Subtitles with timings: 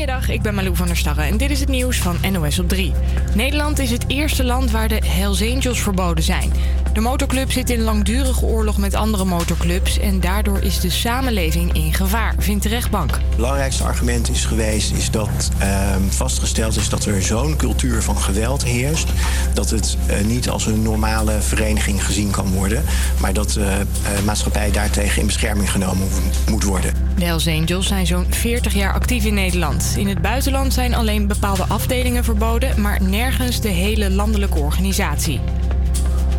[0.00, 2.68] Goedemiddag, ik ben Malou van der Starre en dit is het nieuws van NOS op
[2.68, 2.92] 3.
[3.34, 6.52] Nederland is het eerste land waar de Hells Angels verboden zijn.
[6.92, 11.94] De motorclub zit in langdurige oorlog met andere motorclubs en daardoor is de samenleving in
[11.94, 13.10] gevaar, vindt de rechtbank.
[13.10, 18.16] Het belangrijkste argument is geweest is dat ehm, vastgesteld is dat er zo'n cultuur van
[18.16, 19.08] geweld heerst
[19.54, 22.84] dat het eh, niet als een normale vereniging gezien kan worden,
[23.20, 26.08] maar dat de uh, maatschappij daartegen in bescherming genomen
[26.48, 27.09] moet worden.
[27.20, 29.94] De Hells Angels zijn zo'n 40 jaar actief in Nederland.
[29.96, 35.40] In het buitenland zijn alleen bepaalde afdelingen verboden, maar nergens de hele landelijke organisatie.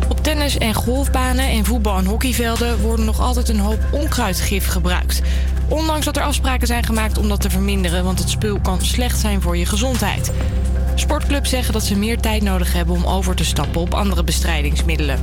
[0.08, 5.22] Op tennis- en golfbanen en voetbal- en hockeyvelden worden nog altijd een hoop onkruidgif gebruikt.
[5.68, 9.18] Ondanks dat er afspraken zijn gemaakt om dat te verminderen, want het spul kan slecht
[9.18, 10.32] zijn voor je gezondheid.
[10.94, 15.20] Sportclubs zeggen dat ze meer tijd nodig hebben om over te stappen op andere bestrijdingsmiddelen.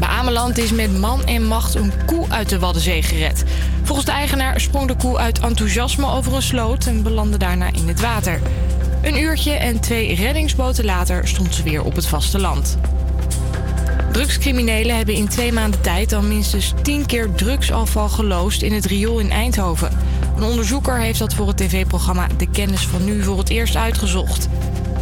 [0.00, 3.44] Bij Ameland is met man en macht een koe uit de Waddenzee gered.
[3.82, 7.88] Volgens de eigenaar sprong de koe uit enthousiasme over een sloot en belandde daarna in
[7.88, 8.40] het water.
[9.02, 12.78] Een uurtje en twee reddingsboten later stond ze weer op het vasteland.
[14.12, 19.18] Drugscriminelen hebben in twee maanden tijd al minstens tien keer drugsafval geloosd in het riool
[19.18, 19.90] in Eindhoven.
[20.36, 24.48] Een onderzoeker heeft dat voor het tv-programma De Kennis van Nu voor het eerst uitgezocht.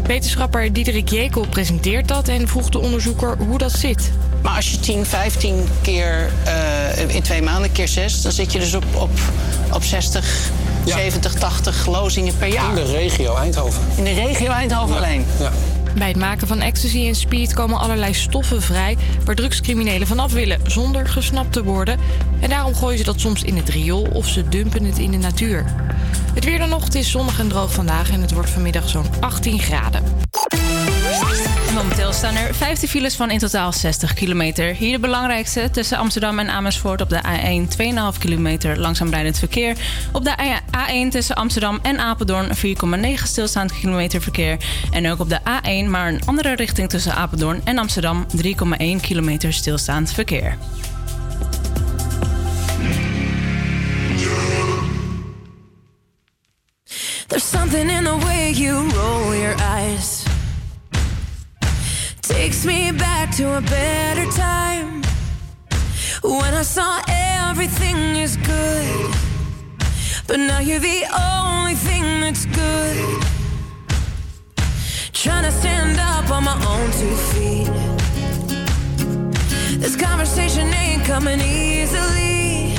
[0.07, 4.11] Wetenschapper Diederik Jekel presenteert dat en vroeg de onderzoeker hoe dat zit.
[4.43, 8.59] Maar als je 10, 15 keer uh, in twee maanden keer 6, dan zit je
[8.59, 9.11] dus op, op,
[9.73, 10.51] op 60,
[10.85, 10.97] ja.
[10.97, 12.69] 70, 80 lozingen per jaar.
[12.69, 13.83] In de regio Eindhoven.
[13.97, 15.01] In de regio Eindhoven ja.
[15.01, 15.27] alleen.
[15.39, 15.53] Ja.
[15.95, 20.61] Bij het maken van ecstasy en speed komen allerlei stoffen vrij waar drugscriminelen vanaf willen
[20.67, 21.99] zonder gesnapt te worden.
[22.41, 25.17] En daarom gooien ze dat soms in het riool of ze dumpen het in de
[25.17, 25.65] natuur.
[26.35, 29.07] Het weer dan nog, het is zonnig en droog vandaag en het wordt vanmiddag zo'n
[29.21, 30.03] 18 graden.
[31.79, 34.75] Momenteel staan er 15 files van in totaal 60 kilometer.
[34.75, 37.77] Hier de belangrijkste tussen Amsterdam en Amersfoort op de A1
[38.15, 39.77] 2,5 kilometer langzaam rijdend verkeer.
[40.13, 40.35] Op de
[40.77, 44.57] A1 tussen Amsterdam en Apeldoorn 4,9 stilstaand kilometer verkeer.
[44.91, 49.53] En ook op de A1 maar een andere richting tussen Apeldoorn en Amsterdam 3,1 kilometer
[49.53, 50.59] stilstaand verkeer.
[57.27, 60.18] There's something in the way you roll your eyes.
[62.29, 65.01] Takes me back to a better time.
[66.23, 69.15] When I saw everything is good.
[70.27, 73.23] But now you're the only thing that's good.
[75.15, 77.71] Trying to stand up on my own two feet.
[79.81, 82.77] This conversation ain't coming easily.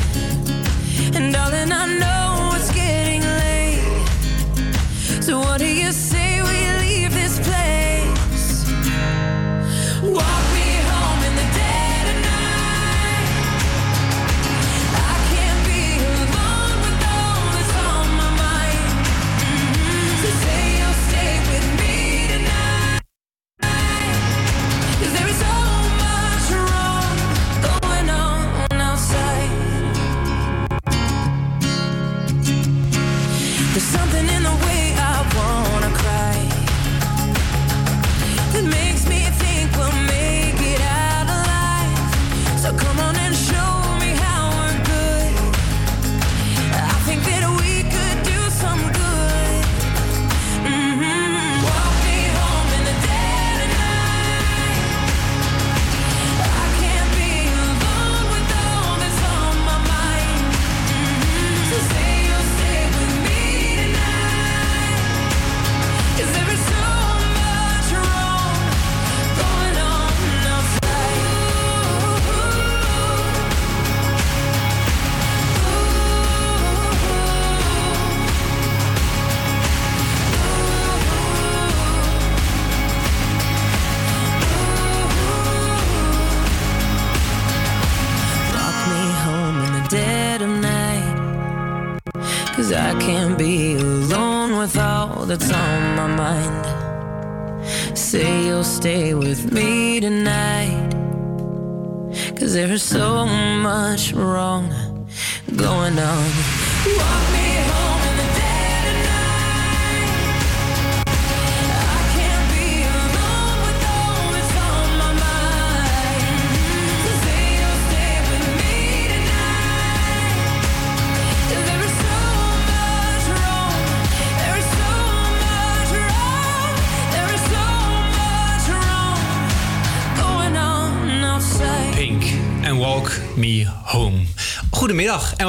[1.15, 3.81] And darling, I know it's getting late.
[5.23, 6.18] So what do you say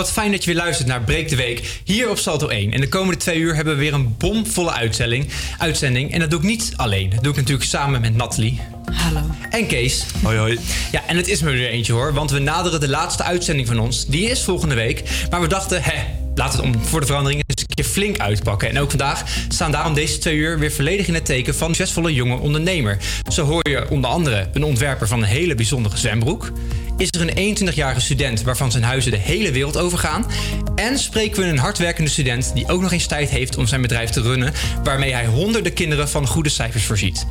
[0.01, 2.73] wat fijn dat je weer luistert naar Breek de Week hier op Salto 1.
[2.73, 5.29] En de komende twee uur hebben we weer een bomvolle uitzending.
[5.59, 6.13] uitzending.
[6.13, 7.11] En dat doe ik niet alleen.
[7.11, 8.61] Dat doe ik natuurlijk samen met Nathalie.
[8.93, 9.21] Hallo.
[9.51, 10.05] En Kees.
[10.23, 10.59] Hoi hoi.
[10.93, 13.79] Ja, en het is me weer eentje hoor, want we naderen de laatste uitzending van
[13.79, 14.07] ons.
[14.07, 15.03] Die is volgende week.
[15.31, 16.05] Maar we dachten, hè,
[16.35, 18.69] laten we het om voor de verandering eens een keer flink uitpakken.
[18.69, 21.75] En ook vandaag staan daarom deze twee uur weer volledig in het teken van een
[21.75, 22.99] succesvolle jonge ondernemer.
[23.33, 26.53] Zo hoor je onder andere een ontwerper van een hele bijzondere zwembroek.
[27.01, 30.27] Is er een 21-jarige student waarvan zijn huizen de hele wereld overgaan.
[30.75, 34.11] En spreken we een hardwerkende student die ook nog eens tijd heeft om zijn bedrijf
[34.11, 34.53] te runnen,
[34.85, 37.27] waarmee hij honderden kinderen van goede cijfers voorziet.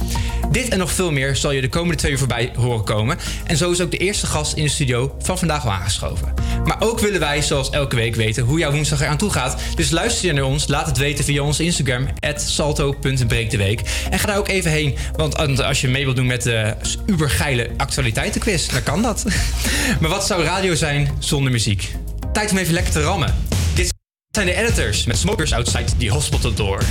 [0.51, 3.17] Dit en nog veel meer zal je de komende twee uur voorbij horen komen.
[3.45, 6.33] En zo is ook de eerste gast in de studio van vandaag al aangeschoven.
[6.63, 9.61] Maar ook willen wij, zoals elke week, weten hoe jouw woensdag eraan toe gaat.
[9.75, 13.81] Dus luister je naar ons, laat het weten via ons Instagram, salto.breekdeweek.
[14.09, 16.75] En ga daar ook even heen, want als je mee wilt doen met de
[17.05, 19.25] ubergeile actualiteitenquiz, dan kan dat.
[19.99, 21.95] Maar wat zou radio zijn zonder muziek?
[22.33, 23.35] Tijd om even lekker te rammen.
[23.73, 23.93] Dit
[24.31, 26.83] zijn de editors met Smokers Outside the Hospital Door.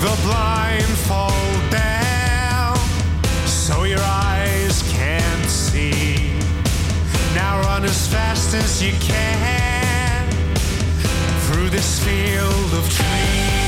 [0.00, 2.78] the blindfold down
[3.46, 6.32] so your eyes can't see.
[7.34, 10.26] Now run as fast as you can
[11.46, 13.59] through this field of trees.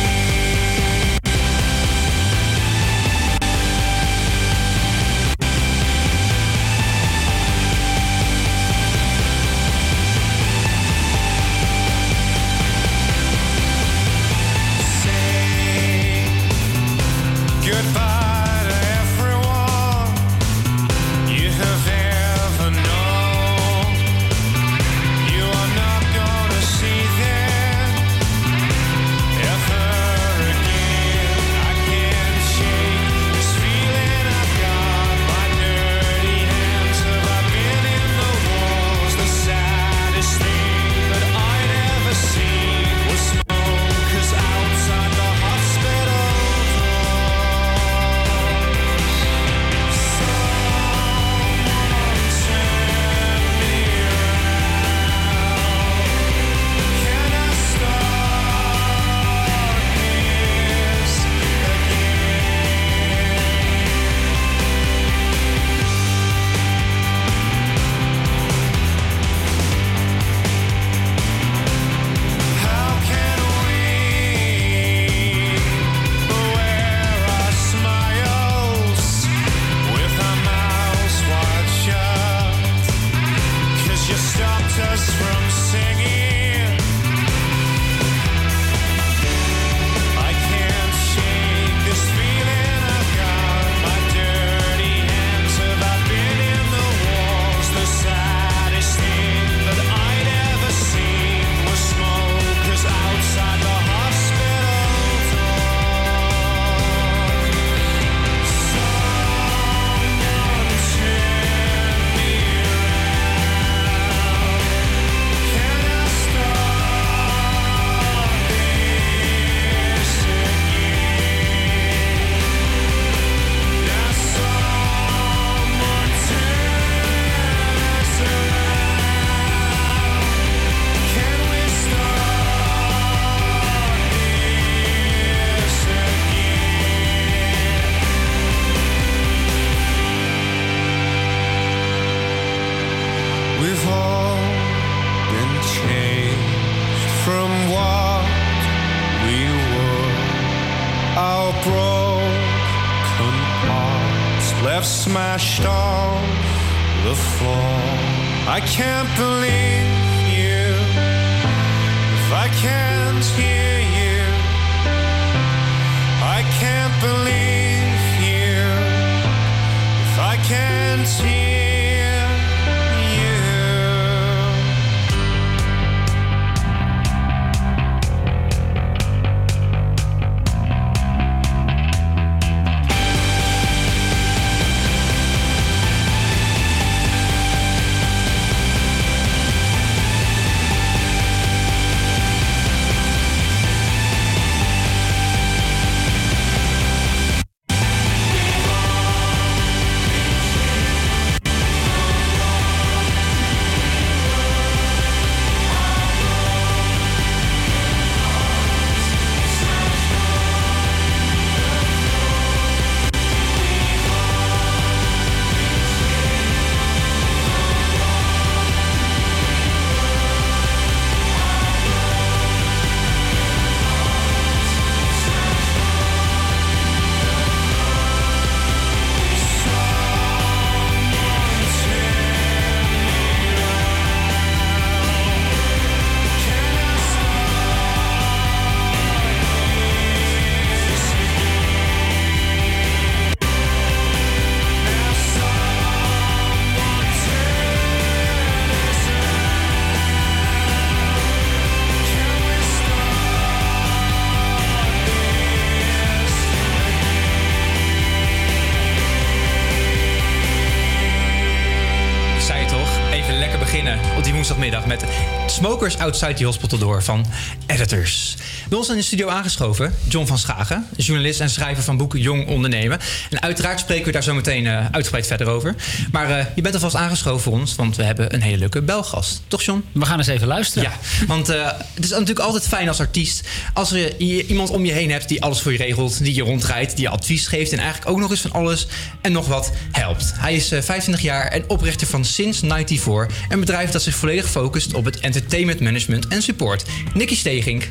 [265.82, 267.24] Smokers Outside the Hospital Door van
[267.68, 268.36] Editors.
[268.72, 272.48] Bij ons in de studio aangeschoven John van Schagen, journalist en schrijver van boek Jong
[272.48, 272.98] Ondernemen.
[273.30, 275.74] En uiteraard spreken we daar zo meteen eh, uitgebreid verder over.
[276.12, 279.42] Maar eh, je bent alvast aangeschoven voor ons, want we hebben een hele leuke belgast.
[279.48, 279.84] Toch John?
[279.92, 280.90] We gaan eens even luisteren.
[280.90, 281.64] Ja, want eh,
[281.94, 285.42] het is natuurlijk altijd fijn als artiest als je iemand om je heen hebt die
[285.42, 288.30] alles voor je regelt, die je rondrijdt, die je advies geeft en eigenlijk ook nog
[288.30, 288.86] eens van alles
[289.20, 290.32] en nog wat helpt.
[290.36, 294.94] Hij is 25 jaar en oprichter van Since 94, een bedrijf dat zich volledig focust
[294.94, 296.84] op het entertainment management en support.
[297.14, 297.88] Nicky Stegink.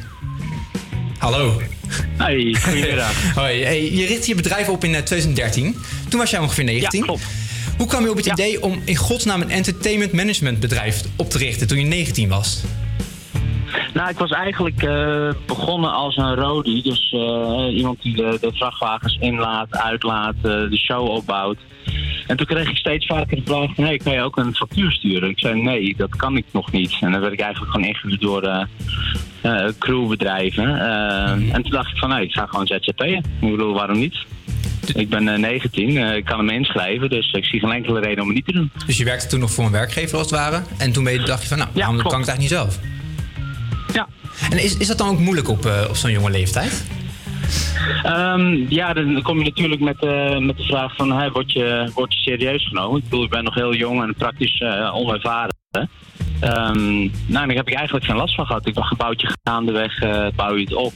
[1.21, 1.61] Hallo.
[2.17, 3.33] Hoi, goedemiddag.
[3.41, 5.75] Hoi, hey, je richtte je bedrijf op in eh, 2013.
[6.09, 6.99] Toen was jij ongeveer 19.
[6.99, 7.23] Ja, klopt.
[7.77, 11.37] Hoe kwam je op het idee om in godsnaam een entertainment management bedrijf op te
[11.37, 12.63] richten toen je 19 was?
[13.93, 16.83] Nou, ik was eigenlijk eh, begonnen als een roadie.
[16.83, 21.57] Dus eh, iemand die de, de vrachtwagens inlaat, uitlaat, eh, de show opbouwt.
[22.27, 25.29] En toen kreeg ik steeds vaker de vraag hey, kan je ook een factuur sturen?
[25.29, 26.97] Ik zei, nee, dat kan ik nog niet.
[27.01, 28.61] En dan werd ik eigenlijk gewoon ingehuurd door eh,
[29.41, 30.79] eh, crewbedrijven.
[30.79, 33.07] Eh, En toen dacht ik van, nee, ik ga gewoon ZZP'en.
[33.39, 34.15] Ik bedoel, waarom niet?
[34.95, 38.21] Ik ben eh, 19, eh, ik kan hem inschrijven, dus ik zie geen enkele reden
[38.21, 38.71] om het niet te doen.
[38.85, 40.61] Dus je werkte toen nog voor een werkgever als het ware.
[40.77, 42.09] En toen dacht je van, nou, waarom klopt.
[42.09, 42.79] kan ik het eigenlijk niet zelf?
[43.93, 44.07] Ja.
[44.49, 46.85] En is, is dat dan ook moeilijk op, op zo'n jonge leeftijd?
[48.03, 51.91] Ehm, ja, dan kom je natuurlijk met, eh, met de vraag van, hey, word, je,
[51.93, 52.97] word je serieus genomen?
[52.97, 55.55] Ik bedoel, ik ben nog heel jong en praktisch eh, onervaren.
[56.39, 58.67] Ehm, nou, daar heb ik eigenlijk geen last van gehad.
[58.67, 60.93] Ik dacht, bouwt je gaandeweg, eh bouw je het op.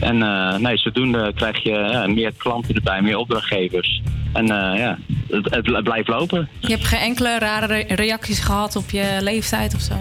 [0.00, 0.18] En
[0.62, 4.02] nee, zodoende krijg je meer klanten erbij, meer opdrachtgevers.
[4.32, 4.98] En ja,
[5.28, 6.48] het, het, blijft lopen.
[6.58, 9.94] Je hebt geen enkele rare re- reacties gehad op je leeftijd of zo?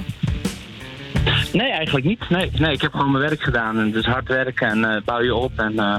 [1.54, 2.30] Nee, eigenlijk niet.
[2.30, 3.80] Nee, nee ik heb gewoon mijn werk gedaan.
[3.80, 5.60] En dus hard werken en eh, bouw je op.
[5.60, 5.98] En eh,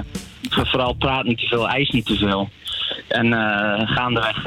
[0.49, 2.49] vooral praat niet te veel, eis niet te veel.
[3.07, 4.43] En eh, gaandeweg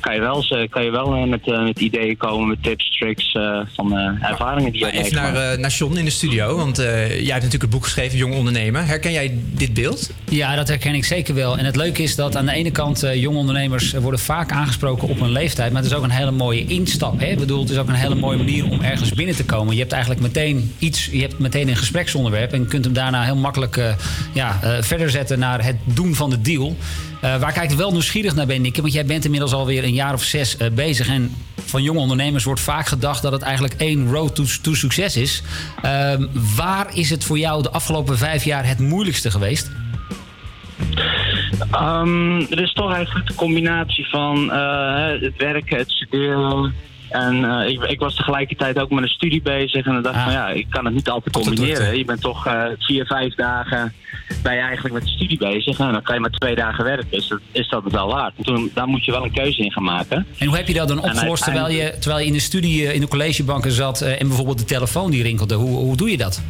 [0.00, 2.98] kan je wel, ze- kan je wel eh, met, eh, met ideeën komen, met tips,
[2.98, 6.10] tricks eh, van eh, ervaringen die je hebt even naar, eh, naar John in de
[6.10, 8.86] studio, want eh, jij hebt natuurlijk het boek geschreven, Jong Ondernemen.
[8.86, 10.10] Herken jij dit beeld?
[10.28, 11.58] Ja, dat herken ik zeker wel.
[11.58, 14.52] En het leuke is dat aan de ene kant eh, jonge ondernemers eh, worden vaak
[14.52, 15.72] aangesproken op hun leeftijd.
[15.72, 17.20] Maar het is ook een hele mooie instap.
[17.20, 17.26] Hè?
[17.26, 19.72] Ik bedoel, het is ook een hele mooie manier om ergens binnen te komen.
[19.74, 22.52] Je hebt eigenlijk meteen iets, je hebt meteen een gespreksonderwerp.
[22.52, 23.92] En je kunt hem daarna heel makkelijk eh,
[24.32, 26.76] ja, eh, verder zetten naar het doen van de deal.
[27.20, 28.80] Eh, waar ik eigenlijk wel nieuwsgierig naar ben, Nikke.
[28.80, 31.08] Want jij bent inmiddels alweer een jaar of zes eh, bezig.
[31.08, 31.34] En
[31.64, 35.42] van jonge ondernemers wordt vaak gedacht dat het eigenlijk één road to, to succes is.
[35.82, 39.70] Ehm, waar is het voor jou de afgelopen vijf jaar het moeilijkste geweest?
[41.70, 46.74] Ehm, er is toch eigenlijk de combinatie van eh, het werken, het studeren.
[47.10, 49.86] En eh, ik, ik was tegelijkertijd ook met een studie bezig.
[49.86, 51.98] En dan dacht ik van ja, ik kan het niet altijd combineren.
[51.98, 53.92] Je bent toch eh, vier, vijf dagen
[54.42, 55.78] ben je eigenlijk met de studie bezig.
[55.78, 57.10] En dan kan je maar twee dagen werken.
[57.10, 58.32] Dus dat, is dat het wel waard.
[58.36, 60.26] En toen, daar moet je wel een keuze in gaan maken.
[60.38, 62.94] En hoe heb je dat dan opgelost terwijl je, terwijl je in de studie eh,
[62.94, 65.54] in de collegebanken zat en bijvoorbeeld de telefoon die rinkelde?
[65.54, 66.42] Hoe, hoe doe je dat?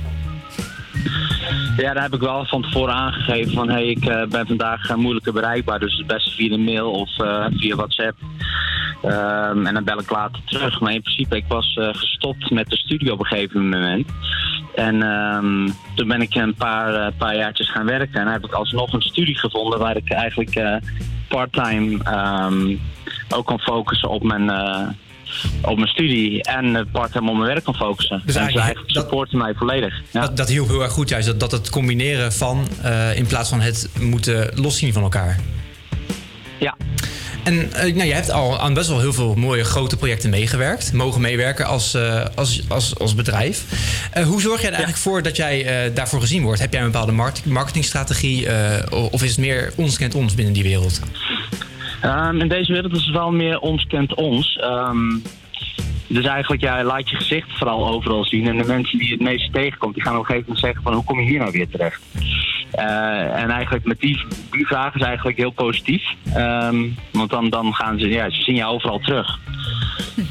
[1.78, 4.97] Ja, daar heb ik wel van tevoren aangegeven van hey, ik eh, ben vandaag eh,
[4.97, 5.78] moeilijker bereikbaar.
[5.78, 8.17] Dus het beste via de mail of eh, via WhatsApp.
[9.02, 10.81] Ehm, en dan bel ik later terug.
[10.81, 14.07] Maar in principe, ik was gestopt met de studie op een gegeven moment.
[14.75, 18.21] En ehm, toen ben ik een paar, paar jaartjes gaan werken.
[18.21, 20.76] En heb ik alsnog een studie gevonden waar ik eigenlijk eh
[21.28, 22.76] parttime ehm,
[23.28, 24.50] ook kan focussen op mijn,
[25.62, 26.42] op mijn studie.
[26.42, 28.23] En parttime op mijn werk kan focussen.
[28.25, 29.94] Dus en eigenlijk- eigenlijk supporten mij volledig.
[30.11, 30.20] Ja.
[30.20, 33.49] Dat, dat hielp heel erg goed juist, dat, dat het combineren van eh, in plaats
[33.49, 35.38] van het moeten loszien van elkaar.
[36.58, 36.76] Ja.
[37.44, 40.92] En eh, nou, je hebt al aan best wel heel veel mooie grote projecten meegewerkt.
[40.92, 43.64] Mogen meewerken als, eh, als, als, als bedrijf.
[44.25, 46.61] Hoe zorg jij er eigenlijk voor dat jij daarvoor gezien wordt?
[46.61, 48.47] Heb jij een bepaalde marketingstrategie?
[48.90, 51.00] of is het meer ons kent ons binnen die wereld?
[52.00, 54.57] Ehm, in deze wereld is het wel meer ons kent ons.
[54.57, 55.17] Ehm,
[56.07, 58.49] dus eigenlijk, ja, laat je gezicht vooral overal zien.
[58.49, 60.95] En de mensen die het meest tegenkomt, die gaan op een gegeven moment zeggen van
[60.95, 62.00] hoe kom je hier nou weer terecht?
[62.71, 66.02] Eh, en eigenlijk met die, die vraag is eigenlijk heel positief.
[66.35, 69.38] Ehm, want dan, dan gaan ze, ja, ze zien je overal terug.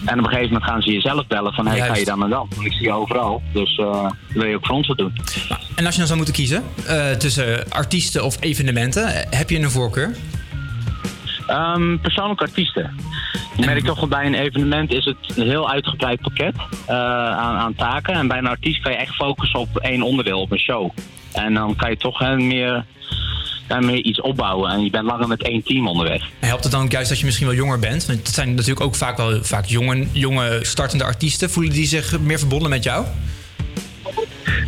[0.06, 2.30] En op een gegeven moment gaan ze jezelf bellen van, hey, ga je dan en
[2.30, 2.48] dan?
[2.50, 5.14] Want ik zie je overal, dus eh, wil je ook voor ons wat doen?
[5.76, 9.72] En als je dan zou moeten kiezen eh, tussen artiesten of evenementen, heb je een
[9.72, 10.16] voorkeur?
[11.48, 12.96] Ehm, persoonlijke artiesten.
[13.58, 16.96] Je merkt toch wel bij een evenement is het een heel uitgebreid pakket eh,
[17.38, 18.14] aan, aan taken.
[18.14, 20.90] En bij een artiest kan je echt focussen op één onderdeel, op een show.
[21.34, 22.86] En dan kan je toch hè, meer,
[23.68, 24.72] ja, meer iets opbouwen.
[24.72, 26.24] En je bent langer met één team onderweg.
[26.40, 28.06] Helpt het dan ook juist dat je misschien wel jonger bent?
[28.06, 31.50] Want het zijn natuurlijk ook vaak wel vaak jonge, jonge startende artiesten.
[31.50, 33.06] Voelen die zich meer verbonden met jou?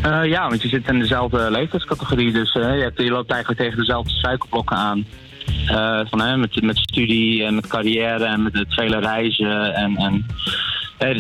[0.02, 2.32] Eh, ja, want je zit in dezelfde leeftijdscategorie.
[2.32, 5.06] Dus eh, je, hebt- je loopt eigenlijk tegen dezelfde suikerblokken aan.
[5.68, 9.76] Eh, van, hè, met, met studie en met carrière en met het vele reizen.
[9.76, 10.26] En, en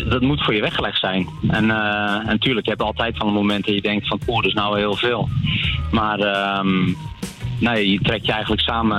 [0.09, 1.27] dat moet voor je weggelegd zijn.
[1.47, 4.37] En, eh, en natuurlijk, je hebt altijd van een moment dat je denkt van, poeh,
[4.37, 5.29] dat is nou heel veel.
[5.91, 6.85] Maar ehm,
[7.59, 8.97] nee, je trekt je eigenlijk samen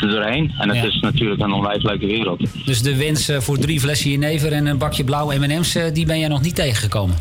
[0.00, 0.52] er doorheen.
[0.58, 0.84] En het Ja.
[0.84, 2.66] is natuurlijk een onwijs leuke wereld.
[2.66, 5.72] Dus de wens eh, voor drie flessen jenever en een bakje blauwe M&M's...
[5.92, 7.16] die ben jij nog niet tegengekomen?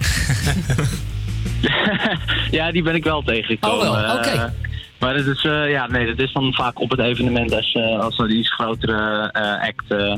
[2.51, 3.89] ja, die ben ik wel tegengekomen.
[3.89, 4.53] Oh, wel, oké.
[5.01, 7.99] Maar het is, eh, ja, nee, dat is dan vaak op het evenement als, eh,
[7.99, 10.15] als er iets grotere eh, act eh,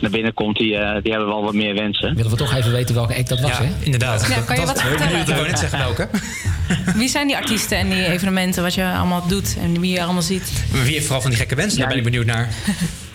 [0.00, 0.56] naar binnen komt.
[0.56, 2.14] Die, eh, die hebben wel wat meer wensen.
[2.14, 3.70] Willen we toch even weten welke act dat was, Ja, hè?
[3.80, 4.26] inderdaad.
[4.28, 5.20] Ja, kan je Dat- wat dat- vertellen?
[5.20, 6.08] Ik wou net zeggen welke.
[7.00, 10.22] Wie zijn die artiesten en die evenementen, wat je allemaal doet en wie je allemaal
[10.22, 10.64] ziet?
[10.72, 11.78] Maar wie heeft vooral van die gekke wensen?
[11.78, 12.48] Daar ben ik benieuwd naar.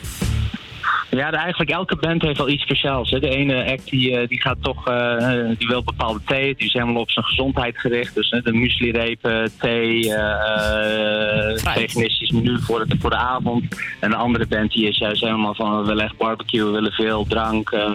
[1.16, 3.10] Ja, eigenlijk elke band heeft wel iets speciaals.
[3.10, 3.20] Hè.
[3.20, 6.56] De ene act die, eh, die gaat toch, eh, die wil bepaalde thee.
[6.56, 8.16] Die is helemaal op zijn gezondheid gericht.
[8.16, 13.64] Dus hè, de muesli-repen, thee, eh, eh, veganistisch menu voor de, voor de avond.
[14.00, 16.92] En de andere band die is juist helemaal van we willen echt barbecue, we willen
[16.92, 17.90] veel drank, eh,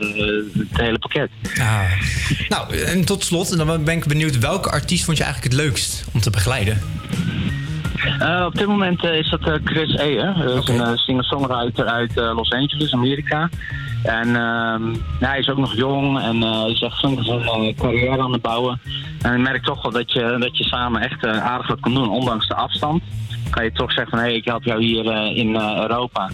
[0.58, 1.30] het hele pakket.
[1.58, 1.82] Ah.
[2.48, 5.62] Nou, en tot slot, en dan ben ik benieuwd, welke artiest vond je eigenlijk het
[5.62, 6.78] leukst om te begeleiden?
[8.18, 9.92] Eh, op dit moment eh, is dat eh, Chris.
[9.92, 10.32] Hè?
[10.44, 13.48] Dat is een eh, singer-songwriter uit Los Angeles, Amerika.
[14.02, 14.82] En ehm,
[15.18, 18.80] hij is ook nog jong en is echt zijn carrière aan het bouwen.
[19.22, 22.10] En ik merk toch wel dat je, dat je samen echt aardig wat kan doen,
[22.10, 23.02] ondanks de afstand.
[23.50, 26.30] Kan je toch zeggen van, hé, hey, ik help jou hier eh, in eh, Europa.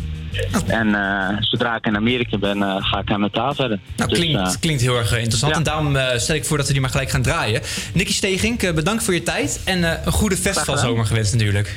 [0.67, 3.79] En eh, zodra ik in Amerika ben, eh, ga ik met daar verder.
[3.97, 5.53] Nou, Dus, klinkt, klinkt heel erg interessant.
[5.53, 5.59] ja.
[5.59, 7.61] En daarom eh, stel ik voor dat we die maar gelijk gaan draaien.
[7.95, 9.61] Nicky Stegink, bedankt voor je tijd.
[9.65, 11.77] En eh, een goede festivalzomer gewenst natuurlijk.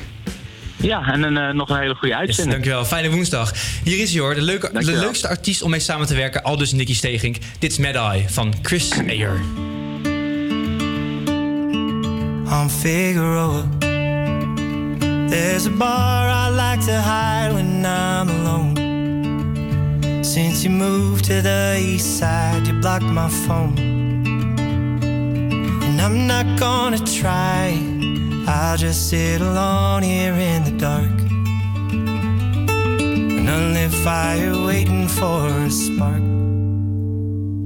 [0.77, 2.51] ja, en een, eh, nog een hele goede Yes, uitzending.
[2.55, 2.85] dankjewel.
[2.85, 3.51] Fijne woensdag.
[3.83, 5.01] Hier is hij hoor, de, leuke, de Dankjewel.
[5.01, 6.43] leukste artiest om mee samen te werken.
[6.43, 7.37] Al dus Nicky Stegink.
[7.59, 9.39] Dit is Mad Eye van Chris Ayer.
[12.51, 13.65] on Figueroa.
[15.29, 20.23] There's a bar I like to hide when I'm alone.
[20.23, 23.77] Since you moved to the east side, you blocked my phone.
[25.83, 27.77] And I'm not gonna try,
[28.47, 31.17] I'll just sit alone here in the dark.
[32.99, 36.23] An unlit fire waiting for a spark.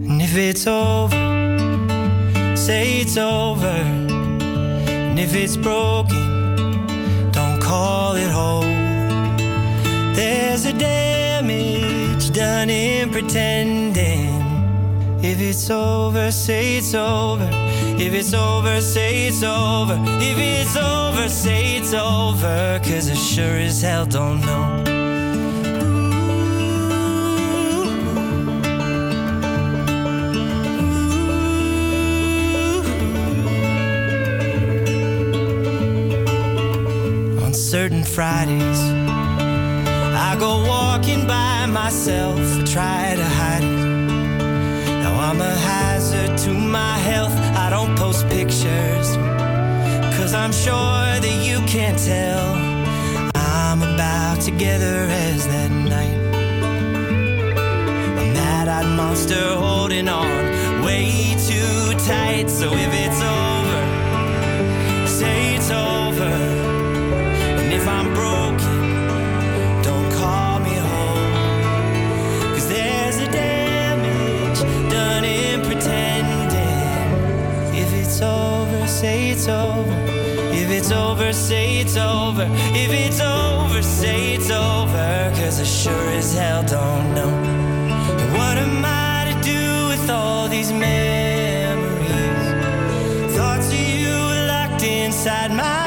[0.09, 1.15] And if it's over,
[2.57, 3.77] say it's over.
[4.89, 6.32] And if it's broken,
[7.73, 8.67] call it whole.
[10.19, 14.29] There's a damage done in pretending.
[15.31, 17.49] If it's over, say it's over.
[18.05, 19.97] If it's over, say it's over.
[20.29, 22.79] If it's over, say it's over.
[22.87, 25.12] Cause I sure as hell don't know.
[37.73, 38.81] Certain Fridays.
[40.29, 42.37] I go walking by myself,
[42.69, 43.77] try to hide it.
[45.01, 47.35] Now I'm a hazard to my health.
[47.57, 49.07] I don't post pictures,
[50.15, 52.45] cause I'm sure that you can't tell.
[53.33, 56.19] I'm about together as that night.
[58.21, 62.51] A mad eyed monster holding on way too tight.
[62.51, 66.52] So if it's over, say it's over.
[79.03, 79.97] Say it's over.
[80.61, 82.47] If it's over, say it's over.
[82.83, 85.09] If it's over, say it's over.
[85.37, 87.31] Cause I sure as hell don't know.
[88.37, 92.15] What am I to do with all these memories?
[93.35, 94.15] Thoughts of you
[94.53, 95.82] locked inside my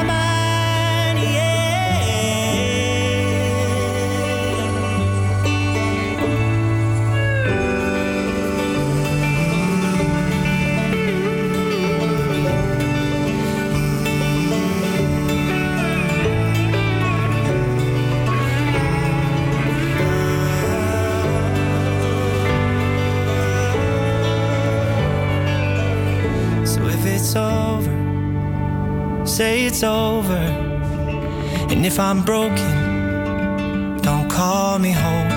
[29.37, 30.43] say it's over.
[31.71, 35.29] And if I'm broken, don't call me home.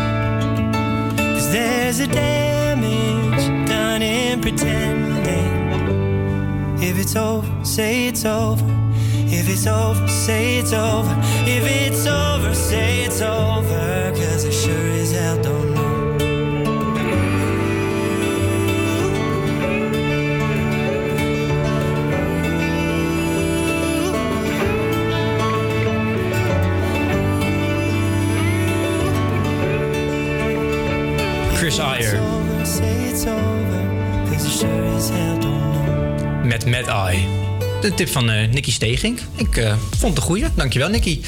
[1.18, 5.52] Cause there's a damage done in pretending.
[6.82, 8.64] If it's over, say it's over.
[9.38, 11.14] If it's over, say it's over.
[11.44, 14.12] If it's over, say it's over.
[14.16, 14.89] Cause I sure
[36.44, 37.24] Met Mad Eye.
[37.80, 39.18] De tip van eh Nicky Stegink.
[39.36, 40.44] Ik eh, vond het een goeie.
[40.54, 41.20] Dankjewel, Nicky.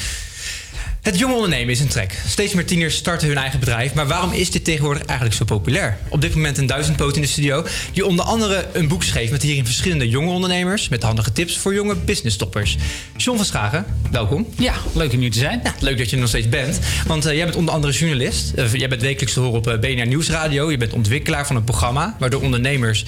[1.01, 2.21] Het jonge ondernemen is een trek.
[2.27, 3.93] Steeds meer tieners starten hun eigen bedrijf.
[3.93, 5.97] Maar waarom is dit tegenwoordig eigenlijk zo populair?
[6.09, 7.65] Op dit moment een duizendpoot in de studio.
[7.93, 10.89] Die onder andere een boek schreef met hierin verschillende jonge ondernemers.
[10.89, 12.77] Met handige tips voor jonge business-toppers.
[13.17, 14.47] John van Schagen, welkom.
[14.57, 15.59] Ja, leuk om hier te zijn.
[15.63, 16.79] Ja, leuk dat je er nog steeds bent.
[17.07, 18.53] Want eh, jij bent onder andere journalist.
[18.53, 20.71] Eh, jij bent wekelijks te horen op BNR Nieuwsradio.
[20.71, 23.05] Je bent ontwikkelaar van een programma waardoor ondernemers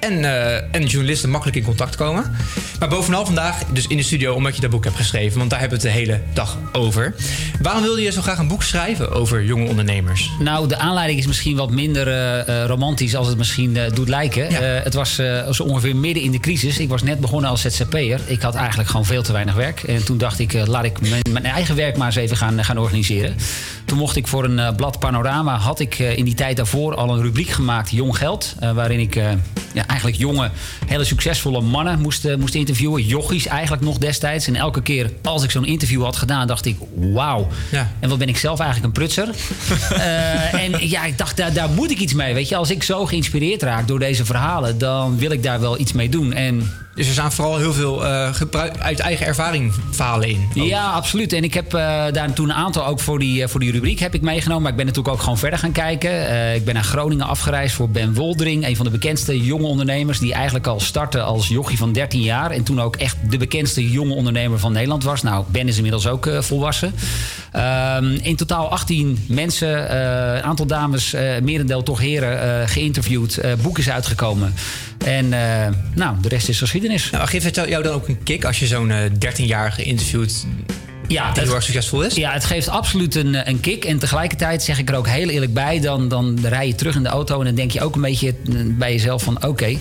[0.00, 2.36] en, eh, en journalisten makkelijk in contact komen.
[2.78, 5.38] Maar bovenal vandaag dus in de studio omdat je dat boek hebt geschreven.
[5.38, 7.14] Want daar hebben we het de hele dag over.
[7.62, 10.30] Waarom wilde je zo graag een boek schrijven over jonge ondernemers?
[10.38, 14.46] Nou, de aanleiding is misschien wat minder eh, eh, romantisch als het misschien doet lijken.
[14.82, 15.14] Het was
[15.50, 16.78] zo ongeveer midden in de crisis.
[16.78, 18.20] Ik was net begonnen als ZZP'er.
[18.26, 19.82] Ik had eigenlijk gewoon veel te weinig werk.
[19.82, 22.78] En toen dacht ik, laat ik mijn, mijn eigen werk maar eens even gaan, gaan
[22.78, 23.36] organiseren.
[23.88, 26.94] Toen mocht ik voor een eh, blad Panorama, had ik eh, in die tijd daarvoor
[26.94, 28.54] al een rubriek gemaakt, Jong Geld.
[28.60, 29.14] eh, waarin ik
[29.74, 30.50] ja, eigenlijk jonge,
[30.86, 33.02] hele succesvolle mannen moest, moest interviewen.
[33.02, 34.46] Jochies eigenlijk nog destijds.
[34.46, 37.48] En elke keer als ik zo'n interview had gedaan, dacht ik, wauw.
[37.70, 37.92] Ja.
[38.00, 39.28] En wat ben ik zelf eigenlijk een prutser.
[40.52, 42.34] En ja, ik dacht, daar, daar moet ik iets mee.
[42.34, 45.78] Weet je, als ik zo geïnspireerd raak door deze verhalen, dan wil ik daar wel
[45.78, 46.32] iets mee doen.
[46.32, 48.30] En Dus er staan vooral heel veel eh,
[48.78, 50.48] uit eigen ervaring verhalen in.
[50.54, 51.32] Ja, absoluut.
[51.32, 53.98] En ik heb eh, daar toen een aantal ook voor die, eh, voor die rubriek
[53.98, 54.62] heb ik meegenomen.
[54.62, 56.54] Maar ik ben natuurlijk ook gewoon verder gaan kijken.
[56.54, 58.66] Ik ben naar Groningen afgereisd voor Ben Woldering.
[58.66, 60.18] Een van de bekendste jonge ondernemers.
[60.18, 62.50] Die eigenlijk al startte als jochie van 13 jaar.
[62.50, 65.22] En toen ook echt de bekendste jonge ondernemer van Nederland was.
[65.22, 66.94] Nou, Ben is inmiddels ook volwassen.
[67.52, 69.96] Ehm, in totaal 18 mensen,
[70.36, 73.40] een aantal dames, merendeel toch heren, geïnterviewd.
[73.62, 74.54] Boek is uitgekomen.
[75.04, 77.10] En eh, nou, de rest is geschiedenis.
[77.10, 80.46] Nou, geeft het jou dan ook een kick als je zo'n eh, 13-jarige interviewt
[81.08, 82.14] Ja, die heel erg succesvol is?
[82.14, 83.84] Ja, het geeft absoluut een, eh, een kick.
[83.84, 85.80] En tegelijkertijd zeg ik er ook heel eerlijk bij.
[85.80, 88.28] Dan, dan rij je terug in de auto en dan denk je ook een beetje
[88.28, 89.44] eh, bij jezelf van...
[89.46, 89.78] oké,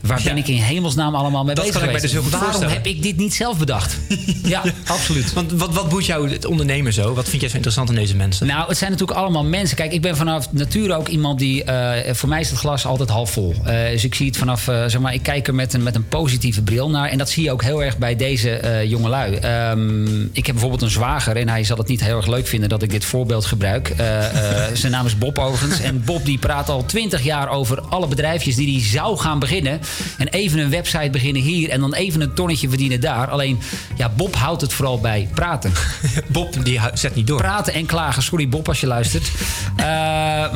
[0.00, 0.40] waar ben Ja.
[0.42, 2.00] ik in hemelsnaam allemaal mee Dat bezig geweest?
[2.02, 3.96] dus goed Waarom heb ik dit niet zelf bedacht?
[4.44, 5.32] ja, absoluut.
[5.32, 7.14] Want wat, wat boeit jou het ondernemen zo?
[7.14, 8.46] Wat vind jij zo interessant in deze mensen?
[8.46, 9.76] Nou, het zijn natuurlijk allemaal mensen.
[9.76, 11.64] Kijk, ik ben vanaf nature ook iemand die...
[11.64, 13.54] eh, voor mij is het glas altijd half vol.
[13.64, 14.62] Dus ik zie het vanaf...
[14.62, 17.08] zeg maar, ik kijk er met een, met een positieve bril naar.
[17.08, 19.34] En dat zie je ook heel erg bij deze jongelui.
[19.34, 21.36] Ehm, ik heb bijvoorbeeld een zwager...
[21.36, 23.88] en hij zal het niet heel erg leuk vinden dat ik dit voorbeeld gebruik.
[23.88, 25.80] Eh, eh, zijn naam is Bob overigens.
[25.80, 28.56] En Bob die praat al twintig jaar over alle bedrijfjes...
[28.56, 29.80] die hij zou gaan beginnen.
[30.18, 31.70] En even een website beginnen hier...
[31.70, 33.28] en dan even een tonnetje verdienen daar.
[33.28, 33.58] Alleen,
[33.96, 35.72] ja, Bob houdt het vooral bij praten.
[36.28, 37.38] Bob die zet niet door.
[37.40, 38.22] Praten en klagen.
[38.22, 39.30] Sorry Bob als je luistert.
[39.76, 39.84] Eh,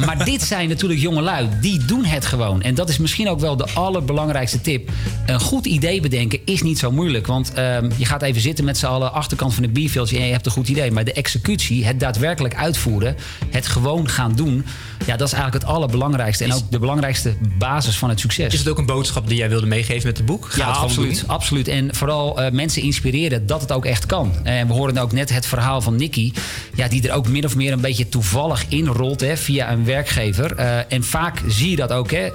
[0.06, 1.48] maar dit zijn natuurlijk jongelui.
[1.60, 2.62] Die doen het gewoon.
[2.62, 4.90] En dat is misschien ook wel de allerbelangrijkste tip.
[5.26, 7.26] Een goed idee bedenken is niet zo moeilijk.
[7.26, 9.72] Want ehm, je gaat even zitten met z'n allen achterkant van het
[10.12, 10.90] en je hebt een goed idee.
[10.90, 13.16] Maar de executie, het daadwerkelijk uitvoeren...
[13.50, 14.64] het gewoon gaan doen...
[15.06, 16.44] ja, dat is eigenlijk het allerbelangrijkste.
[16.44, 18.52] En ook de belangrijkste basis van het succes.
[18.52, 20.46] Is het ook een boodschap die jij wilde meegeven met het boek?
[20.50, 21.28] Ga Ja, het absoluut, doen.
[21.28, 21.68] absoluut.
[21.68, 24.32] En vooral eh, mensen inspireren dat het ook echt kan.
[24.42, 26.32] En we horen ook net het verhaal van Nicky...
[26.74, 30.54] Ja, die er ook min of meer een beetje toevallig inrolt hè, via een werkgever.
[30.54, 32.10] Eh, en vaak zie je dat ook.
[32.10, 32.28] Hè.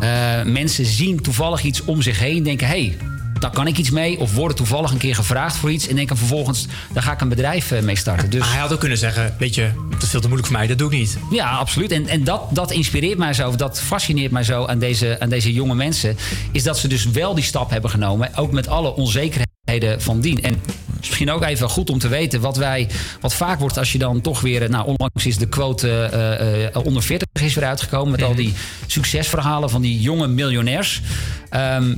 [0.00, 2.66] Eh, mensen zien toevallig iets om zich heen denken...
[2.66, 2.96] Hey,
[3.38, 4.18] daar kan ik iets mee.
[4.18, 5.88] Of worden toevallig een keer gevraagd voor iets...
[5.88, 8.30] en denken vervolgens, daar ga ik een bedrijf eh, mee starten.
[8.30, 8.40] Dus...
[8.40, 10.66] Maar hij had ook kunnen zeggen, weet je, dat is veel te moeilijk voor mij,
[10.66, 11.18] dat doe ik niet.
[11.30, 11.90] Ja, absoluut.
[11.92, 15.28] En, en dat, dat inspireert mij zo, of dat fascineert mij zo aan deze, aan
[15.28, 16.16] deze jonge mensen.
[16.52, 18.36] Is dat ze dus wel die stap hebben genomen.
[18.36, 20.42] Ook met alle onzekerheden van dien.
[20.42, 20.60] En
[21.00, 22.88] is misschien ook even goed om te weten wat wij.
[23.20, 24.70] Wat vaak wordt als je dan toch weer.
[24.70, 28.10] Nou, onlangs is de quote eh, eh, onder 40 is weer uitgekomen.
[28.10, 28.54] Met al die
[28.86, 31.02] succesverhalen van die jonge miljonairs.
[31.50, 31.94] Ehm,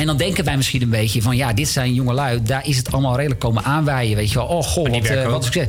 [0.00, 2.42] en dan denken wij misschien een beetje van ja, dit zijn jongelui.
[2.42, 4.16] Daar is het allemaal redelijk komen aanwaaien.
[4.16, 5.30] Weet je wel, oh goh, die wat, eh, ook.
[5.30, 5.66] wat succes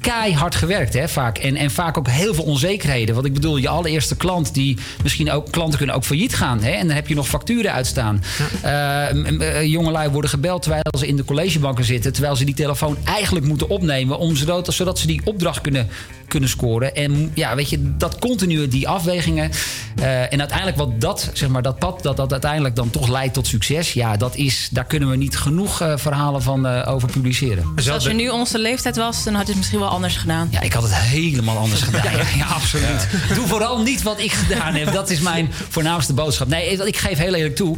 [0.00, 1.38] keihard gewerkt, hè, vaak.
[1.38, 3.14] En, en vaak ook heel veel onzekerheden.
[3.14, 6.62] Want ik bedoel, je allereerste klant, die misschien ook klanten kunnen ook failliet gaan.
[6.62, 8.22] Hè, en dan heb je nog facturen uitstaan.
[8.62, 8.72] Eh,
[9.12, 12.12] m- m- eh, jongelui worden gebeld terwijl ze in de collegebanken zitten.
[12.12, 14.18] Terwijl ze die telefoon eigenlijk moeten opnemen.
[14.18, 15.88] Om zodat, zodat ze die opdracht kunnen,
[16.28, 16.94] kunnen scoren.
[16.94, 19.50] En ja, weet je, dat continu, die afwegingen.
[19.96, 23.34] eh, en uiteindelijk wat dat, zeg maar, dat pad, dat dat uiteindelijk dan toch leidt
[23.34, 23.92] tot succes.
[23.92, 27.64] Ja, dat is, daar kunnen we niet genoeg eh, verhalen van eh, over publiceren.
[27.74, 30.48] Dus als je nu onze leeftijd was, dan had je het misschien wel anders gedaan.
[30.50, 32.02] Ja, ik had het helemaal anders gedaan.
[32.12, 33.08] Ja, ja, absoluut.
[33.34, 34.92] Doe vooral niet wat ik gedaan heb.
[34.92, 36.48] Dat is mijn voornaamste boodschap.
[36.48, 37.76] Nee, ik geef heel eerlijk toe.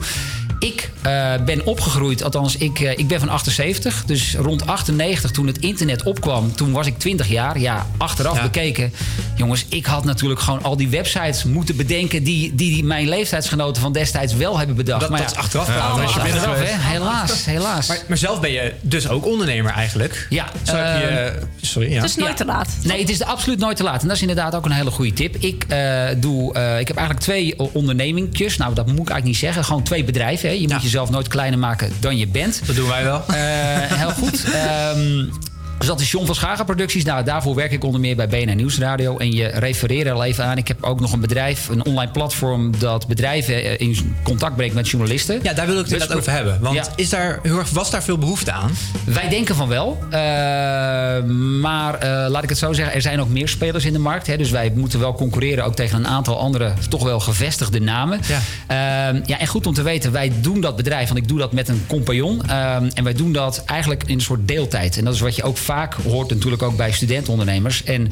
[0.59, 4.05] Ik eh, ben opgegroeid, althans, ik, eh, ik ben van 78.
[4.07, 7.59] Dus rond 98, toen het internet opkwam, toen was ik 20 jaar.
[7.59, 8.43] Ja, achteraf Ja.
[8.43, 8.93] bekeken.
[9.37, 12.23] Jongens, ik had natuurlijk gewoon al die websites moeten bedenken...
[12.23, 15.01] die, die, die mijn leeftijdsgenoten van destijds wel hebben bedacht.
[15.01, 15.77] Dat- maar dat is achteraf wel.
[15.77, 16.73] Ja, Dan is je binnen achteraf, geweest.
[16.83, 16.91] hè?
[16.91, 17.89] Helaas, helaas.
[17.89, 20.27] Maar, maar zelf ben je dus ook ondernemer eigenlijk.
[20.31, 20.47] Ja.
[20.63, 21.95] Zou ik je, ehm, sorry, ja.
[22.01, 22.69] Het is nooit te laat.
[22.83, 24.01] Nee, het is absoluut nooit te laat.
[24.03, 25.37] En dat is inderdaad ook een hele goede tip.
[25.37, 28.57] Ik, eh, doe, eh, ik heb eigenlijk twee ondernemingjes.
[28.57, 29.65] Nou, dat moet ik eigenlijk niet zeggen.
[29.65, 30.48] Gewoon twee bedrijven.
[30.49, 30.55] Hè.
[30.55, 32.61] Je moet jezelf nooit kleiner maken dan je bent.
[32.67, 33.25] Dat doen wij wel.
[33.27, 33.35] Eh,
[33.99, 34.45] heel goed.
[34.53, 35.25] Ehm,
[35.79, 37.05] dus dat is John van Schagen Producties.
[37.05, 39.17] Nou, daarvoor werk ik onder meer bij BNN Nieuwsradio.
[39.17, 40.57] En je refereerde al even aan.
[40.57, 42.79] Ik heb ook nog een bedrijf, een online platform...
[42.79, 45.41] dat bedrijven eh, in contact brengt met journalisten.
[45.43, 46.59] Ja, daar wil ik het inderdaad over hebben.
[46.61, 46.85] Want Ja.
[46.97, 48.71] is daar, heel erg- was daar veel behoefte aan?
[49.05, 49.99] Wij denken van wel.
[50.11, 50.19] Eh,
[51.61, 54.27] maar eh, laat ik het zo zeggen, er zijn ook meer spelers in de markt.
[54.27, 58.21] Hè, dus wij moeten wel concurreren ook tegen een aantal andere toch wel gevestigde namen.
[58.29, 58.39] Ja.
[59.09, 61.53] Ehm, ja, en goed om te weten, wij doen dat bedrijf, want ik doe dat
[61.53, 62.43] met een compagnon.
[62.49, 64.97] Ehm, en wij doen dat eigenlijk in een soort deeltijd.
[64.99, 67.85] En dat is wat je ook vaak hoort natuurlijk ook bij studentondernemers.
[67.85, 68.09] En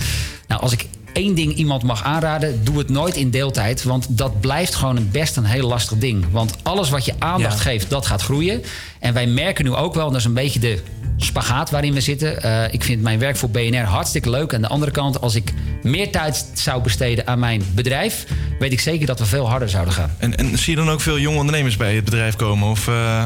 [0.48, 3.82] nou, als ik één ding iemand mag aanraden, doe het nooit in deeltijd.
[3.82, 6.24] Want dat blijft gewoon een best een heel lastig ding.
[6.30, 7.62] Want alles wat je aandacht Ja.
[7.62, 8.62] geeft, dat gaat groeien.
[9.00, 10.82] En wij merken nu ook wel, en dat is een beetje de
[11.16, 12.42] spagaat waarin we zitten.
[12.42, 14.54] Eh, ik vind mijn werk voor BNR hartstikke leuk.
[14.54, 18.26] Aan de andere kant, als ik meer tijd zou besteden aan mijn bedrijf,
[18.58, 20.14] weet ik zeker dat we veel harder zouden gaan.
[20.18, 22.68] En, en zie je dan ook veel jonge ondernemers bij het bedrijf komen?
[22.68, 23.24] Of eh,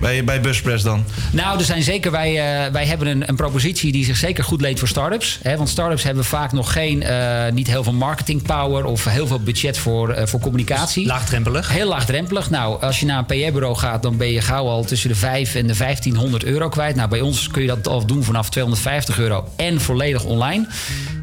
[0.00, 1.04] bij, bij Buspress dan?
[1.32, 4.60] Nou, er zijn zeker, wij, eh, wij hebben een, een propositie die zich zeker goed
[4.60, 5.38] leent voor startups.
[5.42, 9.26] Hè, want startups hebben vaak nog geen, eh, niet heel veel marketing power of heel
[9.26, 11.06] veel budget voor, eh, voor communicatie.
[11.06, 11.72] Laagdrempelig.
[11.72, 12.50] Heel laagdrempelig.
[12.50, 15.54] Nou, als je naar een PR-bureau gaat, dan ben je gauw al tussen de 5
[15.54, 16.96] en de 1500 euro kwijt.
[16.96, 20.66] Nou, bij ons kun je dat al doen vanaf 250 euro en volledig online.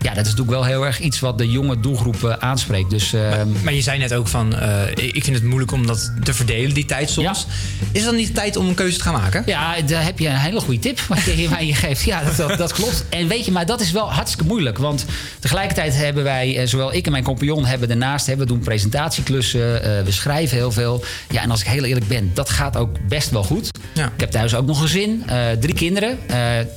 [0.02, 2.90] Ja, dat is natuurlijk wel heel erg iets wat de jonge doelgroep aanspreekt.
[2.90, 6.12] Dus, ehm, Maar je zei net ook van, eh, ik vind het moeilijk om dat
[6.24, 7.48] te verdelen, die tijd soms.
[7.92, 9.44] Is het dan niet tijd om een keuze te gaan maken?
[9.46, 12.04] Ja, daar heb je een hele goede tip wat je hierbij je geeft.
[12.04, 13.06] Ja, dat, dat, dat klopt.
[13.10, 14.78] En weet je, maar dat is wel hartstikke moeilijk.
[14.78, 15.06] Want
[15.40, 19.84] tegelijkertijd hebben wij, eh, zowel ik en mijn compagnon hebben daarnaast, hè, we doen presentatieklussen,
[19.84, 21.04] eh, we schrijven heel veel.
[21.30, 23.70] Ja, en als ik heel eerlijk ben, dat gaat ook best wel goed.
[23.94, 24.06] Ja.
[24.06, 26.20] Ik heb thuis ook nog een gezin, eh, drie kinderen.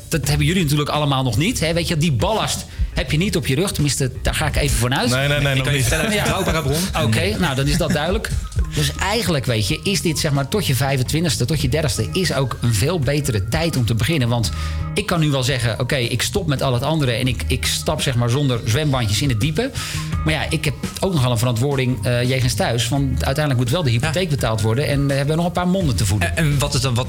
[0.08, 1.60] Dat hebben jullie natuurlijk allemaal nog niet.
[1.60, 1.72] Hè?
[1.72, 3.72] Weet je, die ballast heb je niet op je rug.
[3.72, 5.10] Tenminste, daar ga ik even vanuit.
[5.10, 5.88] Nee, nee, nee, Ik nog kan je niet.
[5.88, 6.22] vertellen Ja.
[6.22, 7.04] betrouwbare bron.
[7.04, 8.30] Oké, nou dan is dat duidelijk.
[8.74, 12.34] Dus eigenlijk, weet je, is dit zeg maar tot je 25ste, tot je 30ste, is
[12.34, 14.28] ook een veel betere tijd om te beginnen.
[14.28, 14.50] Want
[14.94, 17.66] ik kan nu wel zeggen, oké, ik stop met al het andere en ik, ik
[17.66, 19.70] stap zeg maar zonder zwembandjes in het diepe.
[20.24, 22.88] Maar ja, ik heb ook nog wel een verantwoording eh jegens thuis.
[22.88, 25.96] Want uiteindelijk moet wel de hypotheek betaald worden en we hebben nog een paar monden
[25.96, 26.36] te voeden.
[26.36, 27.06] En, en wat is dan, wat,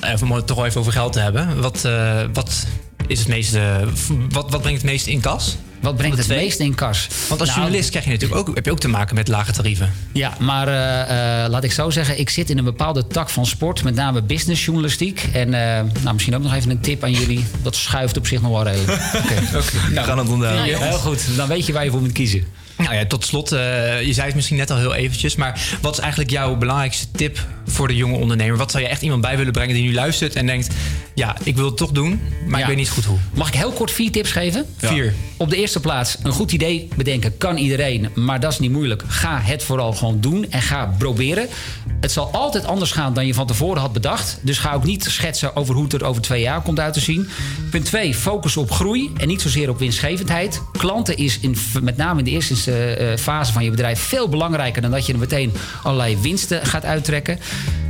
[0.00, 1.60] even, om het toch wel even over geld te hebben.
[1.60, 2.66] Wat, eh, wat
[3.06, 3.88] is het meeste,
[4.28, 5.56] wat, wat brengt het meeste in kas?
[5.80, 6.38] Wat brengt het twee?
[6.38, 7.08] meeste in kas?
[7.28, 9.52] Want als Nou, journalist krijg je natuurlijk ook, heb je ook te maken met lage
[9.52, 9.92] tarieven.
[10.12, 13.46] Ja, maar eh, eh, laat ik zo zeggen, ik zit in een bepaalde tak van
[13.46, 15.28] sport, met name businessjournalistiek.
[15.32, 17.44] En eh, nou, misschien ook nog even een tip aan jullie.
[17.62, 19.02] Dat schuift op zich nog wel redelijk.
[19.24, 19.62] Oké.
[19.90, 20.64] We gaan het onthouden.
[20.64, 22.44] Heel goed, dan weet je waar je voor moet kiezen.
[22.82, 23.58] Nou ja, tot slot, eh,
[24.02, 27.46] je zei het misschien net al heel eventjes, maar wat is eigenlijk jouw belangrijkste tip
[27.66, 28.56] voor de jonge ondernemer?
[28.56, 30.68] Wat zou je echt iemand bij willen brengen die nu luistert en denkt,
[31.14, 32.64] ja, ik wil het toch doen, maar Ja.
[32.64, 33.18] ik weet niet goed hoe.
[33.34, 34.66] Mag ik heel kort vier tips geven?
[34.76, 35.14] Vier.
[35.36, 39.02] Op de eerste plaats, een goed idee bedenken kan iedereen, maar dat is niet moeilijk.
[39.06, 41.48] Ga het vooral gewoon doen en ga proberen.
[42.00, 44.38] Het zal altijd anders gaan dan je van tevoren had bedacht.
[44.42, 47.00] Dus ga ook niet schetsen over hoe het er over twee jaar komt uit te
[47.00, 47.28] zien.
[47.70, 50.62] Punt twee, focus op groei en niet zozeer op winstgevendheid.
[50.72, 54.28] Klanten is in, met name in de eerste eh, eh, fase van je bedrijf veel
[54.28, 55.52] belangrijker dan dat je er meteen
[55.82, 57.38] allerlei winsten gaat uittrekken.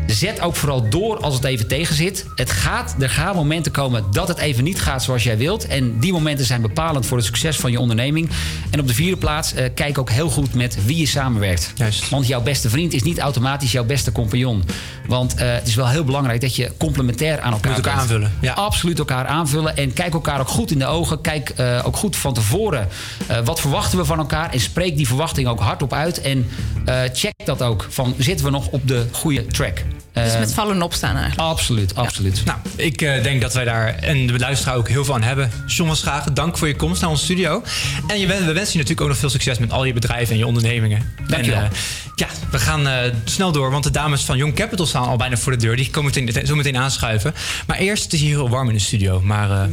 [0.06, 2.24] Zet ook vooral door als het even tegen zit.
[2.34, 5.66] Het gaat, er gaan momenten komen dat het even niet gaat zoals jij wilt.
[5.66, 8.30] En die momenten zijn bepalend voor het succes van je onderneming.
[8.70, 11.72] En op de vierde plaats, eh, kijk ook heel goed met wie je samenwerkt.
[11.74, 12.08] Juist.
[12.08, 14.64] Want jouw beste vriend is niet automatisch jouw beste compagnon.
[15.06, 18.52] Want eh, het is wel heel belangrijk dat je complementair aan elkaar elkaar aanvullen, ja.
[18.52, 19.76] Absoluut elkaar aanvullen.
[19.76, 21.20] En kijk elkaar ook goed in de ogen.
[21.20, 22.88] Kijk eh, ook goed van tevoren.
[23.26, 24.52] eh, wat verwachten we van elkaar?
[24.52, 26.20] En spreek die verwachting ook hardop uit.
[26.20, 26.48] En
[26.85, 27.87] eh, check dat ook.
[27.90, 29.83] Van zitten we nog op de goede track?
[30.12, 31.48] Dus Eh, met vallen en opstaan eigenlijk.
[31.48, 32.44] Absoluut, absoluut.
[32.44, 35.50] Nou, ik eh, denk dat wij daar en de luisteraar ook heel veel aan hebben.
[35.66, 37.62] John van Schagen, dank voor je komst naar onze studio.
[38.06, 40.38] En je, we wensen je natuurlijk ook nog veel succes met al je bedrijven en
[40.38, 41.12] je ondernemingen.
[41.26, 41.61] Dankjewel.
[41.61, 41.78] En, eh,
[42.14, 45.37] ja, we gaan eh, snel door, want de dames van Young Capital staan al bijna
[45.37, 45.76] voor de deur.
[45.76, 47.35] Die komen meteen, zo meteen aanschuiven.
[47.66, 49.20] Maar eerst, het is hier heel warm in de studio.
[49.20, 49.68] Maar eh,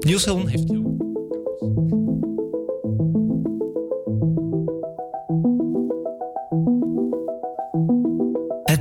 [0.00, 1.07] Niels Hillen heeft het heel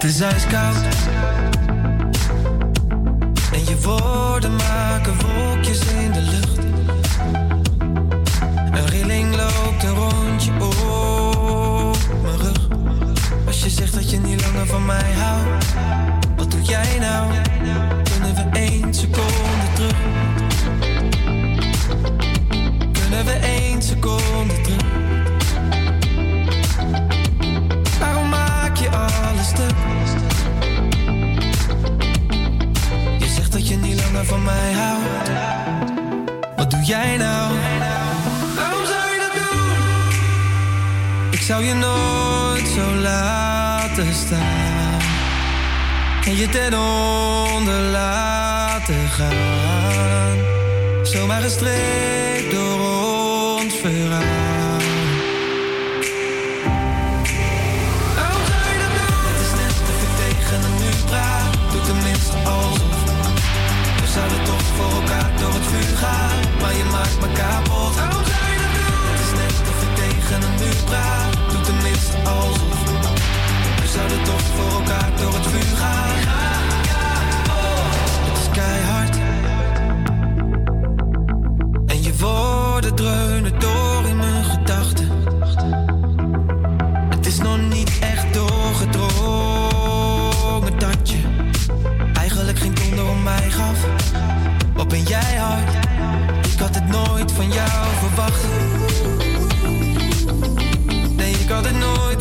[0.08, 0.76] is ijskoud
[3.54, 6.58] En je woorden maken wolkjes in de lucht
[8.72, 12.68] Een rilling loopt een rondje op mijn rug
[13.48, 15.66] Als je zegt dat je niet langer van mij houdt
[16.36, 17.34] Wat doe jij nou?
[18.04, 19.98] Kunnen we één seconde terug?
[22.92, 24.97] Kunnen we één seconde terug.
[34.26, 35.30] Van mij houdt.
[36.56, 37.54] Wat doe jij nou?
[38.56, 39.70] Waarom zou je dat doen?
[41.32, 45.00] Ik zou je nooit zo laten staan.
[46.26, 46.74] En je ten
[47.56, 50.38] onder laten gaan.
[51.04, 52.87] Zomaar gestreept door
[64.78, 66.40] voor elkaar door het vuur gaan.
[66.62, 67.96] Maar je maakt me kapot.
[67.96, 69.00] Waarom zou je dat doen?
[69.10, 71.34] Het is net of ik tegen een muur praat.
[71.52, 72.78] Doe tenminste alsof.
[73.82, 76.16] We zouden toch voor elkaar door het vuur gaan.
[78.28, 79.16] Het is keihard.
[81.94, 83.87] En je woorden dreunen door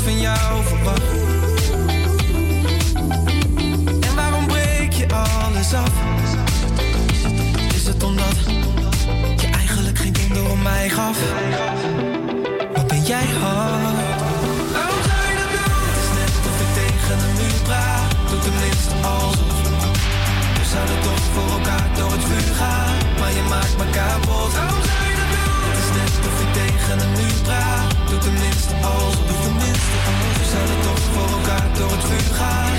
[0.06, 1.02] van jou verwacht.
[4.00, 5.92] En waarom breek je alles af?
[7.74, 8.38] Is het omdat
[9.36, 11.18] je eigenlijk geen donder om mij gaf?
[12.74, 13.98] Wat ben jij hard?
[14.76, 15.74] Waarom zou je dat doen?
[15.88, 18.10] Het is net of ik tegen een muur praat.
[18.30, 19.80] Doe tenminste alsof.
[20.58, 22.96] We zouden toch voor elkaar door het vuur gaan.
[23.18, 24.52] Maar je maakt me kapot.
[24.54, 25.60] Waarom zou je dat doen?
[25.68, 27.95] Het is net of ik tegen een muur praat.
[28.16, 29.26] Doe tenminste alsof.
[29.26, 30.38] Doe tenminste alsof.
[30.38, 32.74] We zouden toch voor elkaar door het vuur gaan.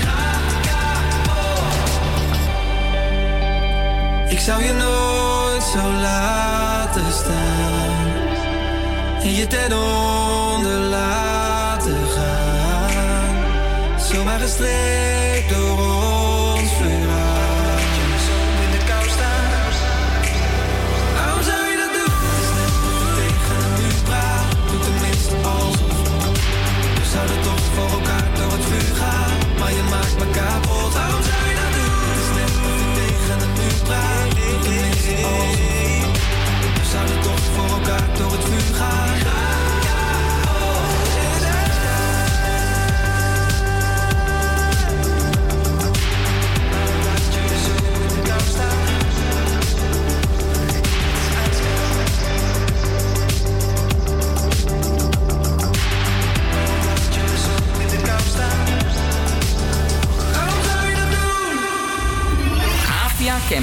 [4.28, 8.06] Ik zou je nooit zo laten staan.
[9.22, 14.00] En je ten onder laten gaan.
[14.00, 15.97] Zomaar gestreept door ons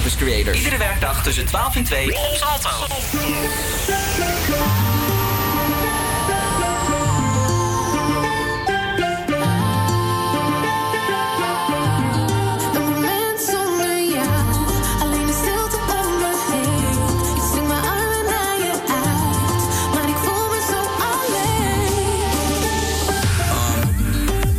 [0.06, 0.58] Campus Creators.
[0.58, 2.70] Iedere werkdag tussen 12 en 2 op Salto.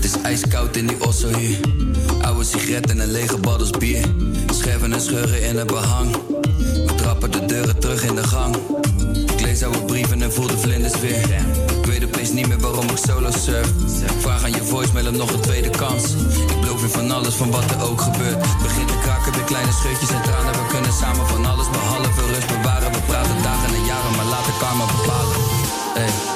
[0.01, 1.86] Is ijskoud in die osso hier.
[2.47, 4.05] Oude sigaret en een lege baddels bier.
[4.53, 6.17] Scherven en scheuren in het behang.
[6.87, 8.57] We trappen de deuren terug in de gang.
[9.33, 11.23] Ik lees oude brieven en voel de vlinders weer.
[11.79, 13.73] Ik weet opeens niet meer waarom ik solo surf.
[14.19, 16.05] Vraag aan je voicemail om nog een tweede kans.
[16.49, 18.41] Ik beloof je van alles, van wat er ook gebeurt.
[18.63, 20.53] Begin te kraken, weer kleine scheutjes en tranen.
[20.53, 22.93] We kunnen samen van alles behalve rust bewaren.
[22.93, 25.37] We praten dagen en jaren, maar laat de karma bepalen.
[25.95, 26.36] Hey.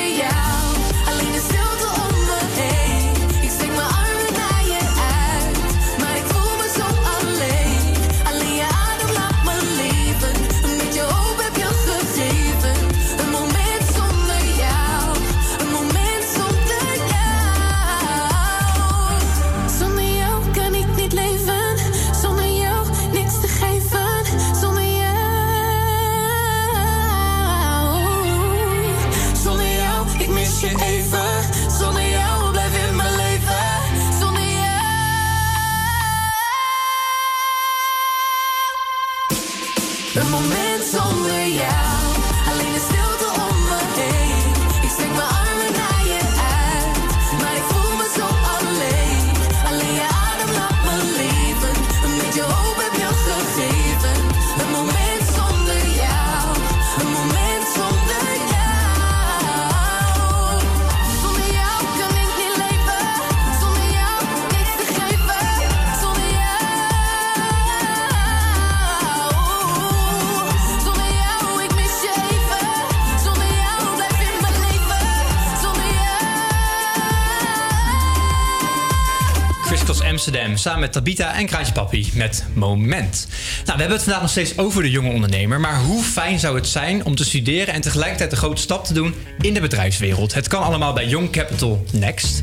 [80.61, 83.27] samen met Tabita en Kraantje Papi met Moment.
[83.65, 85.59] Nou, we hebben het vandaag nog steeds over de jonge ondernemer.
[85.59, 88.93] Maar hoe fijn zou het zijn om te studeren en tegelijkertijd de grote stap te
[88.93, 90.33] doen in de bedrijfswereld?
[90.33, 92.41] Het kan allemaal bij Young Capital Next.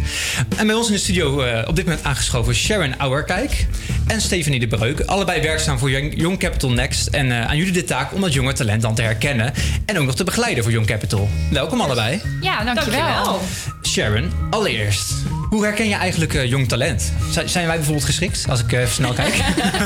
[0.56, 3.66] En bij ons in de studio eh, op dit moment aangeschoven Sharon Auerkijk
[4.06, 5.00] en Stephanie de Breuk.
[5.00, 7.06] Allebei werkzaam voor Young Young Capital Next.
[7.06, 9.52] En eh, aan jullie de taak om dat jonge talent dan te herkennen
[9.86, 11.28] en ook nog te begeleiden voor Young Capital.
[11.50, 12.20] Welkom allebei.
[12.40, 13.40] Ja, dankjewel.
[13.82, 15.12] Sharon, allereerst,
[15.48, 17.12] hoe herken je eigenlijk eh, jong talent?
[17.30, 19.34] Zijn- Zijn wij bijvoorbeeld geschikt, als ik eh, even snel kijk?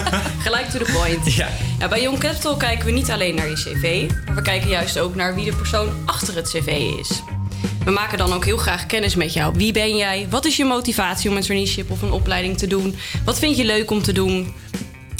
[0.44, 1.34] Gelijk to the point.
[1.34, 1.48] Ja.
[1.78, 4.98] Ja, bij Young Capital kijken we niet alleen naar je cv, maar we kijken juist
[4.98, 6.66] ook naar wie de persoon achter het cv
[7.00, 7.22] is.
[7.84, 9.54] We maken dan ook heel graag kennis met jou.
[9.56, 10.26] Wie ben jij?
[10.30, 12.96] Wat is je motivatie om een traineeship of een opleiding te doen?
[13.24, 14.54] Wat vind je leuk om te doen?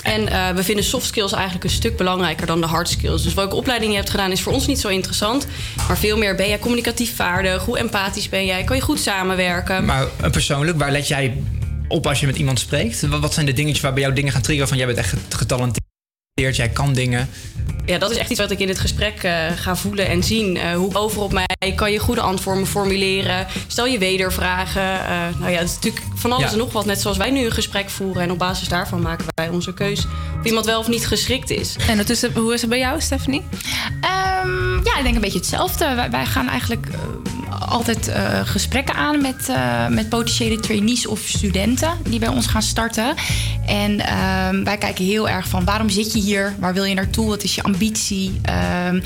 [0.02, 3.22] En eh, we vinden soft skills eigenlijk een stuk belangrijker dan de hard skills.
[3.22, 5.46] Dus welke opleiding je hebt gedaan is voor ons niet zo interessant.
[5.88, 7.64] Maar veel meer ben jij communicatief vaardig?
[7.64, 8.64] Hoe empathisch ben jij?
[8.64, 9.84] Kan je goed samenwerken?
[9.84, 11.42] Maar eh, persoonlijk, waar let jij
[11.88, 13.00] op als je met iemand spreekt?
[13.08, 16.56] Wat zijn de dingetjes waar bij jou dingen gaan triggeren van jij bent echt getalenteerd,
[16.56, 17.28] jij kan dingen?
[17.86, 20.56] Ja, dat is echt iets wat ik in het gesprek eh, ga voelen en zien.
[20.56, 23.46] Eh, hoe over op mij kan je goede antwoorden formuleren.
[23.66, 24.82] Stel je wedervragen.
[25.06, 26.52] Eh nou ja, het is natuurlijk van alles Ja.
[26.52, 26.84] en nog wat.
[26.86, 28.22] Net zoals wij nu een gesprek voeren.
[28.22, 30.06] En op basis daarvan maken wij onze keus.
[30.40, 31.76] Of iemand wel of niet geschikt is.
[31.78, 33.42] En ondertussen, hoe is het bij jou, Stephanie?
[34.00, 35.94] Ehm, ja, ik denk een beetje hetzelfde.
[35.94, 36.98] Wij, wij gaan eigenlijk eh,
[37.58, 42.62] altijd eh, gesprekken aan met, eh, met potentiële trainees of studenten die bij ons gaan
[42.62, 43.14] starten.
[43.66, 46.54] En ehm, wij kijken heel erg van waarom zit je hier?
[46.58, 47.28] Waar wil je naartoe?
[47.28, 48.40] Wat is je ambitie?
[48.42, 49.00] Ehm,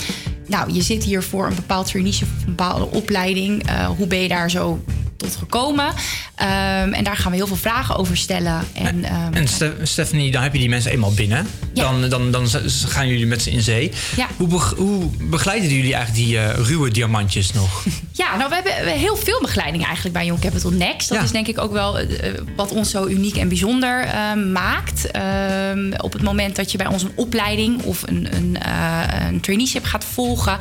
[0.46, 3.66] nou, je zit hier voor een bepaald traineeship of een bepaalde opleiding.
[3.66, 4.84] Eh, hoe ben je daar zo
[5.16, 5.92] tot gekomen?
[6.34, 8.64] Ehm, en daar gaan we heel veel vragen over stellen.
[8.72, 11.46] En, ehm, En Ste- Stephanie, dan heb je die mensen eenmaal binnen.
[11.72, 12.46] Dan, dan, dan
[12.86, 13.92] gaan jullie met ze in zee.
[14.16, 14.26] Ja.
[14.36, 17.84] Hoe, hoe begeleiden jullie eigenlijk die eh, ruwe diamantjes nog?
[18.12, 21.08] Ja, nou, we hebben heel veel begeleiding eigenlijk bij Young Capital Next.
[21.08, 25.10] Dat is denk ik ook wel eh, wat ons zo uniek en bijzonder eh, maakt.
[25.10, 29.40] Ehm, op het moment dat je bij ons een opleiding of een, een, eh, een
[29.40, 30.58] traineeship gaat volgen,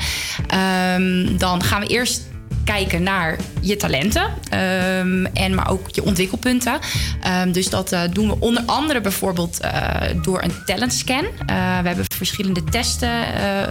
[0.47, 2.21] ehm, dan gaan we eerst
[2.65, 6.79] kijken naar je talenten ehm, en maar ook je ontwikkelpunten.
[7.21, 9.91] Ehm, dus dat eh, doen we onder andere bijvoorbeeld eh,
[10.21, 11.25] door een talentscan.
[11.45, 13.09] Eh we hebben verschillende testen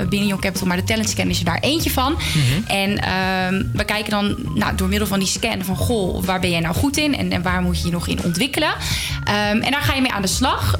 [0.09, 2.19] binnen Young Capital, maar de talentscan is er daar eentje van.
[2.67, 5.77] En ehm, we kijken dan nou, door middel van die scan van...
[5.77, 8.23] goh, waar ben jij nou goed in en, en waar moet je je nog in
[8.25, 8.75] ontwikkelen?
[9.25, 10.77] En daar ga je mee aan de slag.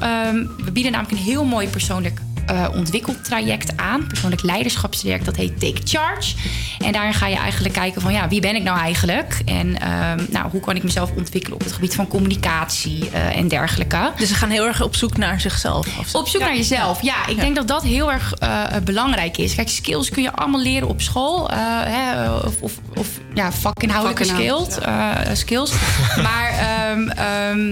[0.63, 4.07] We bieden namelijk een heel mooi persoonlijk eh, ontwikkeltraject aan.
[4.07, 6.35] Persoonlijk leiderschapstraject, dat heet Take Charge.
[6.79, 8.13] En daarin ga je eigenlijk kijken van...
[8.13, 9.41] ja, wie ben ik nou eigenlijk?
[9.45, 13.47] En ehm, nou, hoe kan ik mezelf ontwikkelen op het gebied van communicatie eh, en
[13.47, 14.11] dergelijke.
[14.17, 15.87] Dus ze gaan heel erg op zoek naar zichzelf.
[15.99, 16.15] Of.
[16.15, 17.27] Op zoek naar jezelf, ja.
[17.27, 19.55] Ik denk dat dat heel erg eh, belangrijk is.
[19.55, 21.49] Kijk, skills kun je allemaal leren op school.
[21.85, 24.85] hè, of, of, of ja, vakinhoudelijke Vakinhoud, skills.
[24.85, 25.71] eh, skills.
[26.27, 27.71] maar ehm, ehm,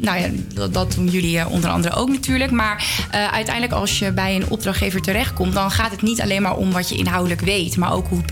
[0.00, 2.50] nou ja, dat, dat doen jullie onder andere ook natuurlijk.
[2.50, 5.52] Maar uiteindelijk als je bij een opdrachtgever terechtkomt...
[5.52, 7.76] dan gaat het niet alleen maar om wat je inhoudelijk weet...
[7.76, 8.22] maar ook hoe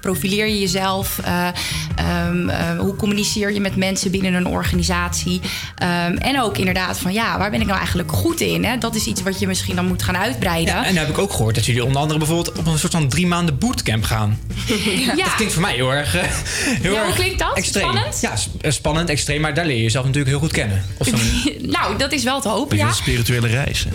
[0.00, 1.18] profileer, je jezelf...
[1.24, 1.48] eh,
[1.96, 5.40] ehm, eh, hoe communiceer je met mensen binnen een organisatie...
[5.76, 8.64] Ehm, en ook inderdaad van ja, waar ben ik nou eigenlijk goed in?
[8.64, 8.78] Hè?
[8.78, 10.74] Dat is iets wat je misschien dan moet gaan uitbreiden.
[10.74, 13.08] En dan heb ik ook gehoord dat jullie onder andere bijvoorbeeld op een soort van
[13.08, 14.38] drie maanden bootcamp gaan.
[15.16, 15.24] Ja.
[15.24, 16.16] Dat klinkt voor mij heel erg.
[16.16, 17.56] eh, heel Ja, hoe erg klinkt dat?
[17.56, 17.88] Extreem.
[17.88, 18.20] Spannend?
[18.20, 20.84] Ja, spannend, extreem, maar daar leer je jezelf natuurlijk heel goed kennen.
[20.96, 21.16] Of zo.
[21.76, 22.86] nou, dat is wel te hopen, ja.
[22.86, 23.86] een spirituele reis.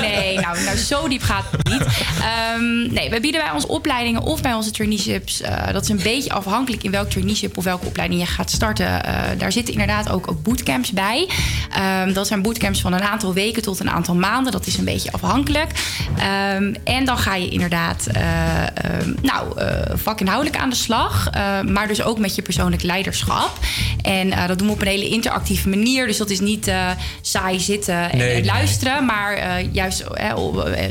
[0.00, 1.82] Nee, nou, nou, zo diep gaat het niet.
[2.20, 5.40] Ehm, nee, we bieden bij onze opleidingen of bij onze traineeships...
[5.40, 9.04] eh, dat is een beetje afhankelijk in welk traineeship of welke opleiding je gaat starten.
[9.04, 11.28] Eh, daar zitten inderdaad ook, ook bootcamps bij.
[11.72, 14.52] Ehm, dat zijn bootcamps van een aantal weken tot een aantal maanden.
[14.52, 15.70] Dat is een beetje afhankelijk.
[16.18, 19.60] Ehm, en dan ga je inderdaad ehm, nou,
[19.94, 21.30] vakinhoudelijk aan de slag.
[21.68, 23.58] maar dus ook met je persoonlijk leiderschap.
[24.02, 26.06] En dat doen we op een hele interactieve manier.
[26.06, 26.72] Dus dat is niet
[27.20, 28.44] saai zitten en Nee, en nee.
[28.44, 29.04] luisteren.
[29.06, 30.04] Maar juist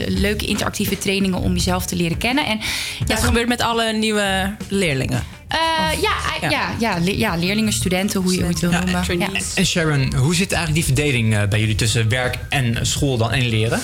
[0.07, 2.45] leuke interactieve trainingen om jezelf te leren kennen.
[2.45, 2.59] En,
[2.99, 5.23] ja, Dat gebeurt met alle nieuwe leerlingen.
[5.47, 5.57] Eh,
[6.01, 6.49] ja, ja.
[6.49, 9.03] Ja, ja, le- ja, leerlingen, studenten, hoe je, het wil noemen.
[9.19, 9.27] Ja.
[9.55, 13.31] En Sharon, hoe zit eigenlijk die verdeling eh, bij jullie tussen werk en school dan
[13.31, 13.81] en leren?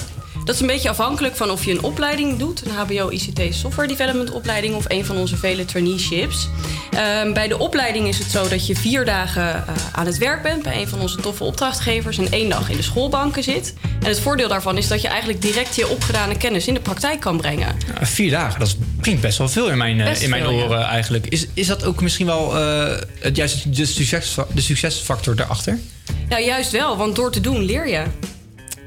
[0.48, 3.88] Dat is een beetje afhankelijk van of je een opleiding doet, een HBO ICT Software
[3.88, 6.50] Development opleiding of een van onze vele traineeships.
[6.92, 10.44] Ehm, bij de opleiding is het zo dat je vier dagen eh, aan het werk
[10.44, 13.74] bent bij een van onze toffe opdrachtgevers en één dag in de schoolbanken zit.
[14.00, 17.20] En het voordeel daarvan is dat je eigenlijk direct je opgedane kennis in de praktijk
[17.20, 17.76] kan brengen.
[18.00, 20.52] Ja, vier dagen, dat klinkt best wel veel in mijn, eh, Best in mijn veel,
[20.52, 20.64] ja.
[20.64, 21.28] oren eigenlijk.
[21.28, 25.80] Is, is dat ook misschien wel eh, het, juist de, succes, de succesfactor daarachter?
[26.30, 28.04] Nou, juist wel, want door te doen leer je.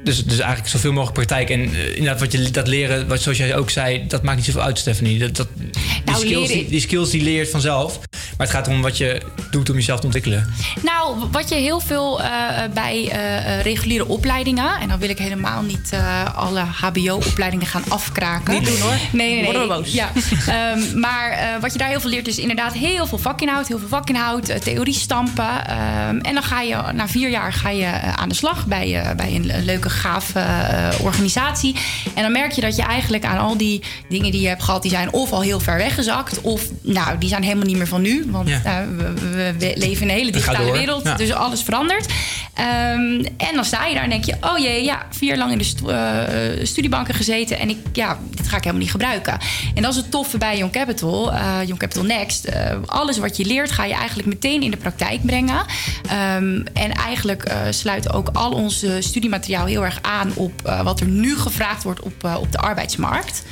[0.03, 1.49] Dus, dus eigenlijk zoveel mogelijk praktijk.
[1.49, 4.45] En eh, inderdaad, wat je, dat leren, wat, zoals jij ook zei, dat maakt niet
[4.45, 5.19] zoveel uit, Stephanie.
[5.19, 5.69] Dat, dat, die,
[6.05, 7.99] Nou, skills, die, die skills die leer je vanzelf.
[8.41, 9.21] Maar het gaat om wat je
[9.51, 10.53] doet om jezelf te ontwikkelen.
[10.83, 12.29] Nou, wat je heel veel eh,
[12.73, 14.79] bij eh, eh, reguliere opleidingen...
[14.79, 18.53] en dan wil ik helemaal niet eh, alle hbo-opleidingen gaan afkraken.
[18.53, 18.91] Niet doen, hoor.
[18.91, 19.43] Nee, nee, nee.
[19.43, 19.93] Worden we boos.
[19.93, 20.09] Ja.
[20.47, 23.67] Ehm, maar eh, wat je daar heel veel leert is inderdaad heel veel vakinhoud.
[23.67, 25.67] Heel veel vakinhoud, theorie stampen.
[25.67, 27.85] Ehm, en dan ga je na vier jaar ga je
[28.15, 31.75] aan de slag bij, eh, bij een, leuke, gave eh, organisatie.
[32.13, 34.81] En dan merk je dat je eigenlijk aan al die dingen die je hebt gehad...
[34.81, 36.41] die zijn of al heel ver weggezakt...
[36.41, 38.25] of nou, die zijn helemaal niet meer van nu.
[38.31, 38.61] Want Ja.
[38.63, 38.87] nou,
[39.31, 41.03] we, leven in een hele digitale wereld.
[41.03, 41.15] Ja.
[41.15, 42.05] Dus alles verandert.
[42.53, 44.35] Ehm, en dan sta je daar en denk je...
[44.41, 47.59] oh jee, ja, vier jaar lang in de stu- eh, studiebanken gezeten...
[47.59, 49.37] en ik, ja, dit ga ik helemaal niet gebruiken.
[49.75, 52.45] En dat is het toffe bij Young Capital, eh Young Capital Next.
[52.45, 55.65] Eh, alles wat je leert ga je eigenlijk meteen in de praktijk brengen.
[56.09, 60.31] Ehm, en eigenlijk sluit ook al ons studiemateriaal heel erg aan...
[60.35, 60.51] op
[60.83, 63.43] wat er nu gevraagd wordt op, op de arbeidsmarkt.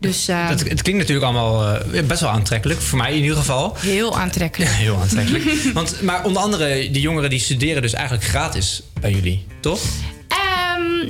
[0.00, 2.80] Dus eh, Dat, het klinkt natuurlijk allemaal best wel aantrekkelijk.
[2.80, 3.76] Voor mij in ieder geval.
[3.78, 4.25] heel aantrekkelijk.
[4.68, 5.44] Ja, heel aantrekkelijk.
[5.74, 9.80] Want, maar onder andere, die jongeren die studeren dus eigenlijk gratis bij jullie, toch?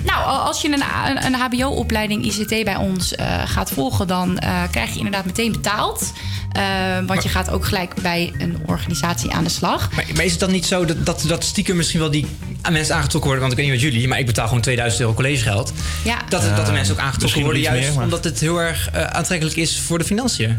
[0.05, 4.63] Nou, als je een, een, een HBO-opleiding ICT bij ons eh, gaat volgen, dan eh,
[4.71, 6.13] krijg je inderdaad meteen betaald.
[6.53, 6.63] Eh,
[7.07, 9.93] want je gaat ook gelijk bij een organisatie aan de slag.
[9.93, 12.27] Maar, maar is het dan niet zo dat, dat, dat stiekem misschien wel die
[12.71, 13.41] mensen aangetrokken worden?
[13.41, 15.73] Want ik weet niet wat jullie, maar ik betaal gewoon 2000 euro collegegeld.
[16.05, 16.17] Ja.
[16.29, 19.81] Dat, dat de mensen ook aangetrokken worden, juist meer, omdat het heel erg aantrekkelijk is
[19.81, 20.59] voor de financiën.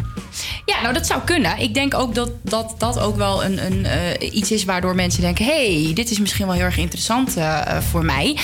[0.66, 1.58] Ja, nou dat zou kunnen.
[1.60, 5.22] Ik denk ook dat dat, dat ook wel een, een, eh, iets is waardoor mensen
[5.22, 5.46] denken...
[5.46, 7.36] hey, dit is misschien wel heel erg interessant
[7.90, 8.38] voor mij.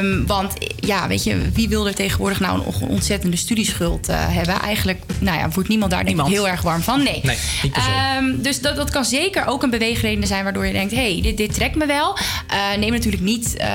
[0.00, 4.16] Ehm, want ja, weet je, wie wil er tegenwoordig nou een on- ontzettende studieschuld eh,
[4.18, 4.60] hebben?
[4.60, 7.02] Eigenlijk, nou ja, wordt niemand daar denk ik heel erg warm van.
[7.02, 7.20] Nee.
[7.62, 7.74] Niet.
[7.76, 11.36] Ehm, dus dat, dat kan zeker ook een beweegreden zijn waardoor je denkt: hey, dit,
[11.36, 12.16] dit trekt me wel.
[12.48, 13.66] Eh, neem natuurlijk niet, eh,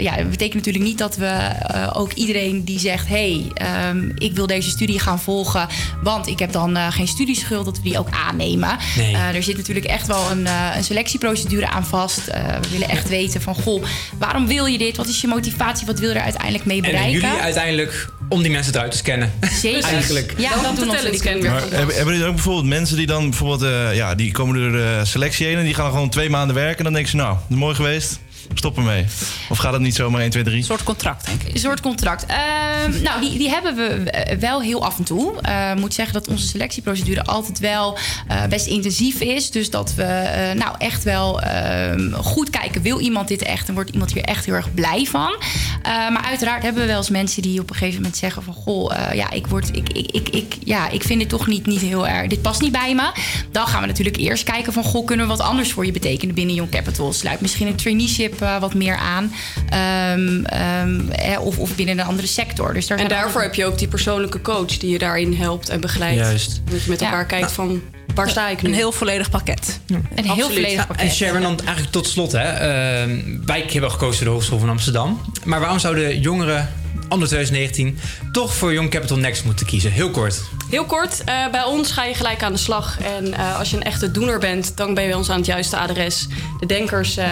[0.00, 1.50] ja, dat betekent natuurlijk niet dat we
[1.92, 5.68] ook iedereen die zegt: hey, ehm, ik wil deze studie gaan volgen,
[6.02, 8.76] want ik heb dan geen studieschuld, dat we die ook aannemen.
[8.96, 9.16] Nee.
[9.16, 10.46] Er zit natuurlijk echt wel een,
[10.76, 12.24] een selectieprocedure aan vast.
[12.26, 13.84] We willen echt weten van: goh,
[14.18, 14.96] waarom wil je dit?
[14.96, 15.55] Wat is je motivatie?
[15.86, 17.20] Wat wil je er uiteindelijk mee En bereiken?
[17.20, 19.32] jullie uiteindelijk om die mensen eruit te scannen.
[19.52, 19.84] Zeker.
[19.92, 20.34] Eigenlijk.
[20.36, 23.62] Ja, dat doen onze Maar hebben, hebben jullie dan ook bijvoorbeeld mensen die dan bijvoorbeeld,
[23.62, 26.54] eh, ja, die komen door de selectie heen en die gaan dan gewoon twee maanden
[26.56, 28.20] werken en dan denken ze, nou, dat is mooi geweest,
[28.54, 29.04] stop ermee.
[29.48, 30.56] Of gaat dat niet zomaar 1, 2, 3?
[30.56, 31.54] Een soort contract, denk ik.
[31.54, 32.26] Een soort contract.
[32.26, 35.40] Ehm, nou, die, die hebben we wel heel af en toe.
[35.40, 39.50] Eh, Ik moet zeggen dat onze selectieprocedure altijd wel eh, best intensief is.
[39.50, 42.82] Dus dat we eh, nou echt wel ehm, goed kijken.
[42.82, 43.68] Wil iemand dit echt?
[43.68, 45.36] En wordt iemand hier echt heel erg blij van?
[45.82, 48.54] Maar uiteraard hebben we wel eens mensen die op een gegeven moment zeggen van...
[48.54, 51.80] Goh, ja, ik, word, ik, ik, ik, ik, ja, ik vind dit toch niet, niet
[51.80, 52.26] heel erg...
[52.26, 53.10] Dit past niet bij me.
[53.50, 54.84] Dan gaan we natuurlijk eerst kijken van...
[54.84, 57.12] Goh, kunnen we wat anders voor je betekenen binnen Young Capital?
[57.12, 59.32] Sluit misschien een traineeship wat meer aan.
[59.68, 62.74] Ehm, ehm, eh, of, of binnen een andere sector.
[62.74, 65.80] Dus daar En daarvoor heb je ook die persoonlijke coach die je daarin helpt en
[65.80, 66.16] begeleidt.
[66.18, 66.60] Juist.
[66.70, 67.06] Dat je met Ja.
[67.06, 67.82] elkaar kijkt van
[68.14, 68.68] waar sta ik nu?
[68.68, 69.80] Een heel volledig pakket.
[69.86, 70.52] Een heel Absoluut.
[70.52, 71.06] volledig pakket.
[71.08, 72.32] En Sharon, dan eigenlijk tot slot.
[72.32, 75.20] Hè, ehm, wij hebben gekozen voor de Hogeschool van Amsterdam.
[75.44, 76.68] Maar waarom zouden jongeren,
[77.08, 77.98] anno 2019,
[78.32, 79.92] toch voor Young Capital Next moeten kiezen?
[79.92, 80.40] Heel kort.
[80.70, 82.98] Heel kort, eh, bij ons ga je gelijk aan de slag.
[83.16, 85.46] En eh, als je een echte doener bent, dan ben je bij ons aan het
[85.46, 86.26] juiste adres.
[86.60, 87.28] De denkers eh,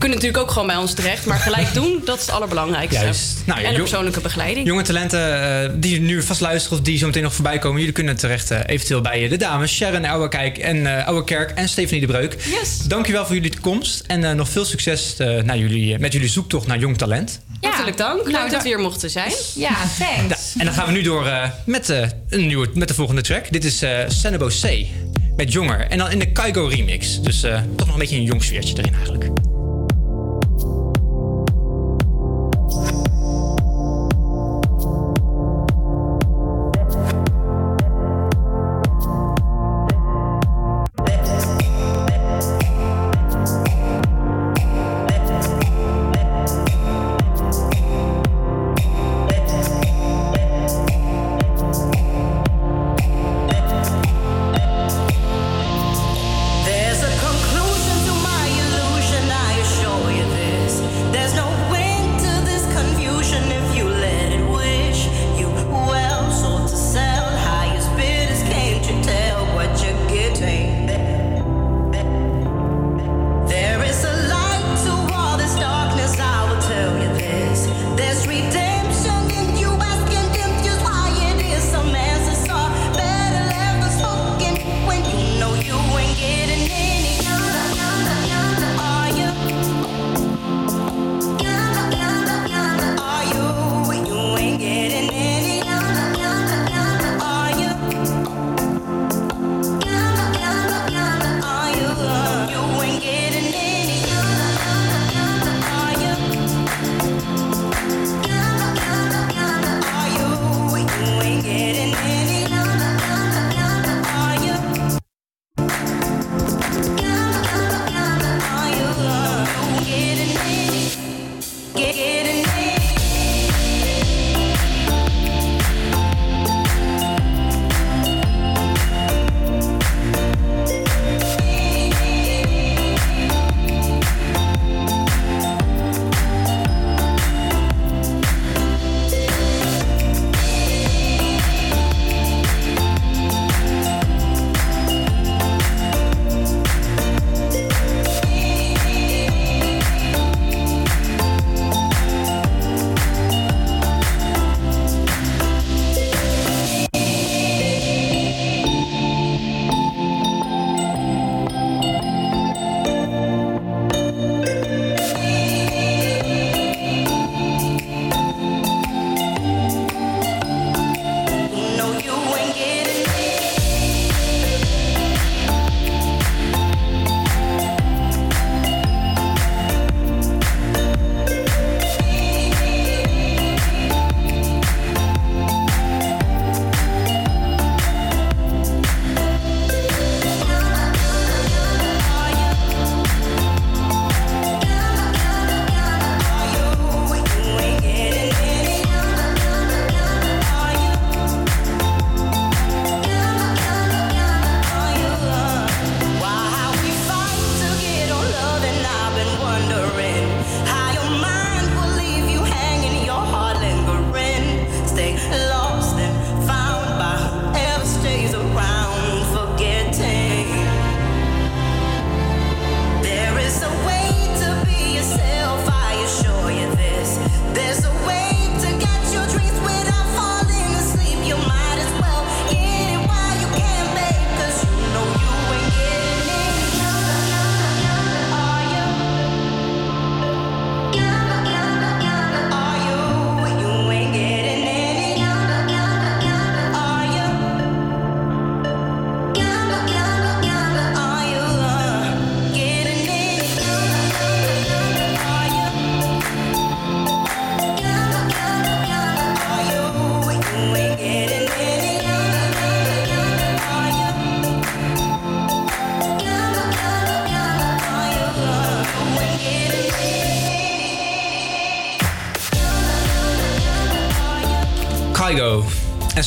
[0.00, 1.26] kunnen natuurlijk ook gewoon bij ons terecht.
[1.26, 3.00] Maar gelijk doen, dat is het allerbelangrijkste.
[3.00, 3.42] Juist.
[3.46, 4.66] Nou ja, en de persoonlijke begeleiding.
[4.66, 7.78] Jonge talenten eh, die nu vast luisteren of die zo meteen nog voorbij komen.
[7.78, 11.68] Jullie kunnen terecht eh, eventueel bij eh, de dames Sharon Ouwerkijk en eh Ouwerkerk en
[11.68, 12.36] Stephanie de Breuk.
[12.60, 12.78] Yes.
[12.86, 16.66] Dankjewel voor jullie komst en eh, nog veel succes eh, naar jullie, met jullie zoektocht
[16.66, 17.40] naar jong talent.
[17.60, 18.24] Hartelijk dank.
[18.24, 19.32] Leuk Nou, dat we hier mochten zijn.
[19.54, 20.52] Ja, thanks.
[20.54, 23.22] Ja, en dan gaan we nu door eh, met, eh, een nieuwe, met de volgende
[23.22, 23.52] track.
[23.52, 24.86] Dit is eh Senebo C
[25.36, 25.86] met Jonger.
[25.88, 27.20] En dan in de Kaigo remix.
[27.20, 29.39] Dus eh, toch nog een beetje een jong sfeertje erin eigenlijk.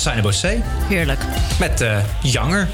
[0.03, 0.57] Sainabo C.
[0.89, 1.19] Heerlijk.
[1.59, 2.67] Met eh Janger.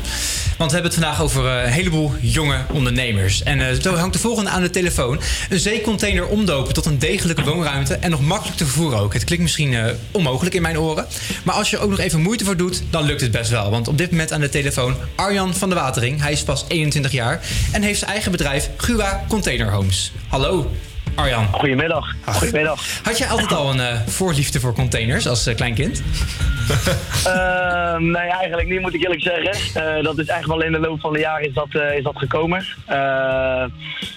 [0.58, 3.44] Want we hebben het vandaag over eh, een heleboel jonge ondernemers.
[3.44, 5.20] En eh, zo hangt de volgende aan de telefoon.
[5.50, 9.14] Een zeecontainer omdopen tot een degelijke woonruimte en nog makkelijk te vervoeren ook.
[9.14, 11.08] Het klinkt misschien eh, onmogelijk in mijn oren.
[11.44, 13.70] Maar als je er ook nog even moeite voor doet, dan lukt het best wel.
[13.72, 16.22] Want op dit moment aan de telefoon Arjan van de Watering.
[16.22, 20.12] Hij is pas 21 jaar en heeft zijn eigen bedrijf Gua Container Homes.
[20.28, 20.72] Hallo
[21.20, 21.48] Arjan.
[21.52, 22.06] Goedemiddag.
[22.26, 22.84] Goedemiddag.
[23.04, 25.98] Had jij altijd al een eh, voorliefde voor containers als klein kind?
[25.98, 26.49] Ehm,
[28.00, 29.84] nee, eigenlijk niet, moet ik eerlijk zeggen.
[29.84, 32.04] Eh, dat is echt wel in de loop van de jaren is dat, eh, is
[32.04, 32.66] dat gekomen.
[32.86, 33.66] Eh,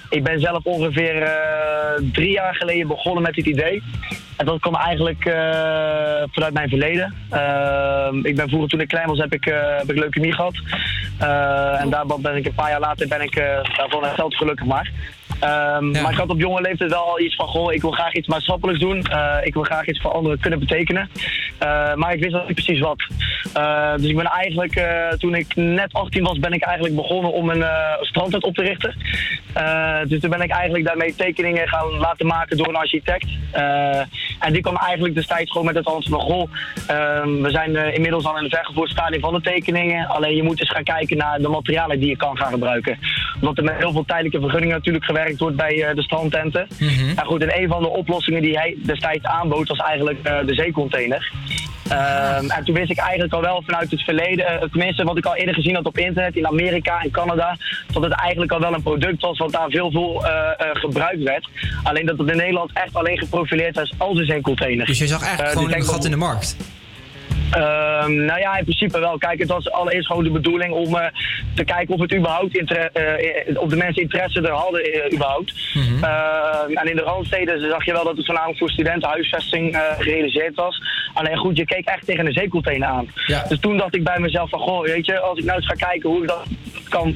[0.09, 1.31] ik ben zelf ongeveer
[2.13, 3.83] drie jaar geleden begonnen met dit idee.
[4.37, 5.23] En dat kwam eigenlijk
[6.33, 7.15] vanuit mijn verleden.
[7.31, 10.55] Ehm, ik ben vroeger, toen ik klein was, heb ik, eh, heb ik leukemie gehad.
[11.19, 13.43] Eh, en daar ben ik een paar jaar later ben ik
[14.29, 14.91] gelukkig maar.
[15.43, 18.13] Ehm, Maar ik had op jonge leeftijd wel al iets van, goh, ik wil graag
[18.13, 19.03] iets maatschappelijks doen.
[19.03, 21.11] Eh, ik wil graag iets voor anderen kunnen betekenen.
[21.59, 23.07] Eh, maar ik wist nog niet precies wat.
[23.53, 24.83] Eh, dus ik ben eigenlijk,
[25.19, 27.65] toen ik net 18 was, ben ik eigenlijk begonnen om een
[28.01, 28.95] strandtent op te richten.
[30.09, 33.27] Dus toen ben ik eigenlijk daarmee tekeningen gaan laten maken door een architect.
[34.41, 36.51] En die kwam eigenlijk destijds gewoon met het antwoord van, goh,
[36.87, 40.07] ehm, we zijn inmiddels al in de vergevoerd stadium van de tekeningen.
[40.07, 42.99] Alleen je moet eens gaan kijken naar de materialen die je kan gaan gebruiken.
[43.41, 46.69] Omdat er met heel veel tijdelijke vergunningen natuurlijk gewerkt wordt bij eh, de strandtenten.
[47.17, 50.55] En goed, en een van de oplossingen die hij destijds aanbood was eigenlijk eh, de
[50.55, 51.33] zeecontainer.
[51.89, 55.27] Ehm, en toen wist ik eigenlijk al wel vanuit het verleden, eh, tenminste wat ik
[55.27, 57.57] al eerder gezien had op internet in Amerika en Canada,
[57.93, 61.23] dat het eigenlijk al wel een product was wat daar veel veel eh, eh, gebruikt
[61.23, 61.49] werd.
[61.83, 64.87] Alleen dat het in Nederland echt alleen geprofileerd was als een zeecontainer.
[64.87, 66.57] Dus je zag eigenlijk Eh, gewoon dus een gat in de markt.
[67.53, 69.19] Ehm, nou ja, in principe wel.
[69.19, 71.07] Kijk, het was allereerst gewoon de bedoeling om eh,
[71.55, 72.61] te kijken of, het überhaupt
[73.55, 75.55] of de mensen interesse er hadden überhaupt.
[75.75, 80.83] Ehm, en in de randsteden zag je wel dat het voornamelijk voor studentenhuisvesting gerealiseerd was.
[81.15, 83.09] Alleen goed, je keek echt tegen een zeecontainer aan.
[83.49, 85.87] Dus toen dacht ik bij mezelf van, goh, weet je, als ik nou eens ga
[85.87, 86.47] kijken hoe ik dat
[86.89, 87.15] kan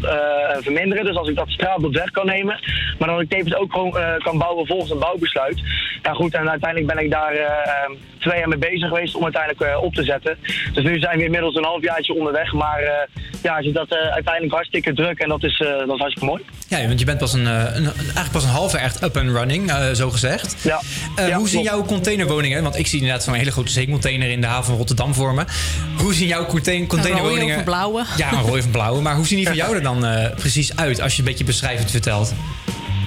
[0.61, 1.05] verminderen.
[1.05, 2.61] Dus als ik dat straatbeeld weg kan nemen.
[2.99, 5.63] Maar dat ik tevens ook gewoon kan bouwen volgens een bouwbesluit.
[6.03, 7.35] Ja goed, en uiteindelijk ben ik daar
[8.19, 10.26] twee jaar mee bezig geweest om uiteindelijk op te zetten.
[10.73, 12.53] Dus nu zijn we inmiddels een halfjaartje onderweg.
[12.53, 12.93] Maar eh,
[13.43, 16.43] ja, je dat eh, uiteindelijk hartstikke druk en dat is, eh, dat is hartstikke mooi.
[16.69, 19.17] Ja, want je bent pas een, eh, een, eigenlijk pas een half jaar echt up
[19.17, 20.57] and running, eh, zo gezegd.
[20.63, 20.81] Ja.
[21.17, 24.41] Eh, Ja, hoe zien jouw containerwoningen, want ik zie inderdaad zo'n hele grote zeecontainer in
[24.41, 25.45] de haven van Rotterdam voor me.
[25.99, 27.53] Hoe zien jouw contain- containerwoningen...
[27.53, 28.05] Een een blauwe.
[28.17, 29.01] Ja, een of een blauwe.
[29.03, 31.45] Maar hoe zien die van jou er dan eh, precies uit, als je een beetje
[31.45, 32.35] beschrijvend vertelt?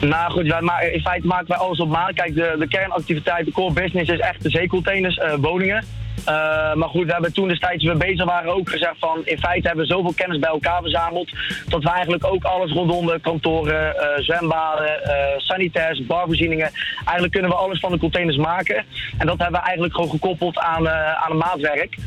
[0.01, 2.13] Nou goed, wij, maar in feite maken wij alles op maat.
[2.13, 5.84] Kijk, de, de kernactiviteit, de core business is echt de zeecontainers, eh, woningen.
[6.26, 9.22] Eh, maar goed, we hebben toen destijds we bezig waren ook gezegd van...
[9.24, 11.30] in feite hebben we zoveel kennis bij elkaar verzameld...
[11.67, 16.72] dat we eigenlijk ook alles rondom de kantoren, eh, zwembaden, eh sanitairs, barvoorzieningen...
[16.95, 18.86] eigenlijk kunnen we alles van de containers maken.
[19.17, 21.97] En dat hebben we eigenlijk gewoon gekoppeld aan, aan een maatwerk.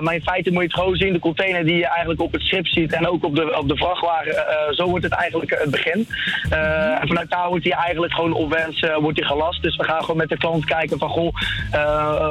[0.00, 2.42] Maar in feite moet je het gewoon zien, de container die je eigenlijk op het
[2.42, 2.92] schip ziet...
[2.92, 4.34] en ook op de, op de vrachtwagen,
[4.74, 6.06] zo wordt het eigenlijk het begin.
[7.00, 9.62] En vanuit daar wordt hij eigenlijk gewoon op wens wordt hij gelast.
[9.62, 11.34] Dus we gaan gewoon met de klant kijken van, goh,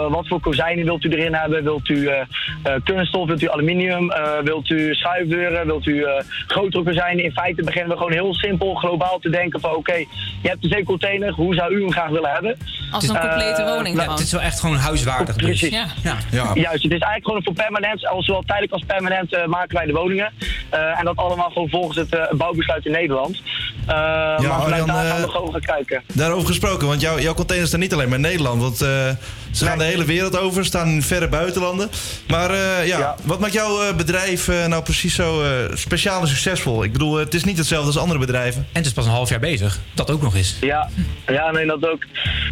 [0.10, 1.64] wat voor kozijnen wilt u erin hebben?
[1.64, 2.20] Wilt u eh,
[2.64, 7.24] eh, kunststof, wilt u aluminium, eh, wilt u schuifdeuren, wilt u eh, grotere kozijnen?
[7.24, 9.95] In feite beginnen we gewoon heel simpel, globaal te denken van, oké,
[10.41, 12.58] je hebt een zeecontainer, hoe zou u hem graag willen hebben?
[12.91, 14.16] Als een complete woning Ja, gewoon.
[14.16, 15.36] het is wel echt gewoon huiswaardig.
[15.36, 15.45] Dus.
[15.45, 15.70] Precies.
[15.70, 16.16] Ja.
[16.32, 16.52] Ja.
[16.54, 19.93] Juist, het is eigenlijk gewoon voor permanent, al zowel tijdelijk als permanent maken wij de
[19.93, 20.32] woningen.
[20.70, 23.41] Eh, en dat allemaal gewoon volgens het bouwbesluit in Nederland.
[23.88, 26.04] Eh, maar vanuit Arjan, daar gaan we gewoon gaan kijken.
[26.14, 28.62] Daarover gesproken, want jouw jouw containers staan niet alleen maar in Nederland.
[28.62, 29.10] Want eh,
[29.58, 31.89] ze gaan de hele wereld over, staan in verre buitenlanden.
[32.28, 36.28] Maar eh, ja, wat maakt jouw eh, bedrijf eh, nou precies zo eh, speciaal en
[36.28, 36.84] succesvol?
[36.84, 38.62] Ik bedoel, het is niet hetzelfde als andere bedrijven.
[38.62, 39.80] En het is pas een half jaar bezig.
[39.93, 40.58] Dat ook nog eens.
[40.62, 40.89] Ja,
[41.28, 42.03] ja nee, dat ook.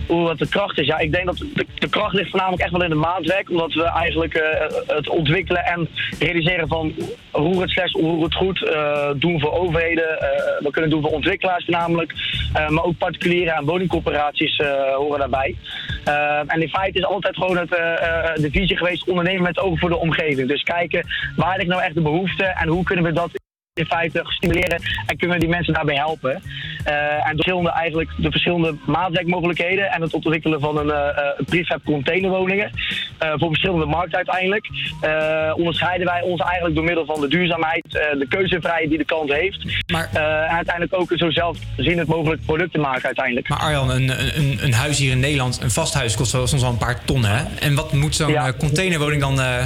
[0.07, 0.87] Hoe wat de kracht is.
[0.87, 3.49] Ja, ik denk dat de, de kracht ligt voornamelijk echt wel in de maatwerk.
[3.49, 4.43] Omdat we eigenlijk eh,
[4.87, 5.87] het ontwikkelen en
[6.19, 6.93] realiseren van
[7.31, 8.63] roer het slechts, roer het goed.
[8.69, 10.19] eh, doen voor overheden.
[10.19, 10.27] eh,
[10.59, 12.13] we kunnen doen voor ontwikkelaars voornamelijk.
[12.53, 15.55] eh, maar ook particulieren en woningcorporaties eh, horen daarbij.
[16.03, 16.13] Eh,
[16.47, 19.79] en in feite is altijd gewoon het, eh, eh, de visie geweest ondernemen met oog
[19.79, 20.47] voor de omgeving.
[20.47, 23.31] Dus kijken waar ligt nou echt de behoefte en hoe kunnen we dat
[23.75, 26.41] in feite stimuleren en kunnen we die mensen daarbij helpen.
[26.83, 31.83] Eh, en de verschillende, eigenlijk, de verschillende maatwerkmogelijkheden en het ontwikkelen van een eh, prefab
[31.83, 32.71] containerwoningen
[33.19, 34.67] voor verschillende markten uiteindelijk,
[35.55, 39.65] onderscheiden wij ons eigenlijk door middel van de duurzaamheid, de keuzevrijheid die de klant heeft.
[39.85, 43.49] Eh, en uiteindelijk ook zo zelfzienend mogelijk product te maken uiteindelijk.
[43.49, 46.63] Maar Arjan, een, een, een huis hier in Nederland, een vast huis kost wel soms
[46.63, 47.43] al een paar ton, hè?
[47.59, 49.65] En wat moet zo'n containerwoning dan eh,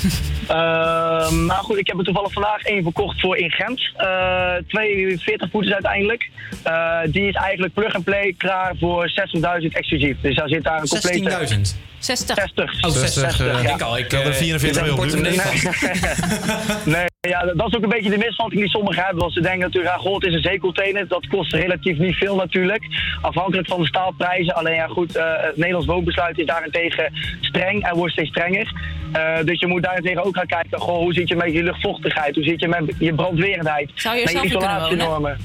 [0.00, 0.40] beuren?
[0.48, 3.92] Ehm, maar goed, ik heb er toevallig vandaag één verkocht voor in Gent.
[3.96, 6.30] Eh 42 voeters uiteindelijk.
[6.62, 10.16] Eh, die is eigenlijk plug and play klaar voor 60.000 exclusief.
[10.20, 11.30] Dus daar zit daar een complete...
[11.54, 11.88] 16.000?
[11.98, 12.36] 60.
[12.36, 12.84] 60.
[12.84, 13.08] Oh, 60.
[13.08, 13.74] 60, eh, ja.
[13.74, 15.38] Ik al, ik had er eh, 44 ik heb mee een op portemonnee nu.
[15.40, 16.92] van.
[16.92, 19.20] Nee, ja, dat is ook een beetje de misvatting die sommigen hebben.
[19.20, 21.08] Want ze denken natuurlijk, ja, goh, het is een zeecontainer.
[21.08, 22.84] Dat kost relatief niet veel natuurlijk.
[23.20, 24.54] Afhankelijk van de staalprijzen.
[24.54, 28.72] Alleen ja, goed, eh, het Nederlands woonbesluit is daarentegen streng en wordt steeds strenger.
[29.12, 32.34] Eh, dus je moet daarentegen ook gaan kijken, goh, hoe zit je met je luchtvochtigheid?
[32.34, 33.90] Hoe zit je met je brandwerendheid?
[33.94, 34.46] Zou je met wonen?
[34.46, 35.38] isolatienormen?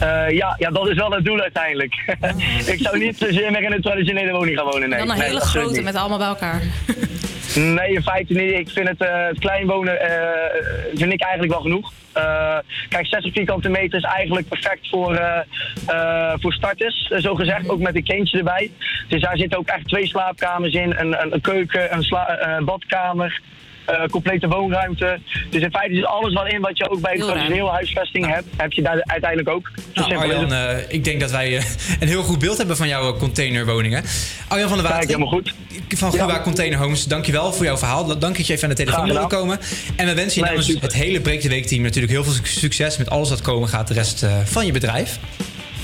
[0.00, 1.94] Eh, ja, ja, dat is wel het doel uiteindelijk.
[2.74, 4.98] ik zou niet zozeer meer in een traditionele woning gaan wonen, nee.
[4.98, 6.62] Dan een hele grote met allemaal bij elkaar.
[7.58, 8.52] Nee, in feite niet.
[8.52, 10.62] Ik vind het, eh, klein wonen eh,
[10.94, 11.92] vind ik eigenlijk wel genoeg.
[12.12, 15.20] Eh, kijk, 60 vierkante meter is eigenlijk perfect voor,
[16.40, 17.68] voor starters, zo gezegd.
[17.68, 18.70] Ook met een kindje erbij.
[19.08, 20.98] Dus daar zitten ook echt twee slaapkamers in.
[20.98, 23.40] Een, een, een keuken, een eh, badkamer.
[23.88, 25.18] Eh, complete woonruimte.
[25.50, 28.46] Dus in feite is alles wel in wat je ook bij een traditionele huisvesting hebt,
[28.56, 29.70] heb je daar uiteindelijk ook.
[29.94, 31.64] Zo Nou, Arjan, eh, ik denk dat wij eh,
[32.00, 34.04] een heel goed beeld hebben van jouw containerwoningen.
[34.48, 35.06] Arjan van der Water.
[35.06, 35.54] helemaal goed.
[35.88, 38.18] Van Gruba Container Homes, dankjewel voor jouw verhaal.
[38.18, 39.58] Dank dat je even aan de telefoon wilde komen.
[39.96, 40.82] En we wensen je Nee, namens super.
[40.82, 43.68] het hele Breek de Week team natuurlijk heel veel suc- succes met alles wat komen
[43.68, 45.18] gaat de rest eh, van je bedrijf.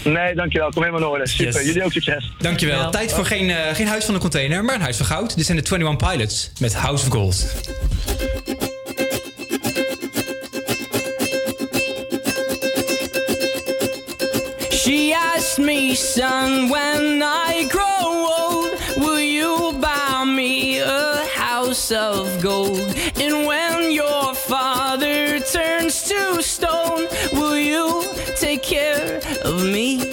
[0.04, 0.70] Nee, dankjewel.
[0.70, 1.28] Kom helemaal in orde.
[1.28, 1.54] Super.
[1.54, 1.64] Yes.
[1.64, 2.32] Jullie ook succes.
[2.38, 2.90] Dankjewel.
[2.90, 5.36] Tijd voor geen, eh, geen huis van een container, maar een huis van goud.
[5.36, 7.46] Dit zijn de 21 Pilots met House of Gold.
[14.70, 22.42] She asked me, son, when I grow old, will you buy me a house of
[22.42, 22.94] gold?
[29.54, 30.03] Care of me?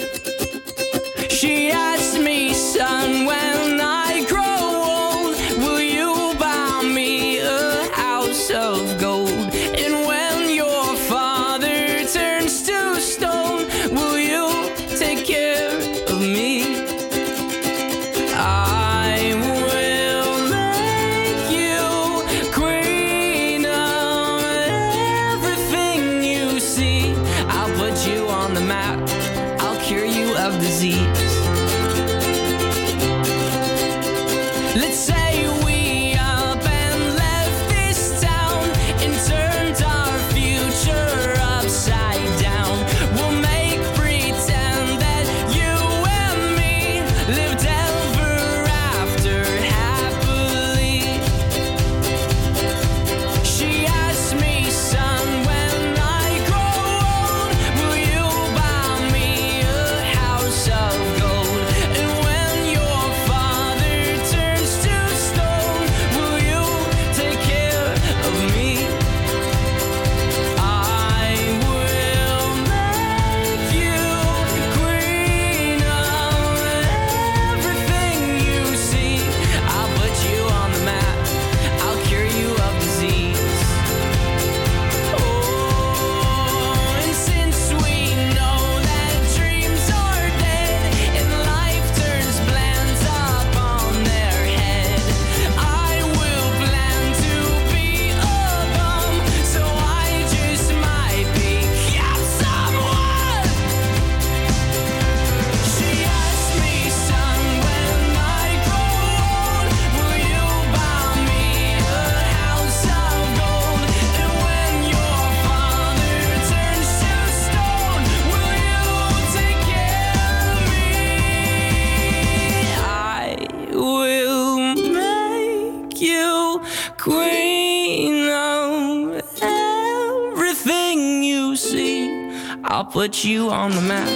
[132.92, 134.08] Put you on the map.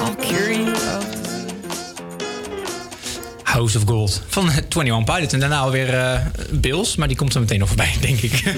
[0.00, 1.04] I'll cure you of
[3.42, 5.32] House of Gold van 21 Pilots.
[5.32, 8.42] En daarna alweer eh Bills, maar die komt zo meteen nog voorbij, denk ik.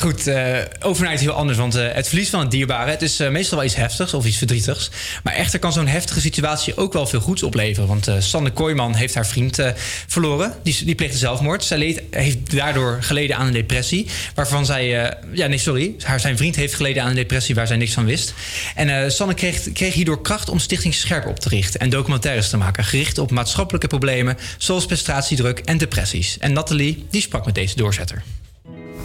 [0.00, 1.58] Goed, eh over heel anders.
[1.58, 4.26] Want eh, het verlies van het dierbare, het is eh, meestal wel iets heftigs of
[4.26, 4.90] iets verdrietigs.
[5.22, 7.88] Maar echter kan zo'n heftige situatie ook wel veel goeds opleveren.
[7.88, 9.58] Want Sanne Kooijman heeft haar vriend
[10.06, 10.54] verloren.
[10.62, 11.64] Die, die pleegde zelfmoord.
[11.64, 14.06] Zij leed, heeft daardoor geleden aan een depressie.
[14.34, 14.86] Waarvan zij...
[15.32, 15.94] ja, nee, sorry.
[16.02, 18.34] Haar, zijn vriend heeft geleden aan een depressie waar zij niks van wist.
[18.74, 21.80] En Sanne kreeg, kreeg hierdoor kracht om Stichting Scherp op te richten.
[21.80, 22.84] En documentaires te maken.
[22.84, 26.38] Gericht op maatschappelijke problemen zoals prestatiedruk en depressies.
[26.38, 28.22] En Nathalie, die sprak met deze doorzetter.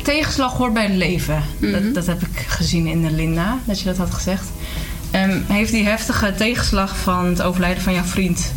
[0.03, 1.43] Tegenslag hoort bij het leven.
[1.59, 1.71] Mhm.
[1.71, 4.49] dat, dat heb ik gezien in de Linda, dat je dat had gezegd.
[5.11, 8.53] Ehm, heeft die heftige tegenslag van het overlijden van jouw vriend...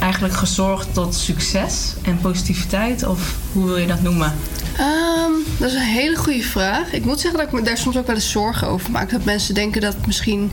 [0.00, 3.06] eigenlijk gezorgd tot succes en positiviteit?
[3.06, 4.34] Of hoe wil je dat noemen?
[4.76, 6.92] Ehm, dat is een hele goede vraag.
[6.92, 9.10] Ik moet zeggen dat ik me daar soms ook wel eens zorgen over maak.
[9.10, 10.50] Dat mensen denken dat misschien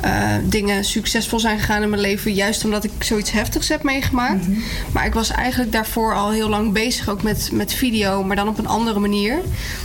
[0.00, 2.32] eh, dingen succesvol zijn gegaan in mijn leven...
[2.32, 4.46] juist omdat ik zoiets heftigs heb meegemaakt.
[4.92, 7.08] Maar ik was eigenlijk daarvoor al heel lang bezig...
[7.08, 9.38] ook met, met video, maar dan op een andere manier.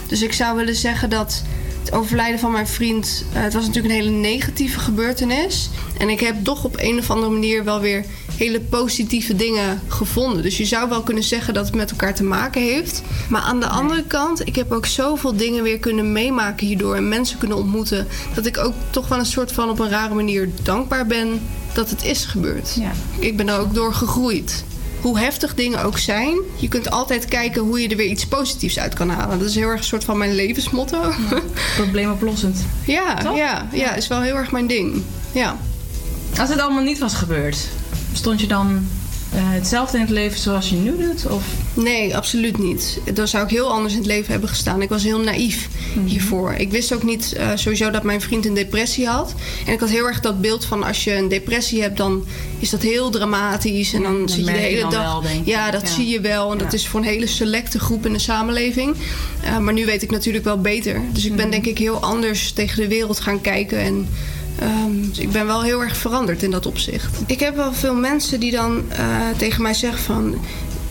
[0.08, 1.44] Dus ik zou willen zeggen dat
[1.86, 3.26] het overlijden van mijn vriend...
[3.34, 5.70] eh, het was natuurlijk een hele negatieve gebeurtenis.
[5.98, 8.06] En ik heb toch op een of andere manier wel weer
[8.38, 10.44] hele positieve dingen gevonden.
[10.44, 13.02] Dus je zou wel kunnen zeggen dat het met elkaar te maken heeft.
[13.30, 16.96] Maar aan de andere kant, ik heb ook zoveel dingen weer kunnen meemaken hierdoor...
[16.96, 18.08] en mensen kunnen ontmoeten...
[18.34, 21.42] dat ik ook toch wel een soort van op een rare manier dankbaar ben
[21.74, 22.78] dat het is gebeurd.
[23.20, 24.64] Ik ben er ook door gegroeid.
[25.04, 28.80] Hoe heftig dingen ook zijn, je kunt altijd kijken hoe je er weer iets positiefs
[28.80, 29.40] uit kan halen.
[29.40, 31.12] Dat is heel erg een soort van mijn levensmotto.
[31.76, 32.58] Probleemoplossend.
[32.86, 33.38] Ja, Toch?
[33.38, 35.04] ja, ja, is wel heel erg mijn ding.
[35.32, 35.58] Ja.
[36.40, 37.58] Als het allemaal niet was gebeurd,
[38.14, 38.88] stond je dan
[39.42, 41.28] hetzelfde in het leven zoals je nu doet?
[41.28, 41.44] Of?
[41.74, 43.00] Nee, absoluut niet.
[43.14, 44.82] Dan zou ik heel anders in het leven hebben gestaan.
[44.82, 45.68] Ik was heel naïef
[46.06, 46.54] hiervoor.
[46.54, 49.34] Ik wist ook niet eh, sowieso dat mijn vriend een depressie had.
[49.66, 52.26] En ik had heel erg dat beeld van als je een depressie hebt, dan
[52.60, 53.94] is dat heel dramatisch.
[53.94, 55.22] En dan dat zit je de hele dag.
[55.22, 55.88] wel, ja, dat Ja.
[55.88, 56.52] zie je wel.
[56.52, 58.96] En dat is voor een hele selecte groep in de samenleving.
[59.44, 61.02] Eh, maar nu weet ik natuurlijk wel beter.
[61.14, 63.80] Dus ik ben denk ik heel anders tegen de wereld gaan kijken.
[63.80, 64.08] En
[64.64, 67.22] Ehm, dus ik ben wel heel erg veranderd in dat opzicht.
[67.26, 69.06] Ik heb wel veel mensen die dan eh,
[69.38, 70.36] tegen mij zeggen van...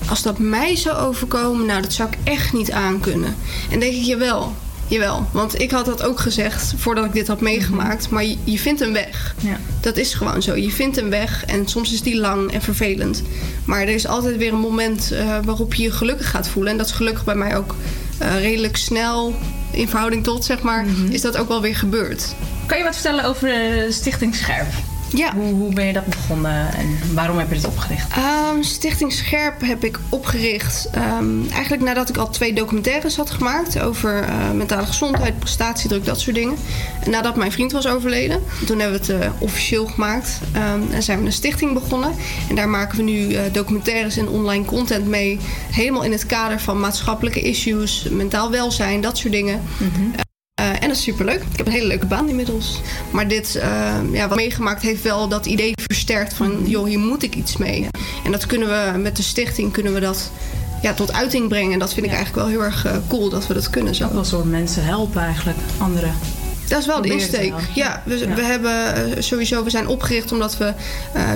[0.08, 3.36] Als dat mij zou overkomen, nou dat zou ik echt niet aankunnen.
[3.70, 4.54] En denk ik, jawel,
[4.86, 5.26] jawel.
[5.32, 8.10] Want ik had dat ook gezegd voordat ik dit had meegemaakt.
[8.10, 9.34] Maar je, je vindt een weg.
[9.40, 9.58] Ja.
[9.80, 10.56] Dat is gewoon zo.
[10.56, 13.22] Je vindt een weg en soms is die lang en vervelend.
[13.64, 16.72] Maar er is altijd weer een moment eh, waarop je je gelukkig gaat voelen.
[16.72, 17.74] En dat is gelukkig bij mij ook
[18.22, 19.34] eh, redelijk snel
[19.70, 22.34] in verhouding tot, zeg maar, is dat ook wel weer gebeurd.
[22.66, 24.91] Kan je wat vertellen over de Stichting Scherp?
[25.14, 25.34] Ja.
[25.34, 28.12] Hoe, hoe ben je dat begonnen en waarom heb je dit opgericht?
[28.12, 33.80] Ehm, Stichting Scherp heb ik opgericht ehm, eigenlijk nadat ik al twee documentaires had gemaakt
[33.80, 36.56] over eh, mentale gezondheid, prestatiedruk, dat soort dingen.
[37.04, 41.02] En nadat mijn vriend was overleden, toen hebben we het eh, officieel gemaakt Ehm, en
[41.02, 42.14] zijn we een stichting begonnen.
[42.48, 45.38] En daar maken we nu eh, documentaires en online content mee,
[45.70, 49.60] helemaal in het kader van maatschappelijke issues, mentaal welzijn, dat soort dingen.
[50.62, 51.42] Eh, en dat is superleuk.
[51.52, 52.80] Ik heb een hele leuke baan inmiddels.
[53.10, 56.62] Maar dit, eh, ja, wat meegemaakt heeft wel dat idee versterkt van...
[56.66, 57.86] joh, hier moet ik iets mee.
[58.24, 60.30] En dat kunnen we met de stichting kunnen we dat
[60.82, 61.72] ja, tot uiting brengen.
[61.72, 64.04] En dat vind ik eigenlijk wel heel erg eh, cool dat we dat kunnen zo.
[64.04, 66.14] Ook wel soort mensen helpen eigenlijk, anderen.
[66.68, 67.52] Dat is wel de insteek.
[67.74, 68.34] Ja, we, Ja.
[68.34, 70.72] we hebben sowieso, we zijn opgericht omdat we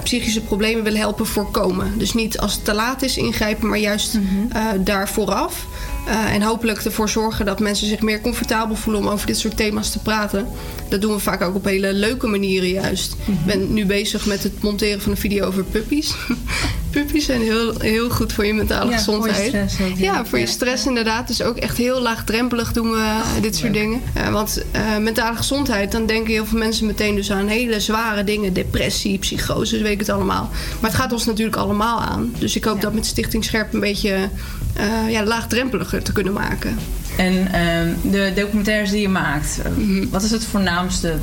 [0.02, 1.98] psychische problemen willen helpen voorkomen.
[1.98, 4.82] Dus niet als het te laat is ingrijpen, maar juist Mhm.
[4.84, 5.66] daar vooraf.
[6.06, 9.56] Eh, en hopelijk ervoor zorgen dat mensen zich meer comfortabel voelen om over dit soort
[9.56, 10.46] thema's te praten.
[10.88, 13.16] Dat doen we vaak ook op hele leuke manieren juist.
[13.26, 16.14] Ik ben nu bezig met het monteren van een video over puppies.
[16.90, 19.46] puppies zijn heel, heel goed voor je mentale Ja, voor je gezondheid.
[19.48, 20.12] stress ook, ja.
[20.12, 21.26] ja, voor je stress inderdaad.
[21.26, 24.02] Dus ook echt heel laagdrempelig doen we eh, dit soort dingen.
[24.14, 24.64] Eh, want
[25.00, 28.52] mentale gezondheid, dan denken heel veel mensen meteen dus aan hele zware dingen.
[28.52, 30.50] Depressie, psychose, weet ik het allemaal.
[30.80, 32.34] Maar het gaat ons natuurlijk allemaal aan.
[32.38, 34.28] Dus ik hoop dat met Stichting Scherp een beetje
[34.76, 36.76] eh, ja, laagdrempeliger te kunnen maken.
[37.16, 40.08] En ehm, de documentaires die je maakt, Mhm.
[40.10, 41.14] wat is het voornaamste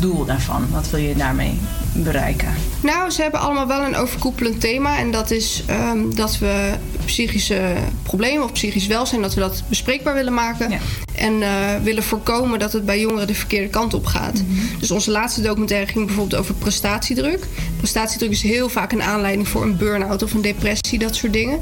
[0.00, 0.66] doel daarvan?
[0.70, 1.58] Wat wil je daarmee
[1.92, 2.54] bereiken?
[2.80, 4.98] Nou, ze hebben allemaal wel een overkoepelend thema.
[4.98, 6.72] En dat is ehm, dat we
[7.04, 9.22] psychische problemen of psychisch welzijn...
[9.22, 10.80] dat we dat bespreekbaar willen maken.
[11.14, 11.50] En eh,
[11.82, 14.42] willen voorkomen dat het bij jongeren de verkeerde kant op gaat.
[14.78, 17.46] Dus onze laatste documentaire ging bijvoorbeeld over prestatiedruk.
[17.76, 21.60] Prestatiedruk is heel vaak een aanleiding voor een burn-out of een depressie, dat soort dingen.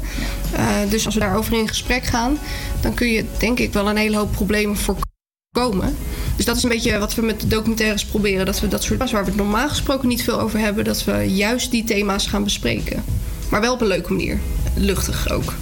[0.55, 2.37] Eh, dus als we daarover in gesprek gaan...
[2.81, 5.06] dan kun je denk ik wel een hele hoop problemen voorkomen.
[6.35, 8.45] Dus dat is een beetje wat we met de documentaires proberen.
[8.45, 11.13] Dat we dat soort waar we het normaal gesproken niet veel over hebben, dat we
[11.13, 13.03] juist die thema's gaan bespreken.
[13.49, 14.39] Maar wel op een leuke manier.
[14.75, 15.53] Luchtig ook.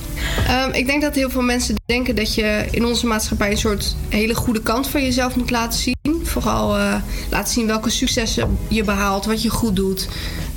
[0.47, 3.95] Ehm, ik denk dat heel veel mensen denken dat je in onze maatschappij een soort
[4.09, 5.95] hele goede kant van jezelf moet laten zien.
[6.23, 6.95] Vooral eh,
[7.29, 10.07] laten zien welke successen je behaalt, wat je goed doet.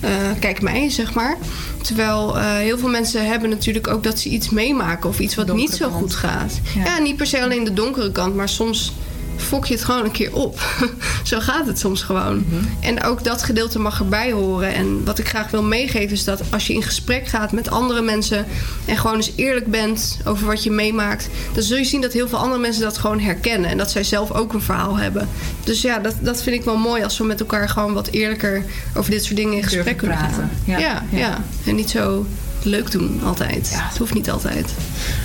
[0.01, 0.11] Eh,
[0.41, 1.37] kijk mij, zeg maar.
[1.83, 5.55] Terwijl eh, heel veel mensen hebben natuurlijk ook dat ze iets meemaken of iets wat
[5.55, 6.61] niet zo goed gaat.
[6.85, 6.99] Ja.
[6.99, 8.93] niet per se alleen de donkere kant, maar soms
[9.39, 10.61] fok je het gewoon een keer op.
[11.25, 12.45] Zo gaat het soms gewoon.
[12.81, 14.75] En ook dat gedeelte mag erbij horen.
[14.75, 18.03] En wat ik graag wil meegeven is dat als je in gesprek gaat met andere
[18.03, 18.47] mensen
[18.85, 22.29] en gewoon eens eerlijk bent over wat je meemaakt, dan zul je zien dat heel
[22.29, 25.29] veel andere mensen dat gewoon herkennen en dat zij zelf ook een verhaal hebben.
[25.65, 28.65] Dus ja, dat, dat vind ik wel mooi als we met elkaar gewoon wat eerlijker
[28.95, 30.51] over dit soort dingen in gesprek kunnen praten.
[30.65, 31.03] Ja, ja.
[31.11, 31.45] ja.
[31.67, 32.27] En niet zo
[32.63, 33.71] leuk doen altijd.
[33.75, 34.73] Het hoeft niet altijd.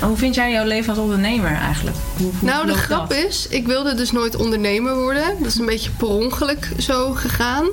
[0.01, 1.97] Hoe vind jij jouw leven als ondernemer eigenlijk?
[2.17, 3.17] Hoe, hoe Nou, de grap dat?
[3.17, 5.23] is, ik wilde dus nooit ondernemer worden.
[5.39, 7.65] Dat is een beetje per ongeluk zo gegaan.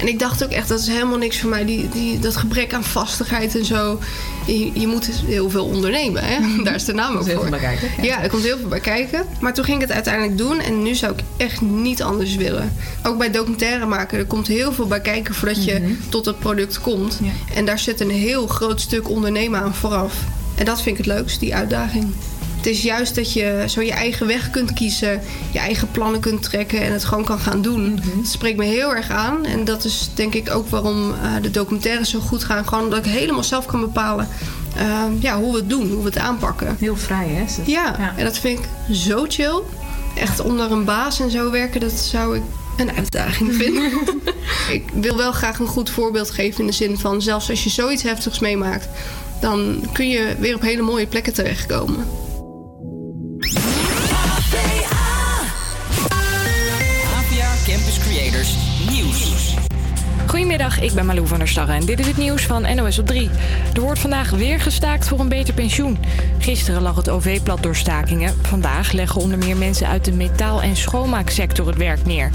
[0.00, 1.64] En ik dacht ook echt, dat is helemaal niks voor mij.
[1.64, 3.98] Die, die, dat gebrek aan vastigheid en zo.
[4.46, 6.36] Je, je moet heel veel ondernemen, hè?
[6.64, 7.42] Daar is de naam ook heel voor.
[7.42, 8.02] veel bij kijken, ja.
[8.04, 9.24] Ja, er komt heel veel bij kijken.
[9.40, 10.60] Maar toen ging ik het uiteindelijk doen.
[10.60, 12.76] En nu zou ik echt niet anders willen.
[13.02, 15.92] Ook bij documentaire maken, er komt heel veel bij kijken voordat je Mhm.
[16.08, 17.20] tot het product komt.
[17.54, 20.14] En daar zit een heel groot stuk ondernemen aan vooraf.
[20.58, 22.14] En dat vind ik het leukst, die uitdaging.
[22.56, 26.42] Het is juist dat je zo je eigen weg kunt kiezen, je eigen plannen kunt
[26.42, 27.92] trekken en het gewoon kan gaan doen.
[27.92, 28.16] Mhm.
[28.16, 29.44] Dat spreekt me heel erg aan.
[29.44, 32.68] En dat is denk ik ook waarom eh, de documentaires zo goed gaan.
[32.68, 34.28] Gewoon omdat ik helemaal zelf kan bepalen
[34.76, 36.76] eh, ja, hoe we het doen, hoe we het aanpakken.
[36.78, 37.44] Heel vrij, hè?
[37.64, 39.60] Ja, en dat vind ik zo chill.
[40.16, 42.42] Echt onder een baas en zo werken, dat zou ik
[42.76, 43.92] een uitdaging vinden.
[44.72, 47.22] ik wil wel graag een goed voorbeeld geven in de zin van...
[47.22, 48.88] zelfs als je zoiets heftigs meemaakt...
[49.40, 52.06] dan kun je weer op hele mooie plekken terechtkomen.
[57.16, 58.54] APA Campus Creators
[58.90, 59.54] Nieuws.
[60.26, 63.06] Goedemiddag, ik ben Malou van der Starre en dit is het nieuws van NOS op
[63.06, 63.30] 3.
[63.74, 65.98] Er wordt vandaag weer gestaakt voor een beter pensioen.
[66.38, 68.34] Gisteren lag het OV plat door stakingen.
[68.42, 72.30] Vandaag leggen onder meer mensen uit de metaal- en schoonmaaksector het werk neer.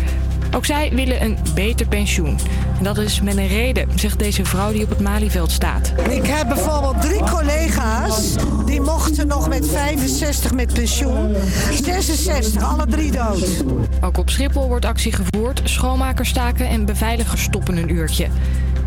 [0.55, 2.37] Ook zij willen een beter pensioen.
[2.77, 5.93] En dat is met een reden, zegt deze vrouw die op het Malieveld staat.
[6.09, 8.35] Ik heb bijvoorbeeld drie collega's
[8.65, 11.35] die mochten nog met 65 met pensioen.
[11.71, 13.63] 66, alle drie dood.
[14.01, 15.61] Ook op Schiphol wordt actie gevoerd.
[15.63, 18.27] Schoonmakers staken en beveiligers stoppen een uurtje.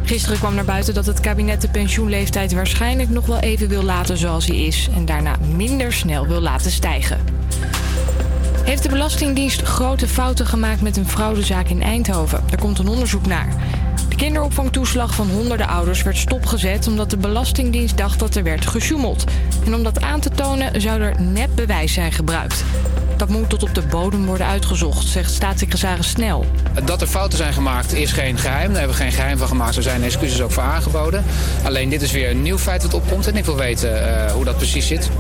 [0.03, 4.17] Gisteren kwam naar buiten dat het kabinet de pensioenleeftijd waarschijnlijk nog wel even wil laten
[4.17, 4.89] zoals hij is.
[4.95, 7.19] En daarna minder snel wil laten stijgen.
[8.67, 12.45] Heeft de Belastingdienst grote fouten gemaakt met een fraudezaak in Eindhoven?
[12.51, 13.49] Er komt een onderzoek naar.
[14.09, 19.25] De kinderopvangtoeslag van honderden ouders werd stopgezet omdat de Belastingdienst dacht dat er werd gesjoemeld.
[19.67, 22.65] En om dat aan te tonen zou er nep bewijs zijn gebruikt.
[23.17, 26.47] Dat moet tot op de bodem worden uitgezocht, zegt staatssecretaris Snel.
[26.85, 28.69] Dat er fouten zijn gemaakt is geen geheim.
[28.69, 29.77] Daar hebben we geen geheim van gemaakt.
[29.77, 31.25] Er zijn excuses ook voor aangeboden.
[31.65, 33.27] Alleen dit is weer een nieuw feit dat opkomt.
[33.27, 35.11] En ik wil weten eh, hoe dat precies zit.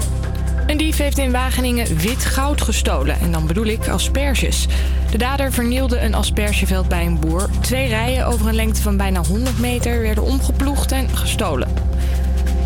[0.67, 3.21] Een dief heeft in Wageningen wit goud gestolen.
[3.21, 4.67] En dan bedoel ik asperges.
[5.11, 7.49] De dader vernielde een aspergeveld bij een boer.
[7.61, 11.86] Twee rijen over een lengte van bijna 100 meter werden omgeploegd en gestolen.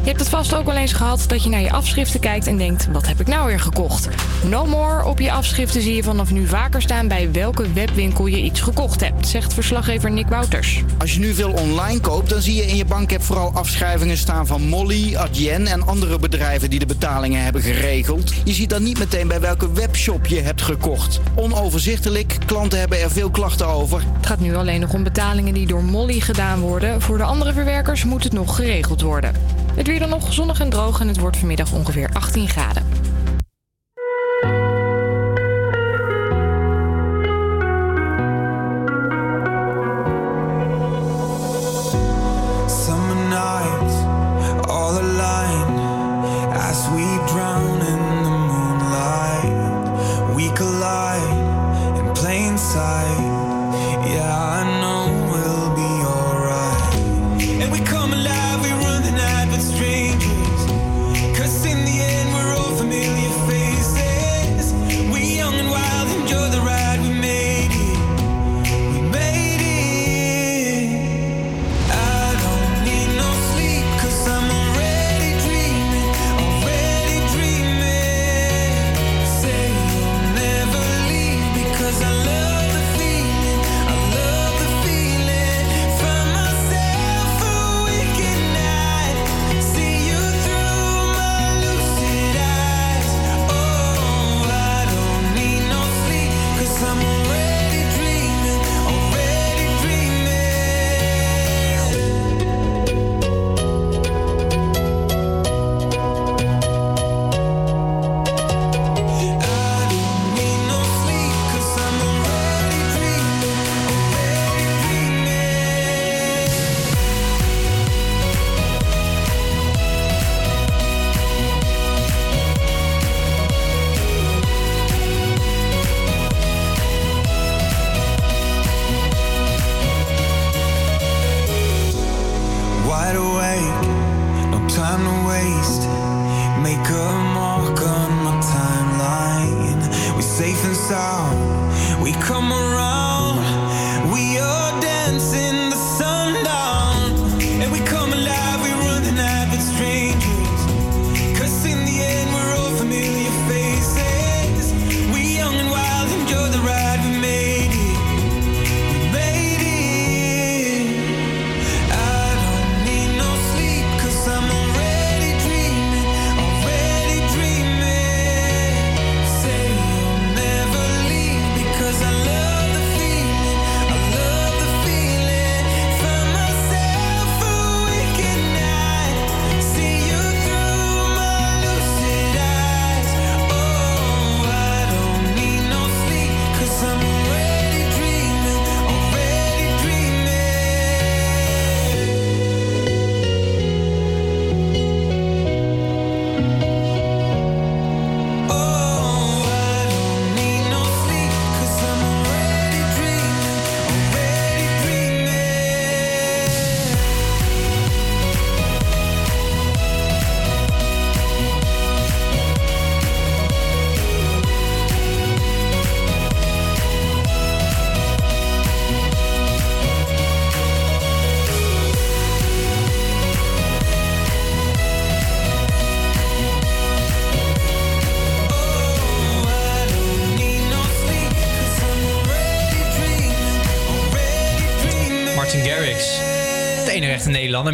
[0.02, 2.56] Je hebt het vast ook wel eens gehad dat je naar je afschriften kijkt en
[2.56, 4.08] denkt: wat heb ik nou weer gekocht?
[4.44, 5.04] No more.
[5.04, 9.00] Op je afschriften zie je vanaf nu vaker staan bij welke webwinkel je iets gekocht
[9.00, 10.82] hebt, zegt verslaggever Nick Wouters.
[10.98, 14.46] Als je nu veel online koopt, dan zie je in je bankapp vooral afschrijvingen staan
[14.46, 18.32] van Molly, Adyen en andere bedrijven die de betalingen hebben geregeld.
[18.44, 21.20] Je ziet dan niet meteen bij welke webshop je hebt gekocht.
[21.34, 24.02] Onoverzichtelijk, klanten hebben er veel klachten over.
[24.16, 27.00] Het gaat nu alleen nog om betalingen die door Molly gedaan worden.
[27.00, 29.32] Voor de andere verwerkers moet het nog geregeld worden.
[29.74, 32.99] Het weer dan nog zonnig en droog en het wordt vanmiddag ongeveer 18 graden.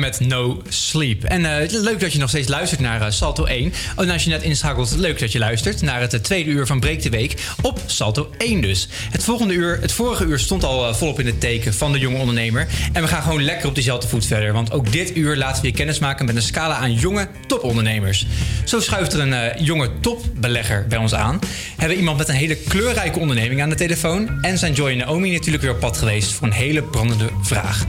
[0.06, 1.24] Met No Sleep.
[1.24, 3.72] En eh, leuk dat je nog steeds luistert naar eh, Salto 1.
[3.96, 6.66] Oh, en als je net inschakelt, leuk dat je luistert naar het eh, tweede uur
[6.66, 8.88] van Breek de Week op Salto 1 dus.
[9.10, 12.18] Het, volgende uur, het vorige uur stond al volop in het teken van de jonge
[12.18, 12.66] ondernemer.
[12.92, 14.52] En we gaan gewoon lekker op diezelfde voet verder.
[14.52, 18.26] Want ook dit uur laten we je kennis maken met een scala aan jonge topondernemers.
[18.64, 21.38] Zo schuift er een jonge topbelegger bij ons aan.
[21.76, 24.42] Hebben iemand met een hele kleurrijke onderneming aan de telefoon.
[24.42, 27.84] En zijn Joy en Naomi natuurlijk weer op pad geweest voor een hele brandende vraag.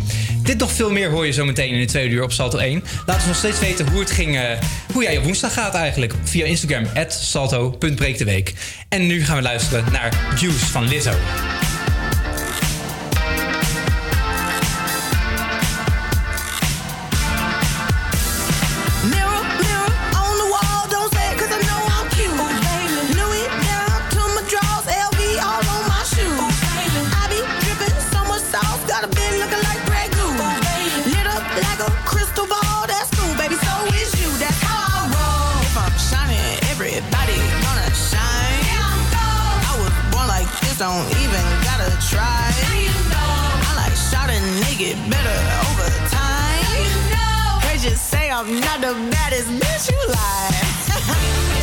[0.48, 2.84] Dit nog veel meer hoor je zo meteen in de tweede uur op Salto 1.
[3.06, 4.44] Laat ons nog steeds weten hoe het ging, eh,
[4.94, 6.14] hoe jij op woensdag gaat eigenlijk.
[6.24, 8.54] Via Instagram, salto.breekdeweek.
[8.90, 11.14] En nu gaan we luisteren naar Juice van Lizzo.
[40.88, 42.48] Don't even gotta try.
[42.72, 43.68] You know.
[43.68, 45.38] I like shot a nigga better
[45.68, 47.60] over time.
[47.64, 51.54] Heard you say I'm not the baddest bitch you like.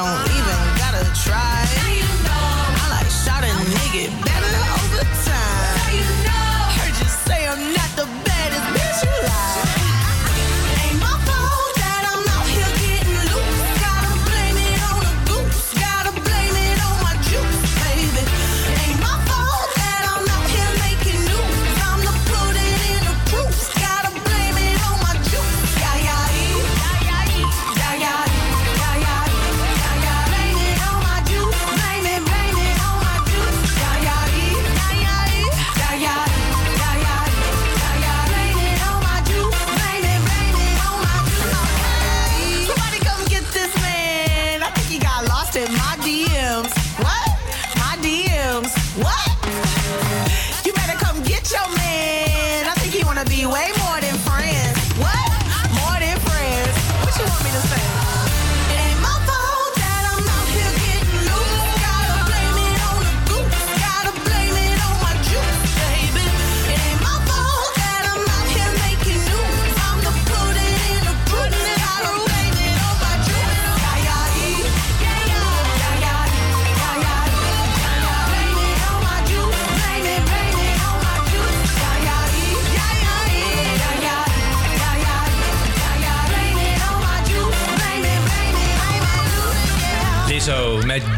[0.00, 0.39] Então,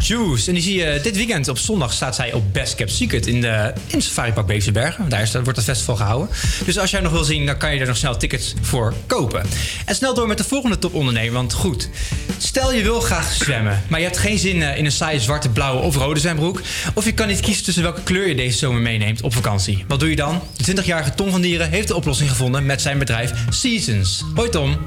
[0.07, 0.47] Juice.
[0.47, 3.41] En die zie je dit weekend op zondag staat zij op Best Kept Secret in,
[3.41, 5.09] de, in Safari Park.
[5.09, 6.29] Daar is, dat wordt het festival gehouden.
[6.65, 9.45] Dus als jij nog wil zien, dan kan je er nog snel tickets voor kopen.
[9.85, 11.33] En snel door met de volgende topondernemer.
[11.33, 11.89] Want goed,
[12.37, 15.49] stel je wil graag zwemmen, maar je hebt geen zin eh, in een saaie zwarte,
[15.49, 16.61] blauwe of rode zwembroek.
[16.93, 19.85] Of je kan niet kiezen tussen welke kleur je deze zomer meeneemt op vakantie.
[19.87, 20.41] Wat doe je dan?
[20.55, 24.23] De 20-jarige Tom van Dieren heeft de oplossing gevonden met zijn bedrijf Seasons.
[24.35, 24.77] Hoi Tom.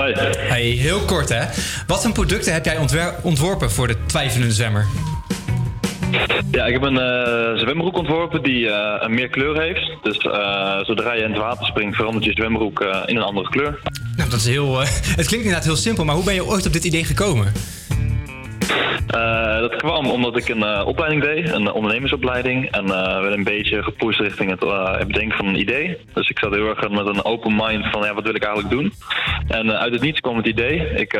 [0.00, 0.14] Hoi.
[0.38, 1.44] Hey, heel kort hè.
[1.86, 2.78] Wat voor producten heb jij
[3.22, 4.86] ontworpen voor de twijfelende zwemmer?
[6.50, 8.68] Ja, ik heb een eh, zwembroek ontworpen die
[9.00, 10.02] een meer kleur heeft.
[10.02, 13.78] Dus eh, zodra je in het water springt, verandert je zwembroek in een andere kleur.
[14.16, 14.78] Nou, dat is heel.
[15.20, 17.52] het klinkt inderdaad heel simpel, maar hoe ben je ooit op dit idee gekomen?
[19.06, 22.70] Eh, dat kwam omdat ik een eh, opleiding deed, een ondernemersopleiding.
[22.70, 24.60] En eh werd een beetje gepusht richting het
[25.06, 25.98] bedenken van een idee.
[26.14, 28.74] Dus ik zat heel erg met een open mind van ja, wat wil ik eigenlijk
[28.74, 28.92] doen.
[29.48, 30.76] En uit het niets kwam het idee.
[30.76, 31.12] Ik,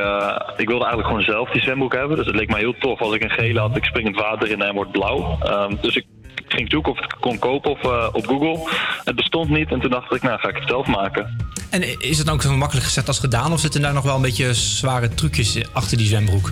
[0.57, 2.17] ik wilde eigenlijk gewoon zelf die zwembroek hebben.
[2.17, 4.47] Dus het leek mij heel tof als ik een gele had, ik spring het water
[4.47, 5.39] in en hij wordt blauw.
[5.43, 6.05] Ehm, dus ik
[6.53, 8.71] ging zoeken of ik het kon kopen op, eh, op Google.
[9.05, 11.37] Het bestond niet en toen dacht ik, nou ga ik het zelf maken.
[11.71, 13.53] En is het dan ook zo makkelijk gezegd als gedaan?
[13.53, 16.51] Of zitten daar nog wel een beetje zware trucjes achter die zwembroek?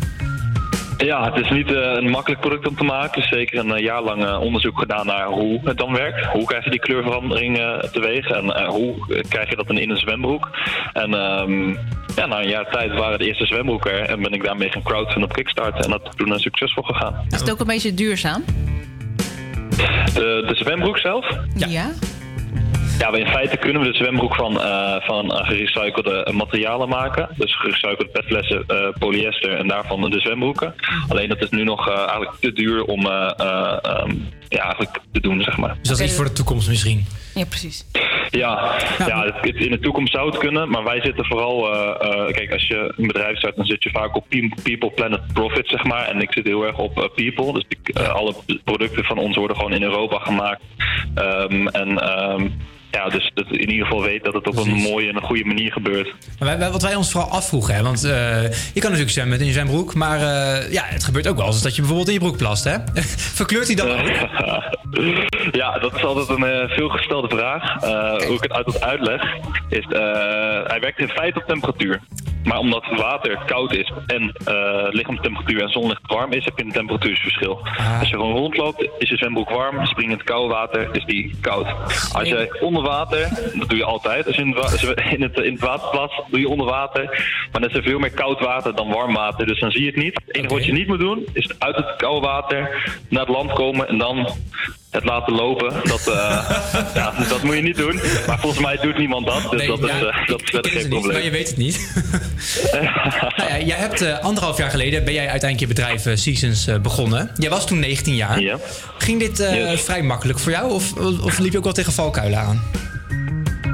[0.99, 3.13] Ja, het is niet eh, een makkelijk product om te maken.
[3.13, 6.27] Er is zeker een eh, jaar lang eh, onderzoek gedaan naar hoe het dan werkt.
[6.27, 7.57] Hoe krijg je die kleurverandering
[7.93, 8.95] teweeg en hoe
[9.29, 10.51] krijg je dat dan in een zwembroek.
[10.93, 11.69] En ehm,
[12.17, 14.83] ja, na een jaar tijd waren de eerste zwembroeken er en ben ik daarmee gaan
[14.83, 15.85] crowdfunden op Kickstarter.
[15.85, 17.27] En dat is toen succesvol gegaan.
[17.31, 18.45] Is het ook een beetje duurzaam?
[20.15, 21.27] De, de zwembroek zelf?
[21.55, 21.67] Ja.
[21.67, 21.91] Ja,
[22.99, 27.29] in feite kunnen we de zwembroek van, eh, van eh, gerecyclede materialen maken.
[27.37, 30.75] Dus gerecyclede petflessen, eh, polyester en daarvan de zwembroeken.
[31.09, 34.15] Alleen dat is nu nog eh, eigenlijk te duur om eh, eh, ehm,
[34.49, 35.77] ja, eigenlijk te doen, zeg maar.
[35.79, 37.07] Dus dat is iets voor de toekomst misschien.
[37.39, 37.85] Ja, precies.
[38.31, 38.75] Ja,
[39.07, 41.73] ja het- in de toekomst zou het kunnen, maar wij zitten vooral...
[41.75, 44.91] eh, eh, kijk, als je een bedrijf start, dan zit je vaak op pe- people,
[44.91, 46.09] planet, profit, zeg maar.
[46.09, 47.53] En ik zit heel erg op eh, people.
[47.53, 48.35] Dus ik, alle
[48.65, 50.61] producten van ons worden gewoon in Europa gemaakt.
[51.15, 52.49] Ehm, en ehm,
[52.91, 55.45] ja, dus dat in ieder geval weet dat het op een mooie en een goede
[55.45, 56.15] manier gebeurt.
[56.39, 58.51] Maar wij, wat wij ons vooral afvroegen, hè, want je
[58.81, 60.19] kan natuurlijk zwemmen in je zwembroek, maar
[60.71, 62.77] ja, het gebeurt ook wel eens dat je bijvoorbeeld in je broek plast, hè?
[63.41, 64.07] Verkleurt hij dan ook?
[65.53, 66.77] Ja, dat is altijd een eh,
[67.29, 67.83] vraag.
[67.83, 69.23] Eh, hoe ik het altijd uitleg,
[69.69, 70.01] is uh,
[70.67, 72.01] hij werkt in feite op temperatuur.
[72.45, 76.73] Maar omdat water koud is en uh, lichaamstemperatuur en zonlicht warm is, heb je een
[76.73, 77.61] temperatuursverschil.
[77.99, 81.37] Als je gewoon rondloopt, is je zwembroek warm, spring in het koude water, is die
[81.41, 81.67] koud.
[82.13, 85.53] Als je onder water, dat doe je altijd, als je in het, in het, in
[85.53, 87.05] het water plast, doe je onder water.
[87.53, 89.87] Maar dan is er veel meer koud water dan warm water, dus dan zie je
[89.87, 90.21] het niet.
[90.27, 92.59] Het enige wat je niet moet doen, is uit het koude water
[93.09, 94.29] naar het land komen en dan
[94.91, 95.75] het laten lopen.
[95.83, 96.15] Dat, eh,
[96.95, 98.01] ja, dat moet je niet doen.
[98.27, 100.81] Maar volgens mij doet niemand dat, dus Nee, dat, is, eh, dat is verder geen
[100.81, 101.13] ze niet, probleem.
[101.13, 101.91] maar je weet het niet.
[103.37, 107.31] nou ja, jij hebt eh, anderhalf jaar geleden ben jij uiteindelijk je bedrijf Seasons begonnen.
[107.37, 108.59] Jij was toen 19 jaar.
[108.99, 109.81] Ging dit Yes.
[109.81, 110.93] vrij makkelijk voor jou of,
[111.23, 112.63] of liep je ook wel tegen valkuilen aan?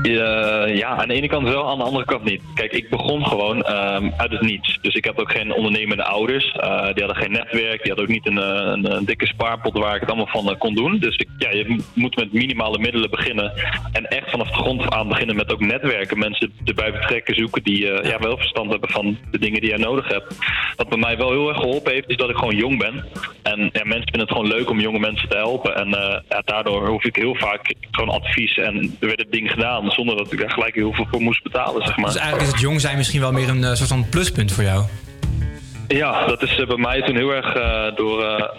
[0.08, 2.42] Ja, ja, aan de ene kant wel, aan de andere kant niet.
[2.54, 4.78] Kijk, ik begon gewoon ehm, uit het niets.
[4.82, 6.52] Dus ik heb ook geen ondernemende ouders.
[6.52, 9.78] Eh, die hadden geen netwerk, die hadden ook niet een, eh, een, een dikke spaarpot
[9.78, 10.98] waar ik het allemaal van eh, kon doen.
[10.98, 13.52] Dus ik, ja, je moet met minimale middelen beginnen.
[13.92, 16.18] En echt vanaf de grond aan beginnen met ook netwerken.
[16.18, 19.78] Mensen erbij betrekken, zoeken die eh, ja, wel verstand hebben van de dingen die jij
[19.78, 20.36] nodig hebt.
[20.76, 23.04] Wat bij mij wel heel erg geholpen heeft, is dat ik gewoon jong ben.
[23.42, 25.76] En ja, mensen vinden het gewoon leuk om jonge mensen te helpen.
[25.76, 29.50] En eh, ja, daardoor hoef ik heel vaak gewoon advies en er werd het ding
[29.50, 29.90] gedaan.
[29.94, 32.06] Zonder dat ik daar gelijk heel veel voor moest betalen, zeg maar.
[32.06, 34.64] Dus eigenlijk is het jong zijn misschien wel meer een eh, soort van pluspunt voor
[34.64, 34.84] jou.
[35.88, 38.50] Ja, dat is eh, bij mij toen heel erg eh, door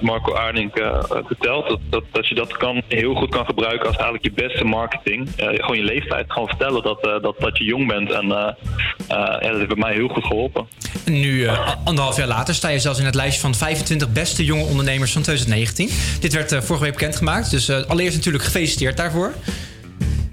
[0.00, 1.68] Marco Arnink eh, verteld.
[1.68, 5.28] Dat, dat, dat je dat kan, heel goed kan gebruiken als eigenlijk je beste marketing.
[5.36, 6.24] Gewoon je leeftijd.
[6.28, 8.10] Gewoon vertellen dat, dat, dat je jong bent.
[8.10, 8.26] En
[9.08, 10.66] ja, dat heeft bij mij heel goed geholpen.
[11.04, 11.48] En nu,
[11.84, 15.22] anderhalf jaar later, sta je zelfs in het lijstje van 25 beste jonge ondernemers van
[15.22, 15.88] 2019.
[16.20, 19.32] Dit werd vorige week bekendgemaakt, dus allereerst natuurlijk gefeliciteerd daarvoor.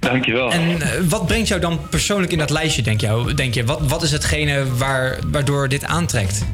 [0.02, 0.52] Dankjewel.
[0.52, 3.65] En eh, wat brengt jou dan persoonlijk in dat lijstje, denk, jou, denk je?
[3.65, 6.45] Wat, wat is hetgene waar, waardoor dit aantrekt?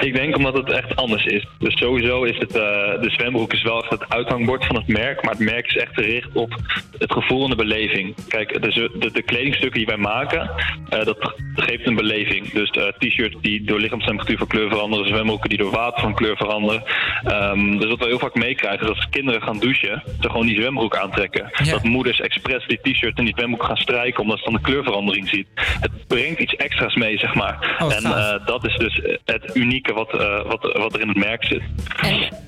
[0.00, 1.46] Ik denk omdat het echt anders is.
[1.58, 2.62] Dus sowieso is het, eh,
[3.00, 5.22] de zwembroek is wel echt het uithangbord van het merk.
[5.22, 6.54] Maar het merk is echt gericht op
[6.98, 8.14] het gevoel en de beleving.
[8.28, 10.50] Kijk, de, z- de, de kledingstukken die wij maken,
[10.88, 12.50] eh, dat geeft een beleving.
[12.52, 15.06] Dus eh, t-shirts die door lichaamstemperatuur van kleur veranderen.
[15.08, 16.82] Zwembroeken die door water van kleur veranderen.
[17.24, 20.46] Ehm, dus wat we heel vaak meekrijgen is dat als kinderen gaan douchen, ze gewoon
[20.46, 21.50] die zwembroek aantrekken.
[21.70, 25.28] Dat moeders expres die t-shirt en die zwembroek gaan strijken omdat ze dan de kleurverandering
[25.28, 25.46] ziet.
[25.80, 27.76] Het brengt iets extra's mee, zeg maar.
[27.82, 31.16] Oh, en eh, dat is dus het unieke wat, eh, wat, wat er in het
[31.16, 31.62] merk zit.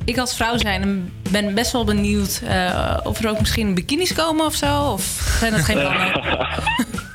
[0.04, 4.46] Ik als vrouw zijn ben best wel benieuwd eh, of er ook misschien bikinis komen
[4.46, 4.92] of zo.
[4.92, 5.02] Of
[5.38, 6.12] zijn dat geen plannen?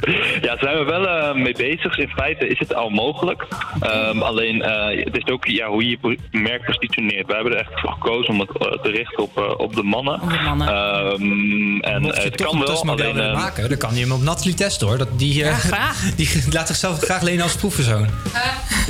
[0.42, 1.98] Ja, daar zijn we wel eh, mee bezig.
[1.98, 3.48] In feite is het al mogelijk.
[3.80, 7.28] Ehm, alleen eh, het is ook ja, hoe je je merk positioneert.
[7.28, 9.84] Wij hebben er echt voor gekozen om het eh, te richten op, eh, op de
[9.84, 10.22] mannen.
[10.22, 12.82] Ehm, en Mocht je het toch kan een wel.
[12.82, 14.98] Alleen, willen eh, maken, dan kan je hem op Natalie testen hoor.
[14.98, 18.08] Dat, die, eh, die laat zichzelf graag lenen als proefpersoon.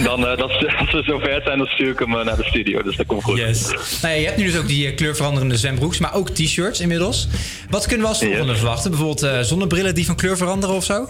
[0.04, 2.82] dan, eh, dat, als we zover zijn, dan stuur ik hem naar de studio.
[2.82, 3.38] Dus dat komt goed.
[3.38, 3.72] Yes.
[4.02, 7.28] Nou ja, je hebt nu dus ook die kleurveranderende zwembroeks, maar ook t-shirts inmiddels.
[7.70, 8.90] Wat kunnen we als volgende verwachten?
[8.90, 11.07] Bijvoorbeeld eh, zonnebrillen die van kleur veranderen of zo?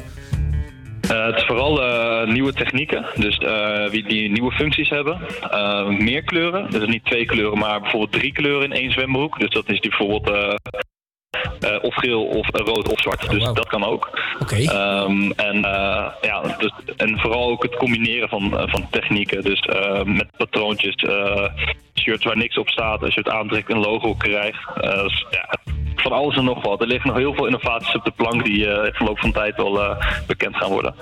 [1.09, 3.38] Eh, het is vooral eh, nieuwe technieken, dus
[3.91, 5.19] wie die nieuwe functies hebben.
[6.03, 9.39] Meer kleuren, dus niet twee kleuren, maar bijvoorbeeld drie kleuren in één zwembroek.
[9.39, 10.57] Dus dat is bijvoorbeeld
[11.60, 13.30] eh, of geel, of eh, rood, of zwart.
[13.30, 14.10] Dus oh, dat kan ook.
[14.49, 19.44] Ehm, en, eh, ja, dus, en vooral ook het combineren van, van technieken.
[19.44, 19.70] Dus
[20.06, 20.95] met patroontjes,
[21.99, 23.04] shirts waar niks op staat.
[23.04, 24.60] Als je het aantrekt, een logo krijgt.
[24.82, 25.58] Dus, ja,
[25.95, 26.82] van alles en nog wat.
[26.82, 29.56] Er liggen nog heel veel innovaties op de plank die in loop verloop van tijd
[29.56, 29.98] wel
[30.28, 30.95] bekend gaan worden.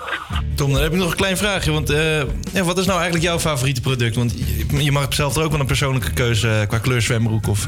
[0.56, 1.72] Tom, dan heb ik nog een klein vraagje.
[1.72, 1.90] Want
[2.54, 4.16] ja, wat is nou eigenlijk jouw favoriete product?
[4.16, 4.36] Want
[4.84, 7.66] je mag zelf ook wel een persoonlijke keuze qua kleur zwembroek of...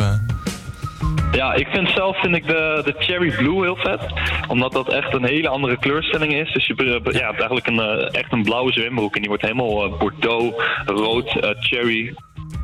[1.32, 4.02] Ja, ik vind zelf vind ik de, de cherry blue heel vet.
[4.48, 6.53] Omdat dat echt een hele andere kleurstelling is.
[6.53, 9.14] Dus je ja, hebt eigenlijk een, eh, echt een blauwe zwembroek.
[9.15, 12.15] En die wordt helemaal eh, bordeaux, rood, eh, cherry.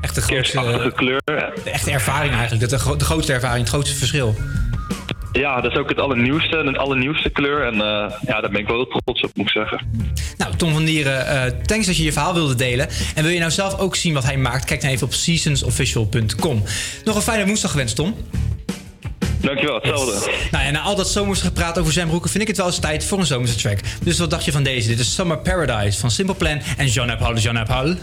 [0.01, 1.21] Echt de grootste kleur.
[1.25, 2.69] De echte ervaring eigenlijk.
[2.69, 4.35] Dat de, grootste ervaring, het grootste verschil.
[5.33, 7.65] Ja, dat is ook het allernieuwste, een allernieuwste kleur.
[7.65, 9.81] En eh, ja, daar ben ik wel heel trots op, moet ik zeggen.
[10.37, 12.87] Nou, Tom van Dieren, uh, thanks dat je je verhaal wilde delen.
[13.15, 14.65] En wil je nou zelf ook zien wat hij maakt?
[14.65, 16.63] Kijk dan even op seasonsofficial.com.
[17.03, 18.15] Nog een fijne woensdag gewenst, Tom.
[19.41, 20.31] Dankjewel, hetzelfde.
[20.51, 22.79] Nou, en na al dat zomers gepraat over zijn broeken, vind ik het wel eens
[22.79, 23.79] tijd voor een zomerse track.
[24.03, 24.87] Dus wat dacht je van deze?
[24.87, 27.95] Dit is Summer Paradise van Simple Plan en Jean-Paul Jean-Paul.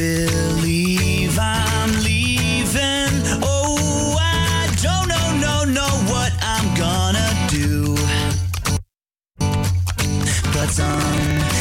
[0.00, 3.12] believe I'm leaving.
[3.42, 7.94] Oh, I don't know, no, know what I'm gonna do.
[10.54, 11.59] But some.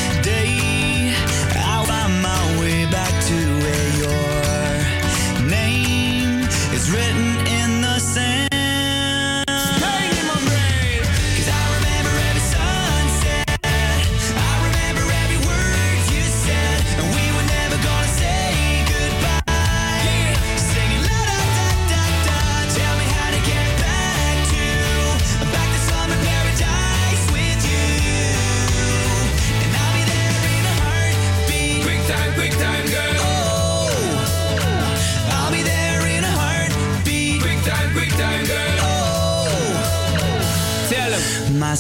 [41.70, 41.76] my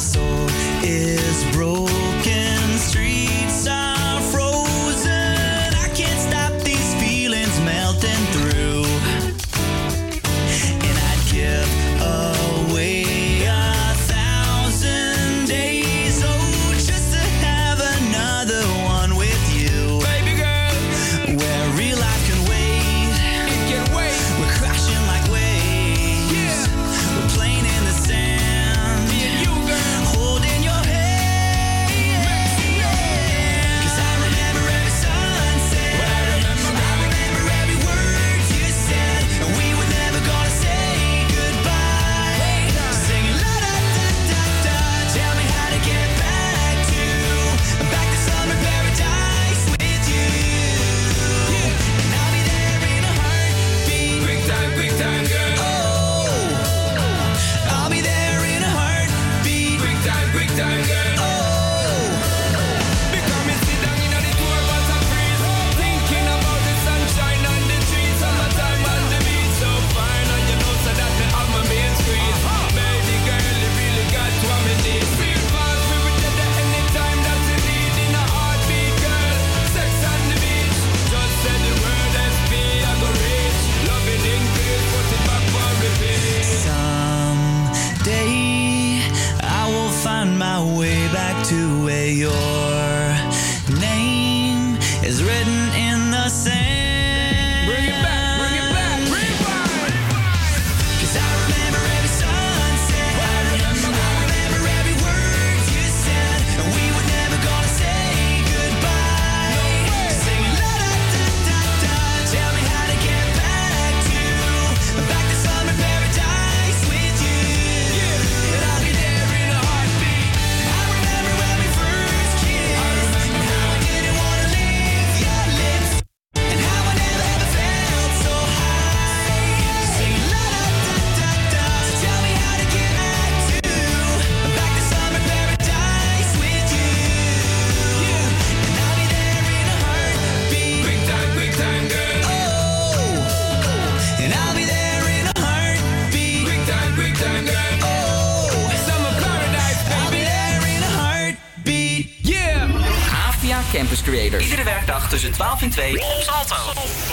[155.60, 157.09] Afin 2 op Salto.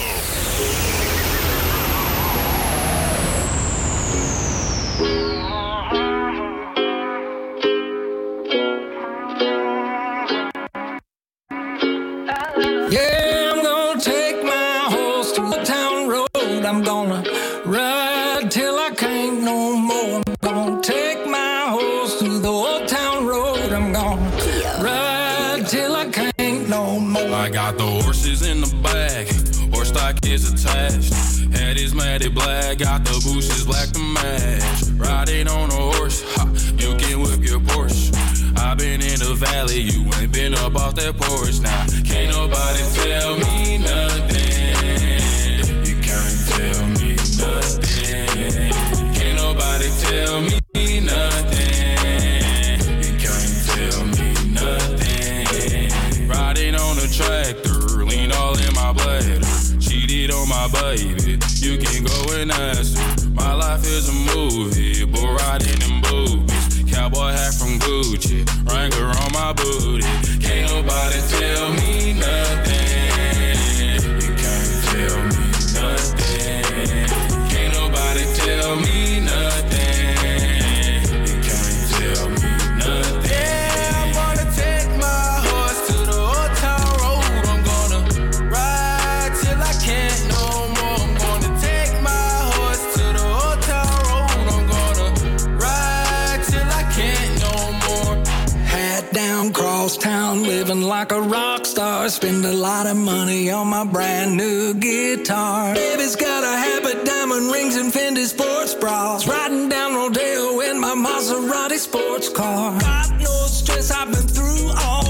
[100.82, 102.08] Like a rock star.
[102.08, 105.74] Spend a lot of money on my brand new guitar.
[105.74, 109.26] Baby's got a habit, diamond rings, and Fendi sports bras.
[109.26, 112.78] Riding down Rodeo in my Maserati sports car.
[112.80, 115.05] Got no stress, I've been through all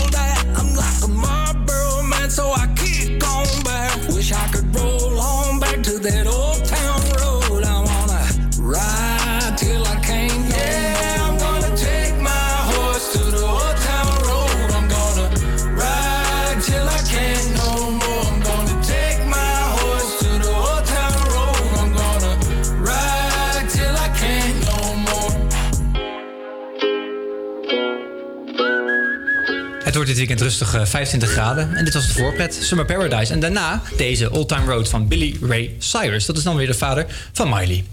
[30.16, 31.74] dit weekend rustig eh, 25 graden.
[31.74, 33.32] En dit was het voorpret, Summer Paradise.
[33.32, 36.26] En daarna deze Old Time Road van Billy Ray Cyrus.
[36.26, 37.84] Dat is dan weer de vader van Miley.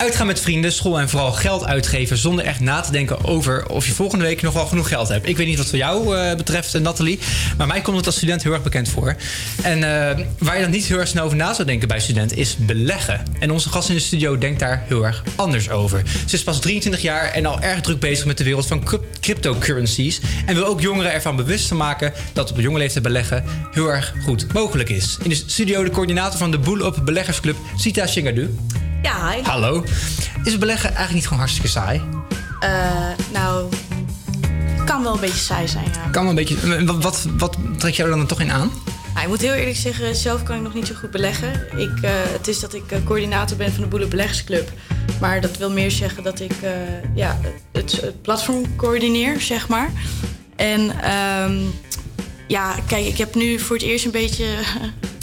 [0.00, 2.16] Uitgaan met vrienden, school en vooral geld uitgeven...
[2.16, 5.28] zonder echt na te denken over of je volgende week nog wel genoeg geld hebt.
[5.28, 7.18] Ik weet niet wat voor jou eh, betreft, eh, Nathalie.
[7.56, 9.16] Maar mij komt het als student heel erg bekend voor.
[9.62, 12.36] En eh, waar je dan niet heel erg snel over na zou denken bij student...
[12.36, 13.22] is beleggen.
[13.38, 16.02] En onze gast in de studio denkt daar heel erg anders over.
[16.26, 19.20] Ze is pas 23 jaar en al erg druk bezig met de wereld van cryp-
[19.20, 20.20] cryptocurrencies.
[20.46, 24.14] En wil ook jongeren ervan bewust te maken dat op jonge leeftijd beleggen heel erg
[24.24, 25.18] goed mogelijk is.
[25.22, 28.50] In de studio de coördinator van de Boel Up Beleggersclub, Sita Shingadu.
[29.02, 29.42] Ja, hi.
[29.42, 29.84] Hallo.
[30.44, 32.02] Is beleggen eigenlijk niet gewoon hartstikke saai?
[32.60, 32.70] Eh,
[33.32, 33.68] nou,
[34.84, 36.10] kan wel een beetje saai zijn, ja.
[36.10, 36.84] Kan wel een beetje.
[36.84, 38.70] Wat, wat, wat trek jij er dan toch in aan?
[39.14, 41.52] Nou, ik moet heel eerlijk zeggen, zelf kan ik nog niet zo goed beleggen.
[41.76, 44.72] Ik, eh, het is dat ik eh, coördinator ben van de Boele Beleggersclub.
[45.20, 46.70] Maar dat wil meer zeggen dat ik eh,
[47.14, 47.40] ja,
[47.72, 49.90] het, het platform coördineer, zeg maar.
[50.56, 51.58] En ehm,
[52.46, 54.46] ja, kijk, ik heb nu voor het eerst een beetje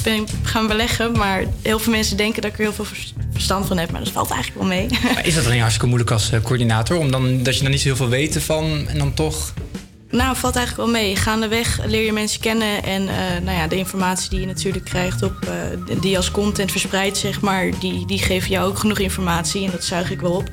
[0.10, 1.12] ben gaan beleggen.
[1.12, 3.92] Maar heel veel mensen denken dat ik er heel veel vers- verstand van heb.
[3.92, 4.88] Maar dat valt eigenlijk wel mee.
[5.14, 6.98] Maar is dat dan niet hartstikke moeilijk als eh, coördinator?
[6.98, 9.54] Om dan, dat je dan niet zo heel veel weet van en dan toch...
[10.10, 11.16] Nou, valt eigenlijk wel mee.
[11.16, 12.84] Gaandeweg leer je mensen kennen.
[12.84, 16.72] En eh, nou ja, de informatie die je natuurlijk krijgt, op, eh, die als content
[16.72, 19.66] verspreidt, zeg maar, die, die geven jou ook genoeg informatie.
[19.66, 20.50] En dat zuig ik wel op.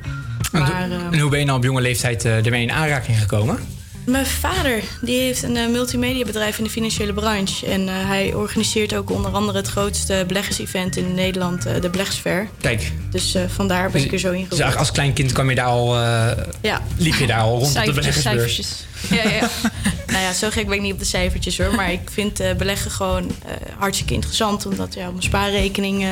[0.53, 3.59] En, Maar en hoe ben je nou op jonge leeftijd ermee in aanraking gekomen?
[4.07, 7.67] Mijn vader die heeft een eh, multimediabedrijf in de financiële branche.
[7.67, 12.49] En eh, hij organiseert ook onder andere het grootste beleggersevent in Nederland, eh, de Beleggersfair.
[12.61, 12.93] Kijk.
[13.11, 14.61] Dus eh, vandaar ben ik er zo in Dus gerold.
[14.61, 16.31] eigenlijk als klein kind kwam je daar al, eh,
[16.63, 16.81] Ja.
[16.97, 18.55] liep je daar al rond op de Cijfertjes, beleggersbeurs.
[18.55, 18.85] cijfertjes.
[19.11, 19.71] Ja, ja, ja.
[20.13, 21.75] nou ja, zo gek ben ik niet op de cijfertjes hoor.
[21.75, 24.67] Maar ik vind eh, beleggen gewoon eh, hartstikke interessant.
[24.67, 26.11] Omdat ja, op mijn spaarrekening eh,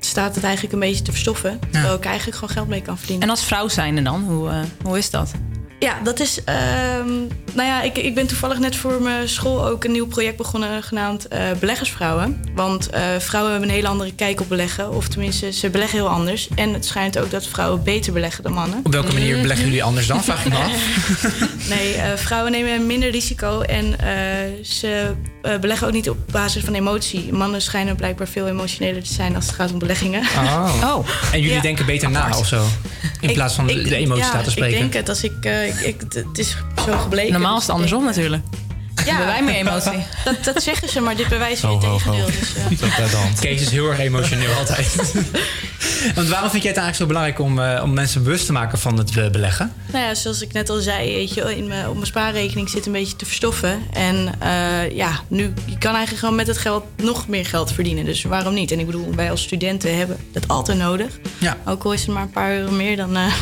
[0.00, 1.58] staat het eigenlijk een beetje te verstoffen.
[1.70, 3.24] Terwijl ik eigenlijk gewoon geld mee kan verdienen.
[3.24, 4.50] En als vrouw zijnde dan, hoe,
[4.82, 5.30] hoe is dat?
[5.78, 6.44] Ja, dat is.
[6.44, 7.08] ehm,
[7.52, 10.82] nou ja, ik, ik ben toevallig net voor mijn school ook een nieuw project begonnen
[10.82, 12.40] genaamd eh, Beleggersvrouwen.
[12.54, 14.92] Want eh, vrouwen hebben een hele andere kijk op beleggen.
[14.92, 16.48] Of tenminste, ze beleggen heel anders.
[16.54, 18.80] En het schijnt ook dat vrouwen beter beleggen dan mannen.
[18.82, 20.24] Op welke manier beleggen jullie anders dan?
[20.24, 20.72] Vraag ik me af.
[21.68, 23.96] Nee, eh, vrouwen nemen minder risico en
[24.62, 25.14] ze
[25.52, 27.32] eh, beleggen ook niet op basis van emotie.
[27.32, 30.20] Mannen schijnen blijkbaar veel emotioneler te zijn als het gaat om beleggingen.
[30.22, 30.98] Oh.
[31.32, 31.60] En jullie Ja.
[31.60, 32.64] denken beter na of zo?
[33.20, 34.74] In Ik- plaats van ik- de emoties ja, laten spreken.
[34.74, 36.56] Ik denk het, als ik, eh, ik, ik- het is
[36.86, 37.32] zo gebleken.
[37.32, 38.44] Normaal is het andersom natuurlijk.
[39.06, 40.04] Ja, Hebben wij meer emotie.
[40.24, 42.26] Dat, dat zeggen ze, maar dit bewijst weer het tegendeel.
[42.26, 43.40] Dus.
[43.40, 44.94] Kees is heel erg emotioneel altijd.
[46.14, 48.78] Want waarom vind jij het eigenlijk zo belangrijk om, eh, om mensen bewust te maken
[48.78, 49.72] van het eh, beleggen?
[49.92, 52.86] Nou ja, zoals ik net al zei, weet je, in mijn, op mijn spaarrekening zit
[52.86, 53.82] een beetje te verstoffen.
[53.92, 58.04] En eh, ja, nu je kan eigenlijk gewoon met het geld nog meer geld verdienen.
[58.04, 58.70] Dus waarom niet?
[58.70, 61.18] En ik bedoel, wij als studenten hebben dat altijd nodig.
[61.38, 61.56] Ja.
[61.66, 63.34] Ook al is het maar een paar euro meer, dan eh,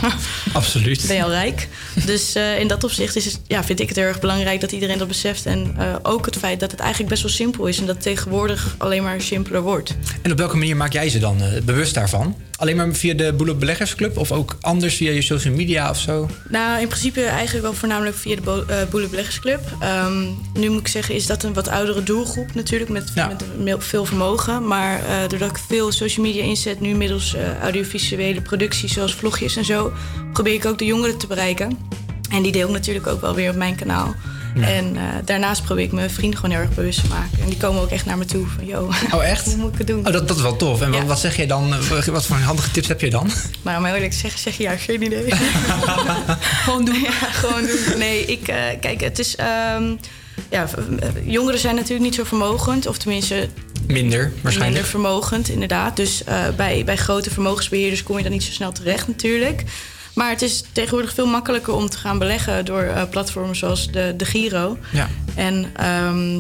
[0.53, 1.05] Absoluut.
[1.07, 1.69] ben je al rijk.
[2.05, 4.73] Dus eh, in dat opzicht is het, ja, vind ik het heel erg belangrijk dat
[4.73, 5.47] iedereen dat beseft.
[5.47, 7.95] En En eh, ook het feit dat het eigenlijk best wel simpel is en dat
[7.95, 9.95] het tegenwoordig alleen maar simpeler wordt.
[10.23, 12.37] En op welke manier maak jij ze dan eh, bewust daarvan?
[12.57, 16.29] Alleen maar via de Boele Beleggersclub of ook anders via je social media of zo?
[16.49, 19.61] Nou, in principe eigenlijk wel voornamelijk via de Bo- eh, Boele Beleggersclub.
[19.81, 20.23] Ehm,
[20.55, 24.05] nu moet ik zeggen, is dat een wat oudere doelgroep natuurlijk, met, met me- veel
[24.05, 24.67] vermogen.
[24.67, 29.93] Maar doordat ik veel social media inzet, nu middels audiovisuele producties zoals vlogjes en zo,
[30.33, 31.79] probeer ik ook de jongeren te bereiken.
[32.31, 34.15] En die deel ik natuurlijk ook wel weer op mijn kanaal.
[34.55, 34.67] Ja.
[34.69, 37.39] En eh, daarnaast probeer ik mijn vrienden gewoon heel erg bewust te maken.
[37.43, 39.45] En die komen ook echt naar me toe van, yo, Oh, echt?
[39.53, 40.07] hoe moet ik het doen?
[40.07, 40.81] Oh, dat, dat is wel tof.
[40.81, 41.07] En wat, Ja.
[41.07, 41.75] wat zeg jij dan?
[41.75, 43.31] eh, Wat voor handige tips heb je dan?
[43.63, 45.35] Maar om eerlijk te zeggen, zeg je ja, geen idee.
[46.65, 47.01] gewoon doen.
[47.11, 47.99] Ja, gewoon doen.
[47.99, 49.37] Nee, ik, eh, kijk, het is.
[49.37, 49.95] ehm,
[50.51, 50.69] ja,
[51.25, 53.49] jongeren zijn natuurlijk niet zo vermogend, of tenminste
[53.87, 54.65] Minder, waarschijnlijk.
[54.65, 55.97] minder vermogend, inderdaad.
[55.97, 56.23] Dus
[56.57, 59.63] bij, bij grote vermogensbeheerders kom je dan niet zo snel terecht, natuurlijk.
[60.15, 64.15] Maar het is tegenwoordig veel makkelijker om te gaan beleggen door eh, platformen zoals de,
[64.17, 64.79] de Giro.
[64.93, 65.09] Ja.
[65.35, 66.31] En ehm,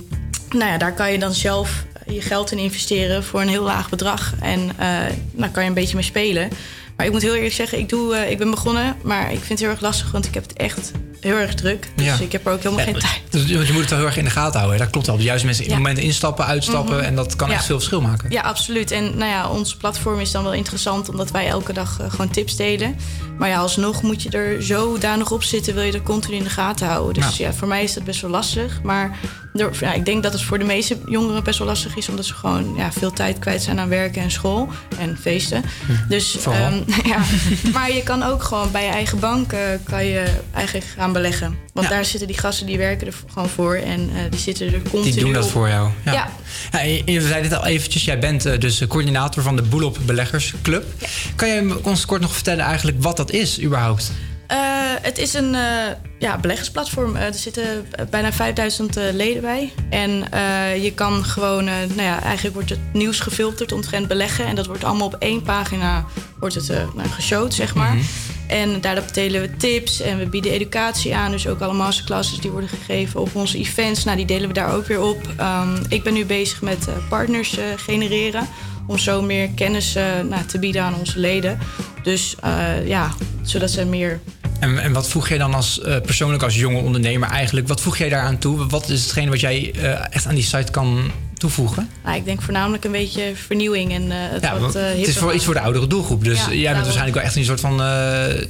[0.58, 3.88] nou ja, daar kan je dan zelf je geld in investeren voor een heel laag
[3.88, 4.34] bedrag.
[4.40, 4.98] En eh
[5.32, 6.48] daar kan je een beetje mee spelen.
[6.96, 9.48] Maar ik moet heel eerlijk zeggen, ik, doe, eh, ik ben begonnen, maar ik vind
[9.48, 10.90] het heel erg lastig, want ik heb het echt
[11.20, 11.88] heel erg druk.
[11.96, 12.16] Dus Ja.
[12.20, 13.20] ik heb er ook helemaal Ja, geen tijd.
[13.30, 14.72] Dus, want je moet het wel heel erg in de gaten houden.
[14.72, 14.82] hè?
[14.82, 15.16] Dat klopt wel.
[15.16, 15.76] De juiste mensen in Ja.
[15.76, 16.96] momenten instappen, uitstappen.
[16.96, 17.04] Mhm.
[17.04, 18.30] En dat kan echt veel verschil maken.
[18.30, 18.90] Ja, absoluut.
[18.90, 22.30] En nou ja, ons platform is dan wel interessant omdat wij elke dag eh, gewoon
[22.30, 22.96] tips delen.
[23.38, 26.50] Maar ja, alsnog moet je er zodanig op zitten, wil je er continu in de
[26.50, 27.22] gaten houden.
[27.22, 28.80] Dus ja, voor mij is dat best wel lastig.
[28.82, 29.18] Maar
[29.80, 32.34] ja, ik denk dat het voor de meeste jongeren best wel lastig is, omdat ze
[32.34, 34.68] gewoon ja, veel tijd kwijt zijn aan werken en school
[34.98, 35.62] en feesten.
[36.08, 36.62] Dus vooral.
[36.62, 36.82] ehm,
[37.12, 37.18] ja,
[37.74, 41.58] maar je kan ook gewoon bij je eigen bank eh, kan je eigenlijk gaan beleggen.
[41.72, 44.82] Want daar zitten die gasten die werken er gewoon voor en eh, die zitten er
[44.90, 45.50] continu Die doen dat op.
[45.50, 45.88] voor jou.
[46.04, 46.12] Ja.
[46.12, 46.80] Ja.
[47.04, 48.04] Je zei dit al eventjes.
[48.04, 50.84] Jij bent eh, dus coördinator van de Boelop Beleggersclub.
[51.36, 54.12] Kan jij ons kort nog vertellen eigenlijk wat dat is überhaupt?
[54.46, 55.86] Eh, het is een eh,
[56.18, 57.16] ja, beleggersplatform.
[57.16, 59.72] Eh, er zitten bijna 5000 eh, leden bij.
[59.90, 60.10] En
[60.82, 64.46] je kan gewoon, nou ja, eigenlijk wordt het nieuws gefilterd omtrent beleggen.
[64.46, 66.04] En dat wordt allemaal op één pagina
[66.38, 67.94] wordt het, nou, geshowd, zeg maar.
[67.94, 68.04] Mhm.
[68.46, 71.30] En daarop delen we tips en we bieden educatie aan.
[71.30, 74.04] Dus ook alle masterclasses die worden gegeven op onze events.
[74.04, 75.28] Nou, die delen we daar ook weer op.
[75.36, 78.48] Ehm, ik ben nu bezig met partners genereren.
[78.86, 81.58] Om zo meer kennis eh, nou, te bieden aan onze leden.
[82.02, 83.10] Dus eh, ja,
[83.42, 84.20] zodat ze meer
[84.60, 87.68] En, en wat voeg jij dan als eh, persoonlijk als jonge ondernemer eigenlijk?
[87.68, 88.66] Wat voeg jij daaraan toe?
[88.66, 89.74] Wat is hetgene wat jij
[90.10, 91.90] echt aan die site kan toevoegen?
[92.04, 95.44] Nou, ik denk voornamelijk een beetje vernieuwing en eh, het Ja, wat het is iets
[95.44, 96.24] voor de oudere doelgroep.
[96.24, 98.40] Dus Ja, jij bent waarschijnlijk wel echt een soort van, eh,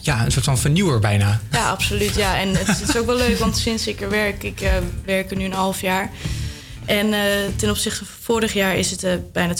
[0.00, 0.24] ja.
[0.24, 1.40] een soort van vernieuwer bijna.
[1.50, 2.14] Ja, absoluut.
[2.14, 2.38] Ja.
[2.38, 4.70] En het, is- het is ook wel leuk, want sinds ik er werk, ik
[5.04, 6.10] werk er nu een half jaar.
[6.86, 7.20] En eh,
[7.56, 9.58] ten opzichte van vorig jaar is het eh, bijna 240%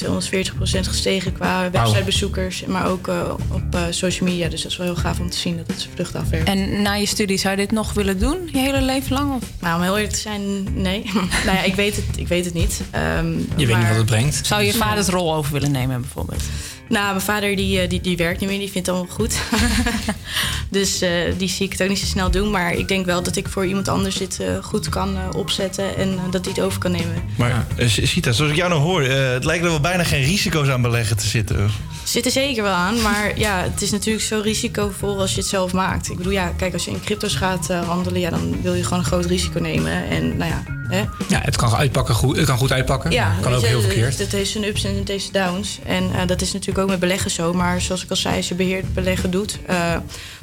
[0.81, 4.49] gestegen qua websitebezoekers, maar ook eh, op eh, social media.
[4.49, 6.49] Dus dat is wel heel gaaf om te zien dat het zijn vrucht afwerkt.
[6.49, 9.35] En na je studie zou je dit nog willen doen, je hele leven lang?
[9.35, 9.43] Of?
[9.61, 11.11] Nou, om heel eerlijk te zijn, nee.
[11.47, 12.81] nou ja, ik weet het, ik weet het niet.
[12.91, 14.47] Ehm, Je weet niet wat het brengt.
[14.47, 16.43] Zou je vaders rol over willen nemen bijvoorbeeld?
[16.89, 19.35] Nou, mijn vader die, eh, die, die werkt niet meer, die vindt het allemaal goed.
[20.71, 22.51] dus eh, die zie ik het ook niet zo snel doen.
[22.51, 25.97] Maar ik denk wel dat ik voor iemand anders dit eh, goed kan eh, opzetten
[25.97, 27.23] en eh, dat hij het over kan nemen.
[27.37, 30.69] Maar Sita, zoals ik jou nou hoor, eh, het lijkt er wel bijna geen risico's
[30.69, 31.71] aan beleggen te zitten.
[32.05, 35.49] Zit er zeker wel aan, maar ja, het is natuurlijk zo risicovol als je het
[35.49, 36.11] zelf maakt.
[36.11, 38.83] Ik bedoel, ja, kijk, als je in crypto's gaat eh, handelen, ja, dan wil je
[38.85, 40.09] gewoon een groot risico nemen.
[40.09, 40.99] En nou ja, hè,
[41.29, 43.11] Ja, het kan, uitpakken, goed, het kan goed uitpakken.
[43.11, 44.19] Ja, kan weet ook je, heel het- verkeerd.
[44.19, 45.79] Het heeft zijn ups en het heeft zijn downs.
[45.85, 47.53] En eh, dat is natuurlijk ook met beleggen zo.
[47.53, 49.59] Maar zoals ik al zei, als je beheerd beleggen doet...
[49.67, 49.97] eh,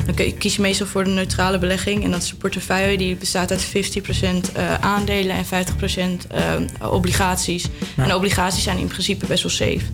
[0.05, 2.03] dan kies je meestal voor de neutrale belegging.
[2.03, 3.69] En dat is een portefeuille die bestaat uit 50%
[4.53, 7.67] eh, aandelen en 50% eh, obligaties.
[7.95, 8.03] Ja.
[8.03, 9.85] En obligaties zijn in principe best wel safe.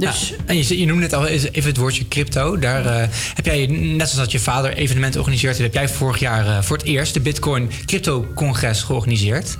[0.00, 2.58] Dus Ja, en je, je noemde net al even het woordje crypto.
[2.58, 6.46] Daar eh, heb jij, net zoals dat je vader evenementen organiseert, heb jij vorig jaar
[6.46, 9.56] eh, voor het eerst de Bitcoin Crypto Congres georganiseerd.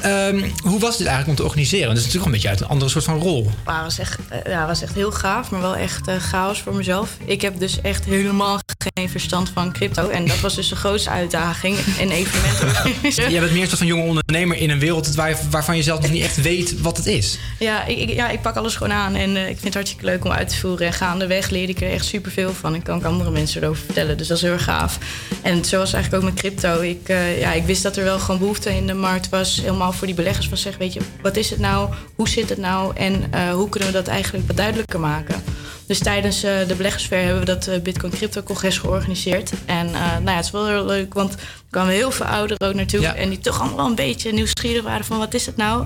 [0.00, 1.86] Ehm, hoe was dit eigenlijk om te organiseren?
[1.86, 3.50] Want Dat is natuurlijk een beetje uit een andere soort van rol.
[3.64, 7.16] Maar was echt, eh, ja, was echt heel gaaf, maar wel echt chaos voor mezelf.
[7.24, 8.60] Ik heb dus echt helemaal
[8.94, 10.08] geen verstand van crypto.
[10.08, 11.76] En dat was dus de grootste uitdaging.
[12.00, 13.30] Een evenement organiseren.
[13.36, 15.82] Jij bent meer een soort van jonge ondernemer in een wereld waar, je- waarvan je
[15.82, 17.38] zelf nog niet echt weet wat het is.
[17.58, 20.24] Ja ik, ja, ik pak alles gewoon aan en eh, ik vind het hartstikke leuk
[20.24, 20.86] om uit te voeren.
[20.86, 22.74] En gaandeweg leer ik er echt superveel van.
[22.74, 24.98] Ik kan ook andere mensen erover vertellen, dus dat is heel erg gaaf.
[25.42, 26.80] En zo was het eigenlijk ook met crypto.
[26.80, 29.92] Ik, eh, ja, ik wist dat er wel gewoon behoefte in de markt was, helemaal
[29.92, 30.48] voor die beleggers.
[30.48, 31.90] Van zeg, weet je, wat is het nou?
[32.14, 32.96] Hoe zit het nou?
[32.96, 35.42] En eh, hoe kunnen we dat eigenlijk wat duidelijker maken?
[35.86, 39.52] Dus tijdens eh, de beleggersfair hebben we dat eh, Bitcoin Crypto Congres georganiseerd.
[39.66, 41.38] En eh, nou ja, het is wel heel leuk, want er
[41.70, 43.00] kwamen heel veel ouderen ook naartoe.
[43.00, 43.14] Ja.
[43.14, 45.84] En die toch allemaal wel een beetje nieuwsgierig waren van wat is het nou?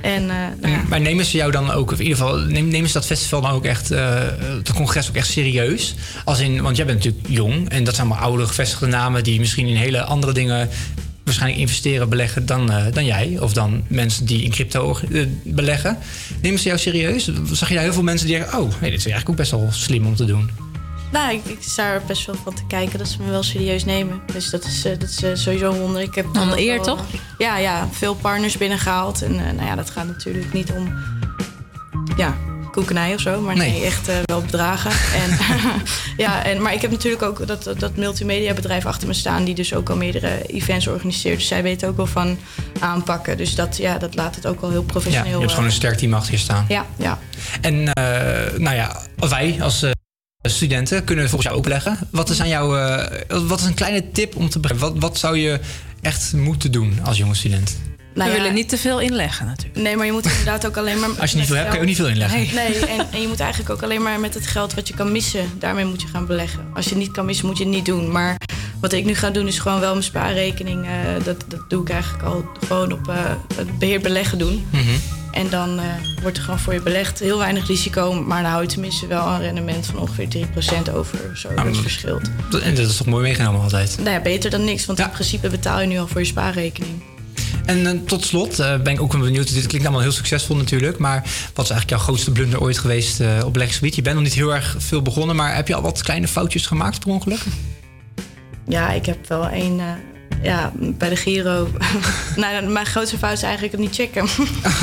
[0.00, 2.92] En nou ja, Maar nemen ze jou dan ook, of in ieder geval, nemen ze
[2.92, 5.94] dat festival dan ook echt, het congres ook echt serieus?
[6.24, 9.38] Als in, want jij bent natuurlijk jong en dat zijn allemaal oude gevestigde namen die
[9.38, 10.68] misschien in hele andere dingen
[11.24, 13.38] waarschijnlijk investeren, beleggen dan, eh, dan jij.
[13.40, 15.98] Of dan mensen die in crypto eh, beleggen.
[16.42, 17.30] Nemen ze jou serieus?
[17.52, 18.58] Zag je daar heel veel mensen die zeggen...
[18.58, 20.50] oh, nee, dit is eigenlijk ook best wel slim om te doen.
[21.12, 23.84] Nou, ik, ik sta er best wel van te kijken dat ze me wel serieus
[23.84, 24.20] nemen.
[24.32, 26.02] Dus dat is, eh, dat is sowieso een wonder.
[26.02, 27.04] Ik heb ook eer, wel, toch?
[27.38, 29.22] Ja, ja, veel partners binnengehaald.
[29.22, 30.92] En eh, nou ja, dat gaat natuurlijk niet om
[32.16, 32.36] ja,
[32.70, 33.40] koekenij of zo.
[33.40, 33.84] Maar nee, Nee.
[33.84, 34.90] echt eh, wel bedragen.
[35.22, 35.38] en,
[36.24, 39.44] ja, en, maar ik heb natuurlijk ook dat, dat, dat multimedia bedrijf achter me staan...
[39.44, 41.38] die dus ook al meerdere events organiseert.
[41.38, 42.38] Dus zij weten ook wel van
[42.80, 43.36] aanpakken.
[43.36, 45.32] Dus dat, ja, dat laat het ook wel heel Ja, professioneel.
[45.32, 46.64] je hebt gewoon een eh, sterk team achter je staan.
[46.68, 47.18] Ja, ja.
[47.60, 49.84] En eh, nou ja, wij als
[50.42, 51.98] studenten kunnen volgens jou ook leggen.
[52.10, 52.68] Wat is aan jou,
[53.46, 54.88] wat is een kleine tip om te beginnen?
[54.88, 55.60] Wat, wat zou je
[56.00, 57.78] echt moeten doen als jonge student?
[58.20, 59.78] Nou We ja, willen niet te veel inleggen natuurlijk.
[59.78, 61.08] Nee, maar je moet inderdaad ook alleen maar...
[61.20, 62.38] Als je niet veel hebt, kan je ook niet veel inleggen.
[62.38, 64.94] Nee, nee en, en je moet eigenlijk ook alleen maar met het geld wat je
[64.94, 65.50] kan missen...
[65.58, 66.66] daarmee moet je gaan beleggen.
[66.74, 68.12] Als je het niet kan missen, moet je het niet doen.
[68.12, 68.36] Maar
[68.80, 70.86] wat ik nu ga doen, is gewoon wel mijn spaarrekening...
[70.86, 73.16] eh, dat, dat doe ik eigenlijk al gewoon op eh,
[73.54, 74.66] het beheerd beleggen doen.
[74.70, 74.82] Mhm.
[75.32, 75.84] En dan eh,
[76.22, 77.18] wordt er gewoon voor je belegd.
[77.18, 79.86] Heel weinig risico, maar dan hou je tenminste wel een rendement...
[79.86, 80.28] van ongeveer
[80.90, 81.18] 3% over.
[81.34, 82.30] Zo, Nou, dat verschilt.
[82.62, 83.96] En dat is toch mooi meegenomen altijd.
[83.98, 87.02] Nou ja, beter dan niks, want in principe betaal je nu al voor je spaarrekening.
[87.64, 89.54] En eh, tot slot eh, ben ik ook wel benieuwd.
[89.54, 90.98] Dit klinkt allemaal heel succesvol natuurlijk.
[90.98, 91.22] Maar
[91.54, 93.94] wat is eigenlijk jouw grootste blunder ooit geweest eh, op beleggingsgebied?
[93.94, 95.36] Je bent nog niet heel erg veel begonnen.
[95.36, 97.40] Maar heb je al wat kleine foutjes gemaakt per ongeluk?
[98.68, 99.80] Ja, ik heb wel één.
[100.42, 101.68] ja, bij de Giro.
[102.36, 104.24] nou, mijn grootste fout is eigenlijk het niet checken.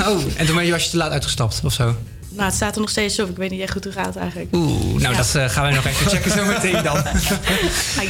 [0.08, 1.96] Oh, en toen ben je, was je te laat uitgestapt of zo?
[2.38, 3.30] Nou, het staat er nog steeds op.
[3.30, 4.56] Ik weet niet echt goed hoe het gaat eigenlijk.
[4.56, 7.04] Oeh, nou dat eh, gaan we nog even checken zo meteen dan.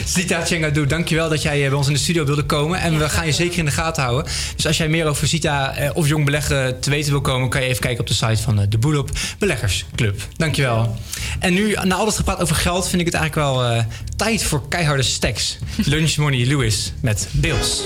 [0.06, 2.80] Zita Chengadou, dankjewel dat jij eh, bij ons in de studio wilde komen.
[2.80, 4.32] En we gaan je zeker in de gaten houden.
[4.56, 7.50] Dus als jij meer over Zita eh, of jong beleggen te weten wil komen...
[7.50, 9.10] kan je even kijken op de site van de Boelop
[9.40, 10.22] Beleggersclub.
[10.36, 10.98] Dankjewel.
[11.40, 12.90] En nu, na alles gepraat over geld...
[12.90, 13.86] vind ik het eigenlijk wel
[14.16, 15.58] tijd voor keiharde stacks.
[15.86, 17.86] Lunch Money Lewis met bills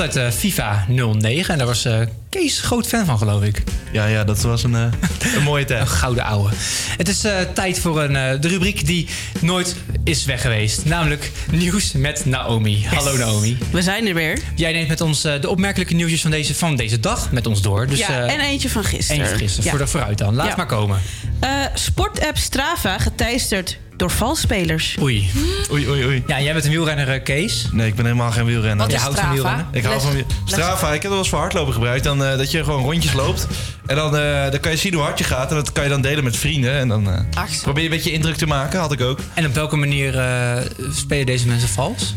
[0.00, 1.52] Uit eh, FIFA 09.
[1.52, 2.00] En daar was eh,
[2.30, 3.62] Kees groot fan van, geloof ik.
[3.92, 4.86] Ja, ja dat was een, eh,
[5.36, 5.80] een mooie tijd.
[5.80, 6.50] Een gouden ouwe.
[6.96, 9.08] Het is eh, tijd voor een, eh, de rubriek die
[9.40, 10.84] nooit is weg geweest.
[10.84, 12.86] Namelijk nieuws met Naomi.
[12.86, 13.58] Hallo Naomi.
[13.70, 14.38] We zijn er weer.
[14.54, 17.62] Jij neemt met ons eh, de opmerkelijke nieuwtjes van deze, van deze dag met ons
[17.62, 17.86] door.
[17.86, 19.16] Dus, ja, en eentje van gisteren.
[19.20, 19.64] Eentje van gisteren.
[19.64, 19.70] Ja.
[19.70, 20.34] Voor de vooruit dan.
[20.34, 20.54] Laat Ja.
[20.56, 21.00] maar komen.
[21.40, 24.96] Eh, sportapp Strava geteisterd door valspelers.
[25.00, 25.30] Oei.
[25.72, 26.22] Oei, oei, oei.
[26.26, 27.68] Ja, jij bent een wielrenner, eh, Kees.
[27.72, 28.76] Nee, ik ben helemaal geen wielrenner.
[28.76, 29.68] Wat is Je houdt van wielrennen?
[29.72, 32.04] Ik hou van Strava, ik heb het wel eens voor hardlopen gebruikt.
[32.04, 33.46] Dan, eh, dat je gewoon rondjes loopt.
[33.86, 35.50] En dan, eh, dan kan je zien hoe hard je gaat.
[35.50, 36.72] En dat kan je dan delen met vrienden.
[36.72, 38.80] En dan eh, probeer je een beetje indruk te maken.
[38.80, 39.18] Had ik ook.
[39.34, 40.56] En op welke manier eh,
[40.92, 42.14] spelen deze mensen vals?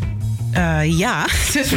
[0.52, 1.26] Eh, ja.
[1.54, 1.72] Dus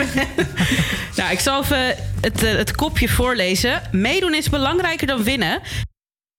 [1.16, 3.82] nou, ik zal even het, het kopje voorlezen.
[3.92, 5.60] Meedoen is belangrijker dan winnen.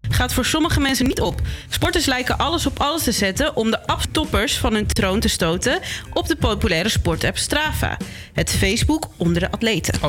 [0.10, 1.41] Gaat voor sommige mensen niet op.
[1.69, 5.80] Sporters lijken alles op alles te zetten om de aftoppers van hun troon te stoten
[6.14, 7.98] op de populaire sportapp Strava.
[8.34, 9.99] Het Facebook onder de atleten.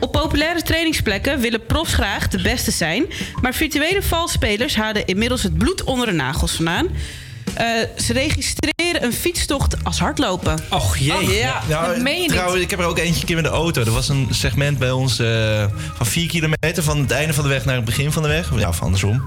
[0.00, 3.06] Op populaire trainingsplekken willen profs graag de beste zijn,
[3.40, 6.88] maar virtuele valspelers halen inmiddels het bloed onder de nagels vandaan.
[7.54, 7.66] Eh,
[7.96, 10.58] ze registreren een fietstocht als hardlopen.
[10.68, 11.34] Och jee.
[11.38, 12.64] ja, Nou, dat meen je trouwens, niet.
[12.64, 13.80] ik heb er ook eentje keer met de auto.
[13.82, 15.64] Er was een segment bij ons eh,
[15.94, 16.82] van 4 kilometer.
[16.82, 18.50] Van het einde van de weg naar het begin van de weg.
[18.56, 19.22] Ja, of andersom.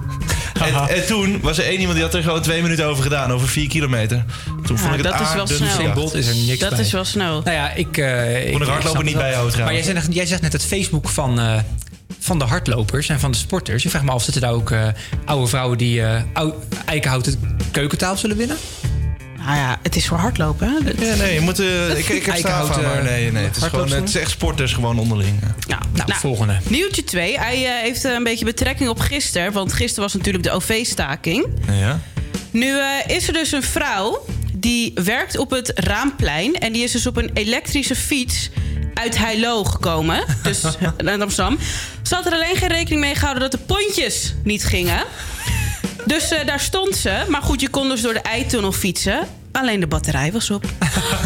[0.65, 3.31] en, en toen was er één iemand die had er gewoon twee minuten over gedaan.
[3.31, 4.25] Over 4 kilometer.
[4.65, 6.11] Toen vond ik het dat is wel snel.
[6.13, 6.79] is er niks Dat bij.
[6.79, 7.41] is wel snel.
[7.43, 7.97] Nou ja, ik...
[7.97, 9.21] eh ik Kon de hardloper snap niet wel.
[9.23, 11.55] bijhouden Maar jij zegt, jij zegt net het Facebook van, eh,
[12.23, 13.83] van de hardlopers en van de sporters.
[13.83, 14.87] Je vraagt me af, zitten daar ook eh,
[15.25, 16.53] oude vrouwen die eh ou-
[16.85, 18.57] eikenhouten keukentafel zullen winnen?
[19.37, 20.67] Nou ja, het is voor hardlopen.
[20.67, 21.05] Hè?
[21.05, 23.43] Ja, nee, je moet, eh, ik, ik heb maar nee, nee.
[23.43, 25.39] Het is, gewoon, het is echt sporters gewoon onderling.
[25.67, 25.79] Ja.
[25.93, 26.57] Nou, volgende.
[26.69, 27.39] Nieuwtje 2.
[27.39, 29.51] Hij eh, heeft een beetje betrekking op gisteren.
[29.51, 31.47] Want gisteren was natuurlijk de OV-staking.
[31.71, 31.99] Ja.
[32.51, 32.75] Nu
[33.07, 36.53] is er dus een vrouw die werkt op het Raamplein.
[36.53, 38.49] En die is dus op een elektrische fiets
[38.93, 40.23] uit Heilo gekomen.
[40.43, 40.61] Dus
[41.03, 41.57] naar Amsterdam.
[42.01, 45.03] Ze had er alleen geen rekening mee gehouden dat de pontjes niet gingen.
[46.05, 47.23] Dus eh, daar stond ze.
[47.27, 49.19] Maar goed, je kon dus door de eitunnel fietsen.
[49.51, 50.65] Alleen de batterij was op.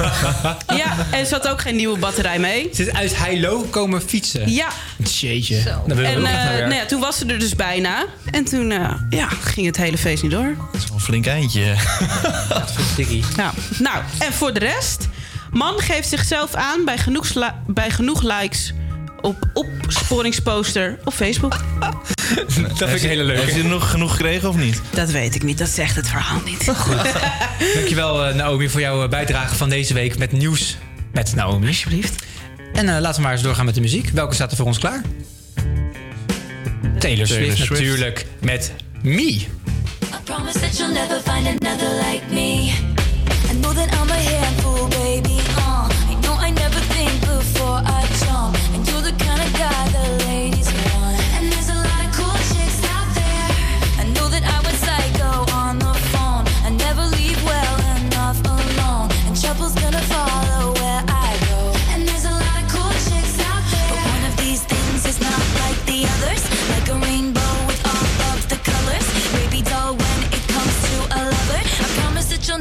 [0.81, 2.69] ja, en ze had ook geen nieuwe batterij mee.
[2.73, 4.51] Ze is uit Heilo komen fietsen.
[4.51, 4.67] Ja.
[5.19, 5.63] Jeetje.
[5.63, 6.59] Dan En eh, werk.
[6.59, 8.05] nou ja, toen was ze er dus bijna.
[8.31, 10.55] En toen eh, ja, ging het hele feest niet door.
[10.71, 11.75] Dat is wel een flink eindje.
[13.35, 13.53] Ja.
[13.79, 15.07] Nou, en voor de rest.
[15.57, 17.33] Man geeft zichzelf aan bij genoeg,
[17.67, 18.73] bij genoeg likes
[19.21, 21.57] op opsporingsposter op Facebook.
[22.31, 23.41] Dat vind ik een hele leuke.
[23.41, 24.81] Heeft hij er nog genoeg gekregen of niet?
[24.89, 26.65] Dat weet ik niet, dat zegt het verhaal niet.
[27.75, 30.77] Dankjewel eh, Naomi voor jouw eh, bijdrage van deze week met nieuws
[31.13, 31.67] met Naomi.
[31.67, 32.25] Alsjeblieft.
[32.73, 34.09] En eh, laten we maar eens doorgaan met de muziek.
[34.09, 35.01] Welke staat er voor ons klaar?
[36.99, 37.69] Taylor Swift, Swift.
[37.69, 39.21] natuurlijk met Me.
[39.21, 39.45] I
[40.23, 42.73] promise that you'll never find another like me.
[43.51, 44.46] I know that I'm a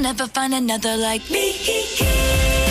[0.06, 2.65] never find another like me.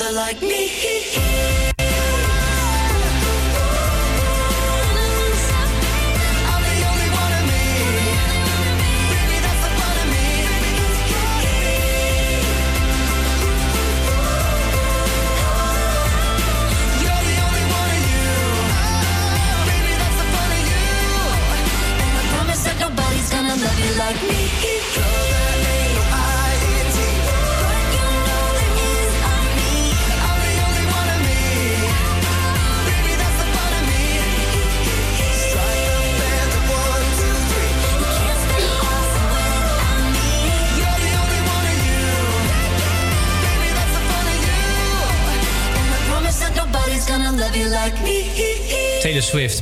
[0.00, 0.57] Another like me.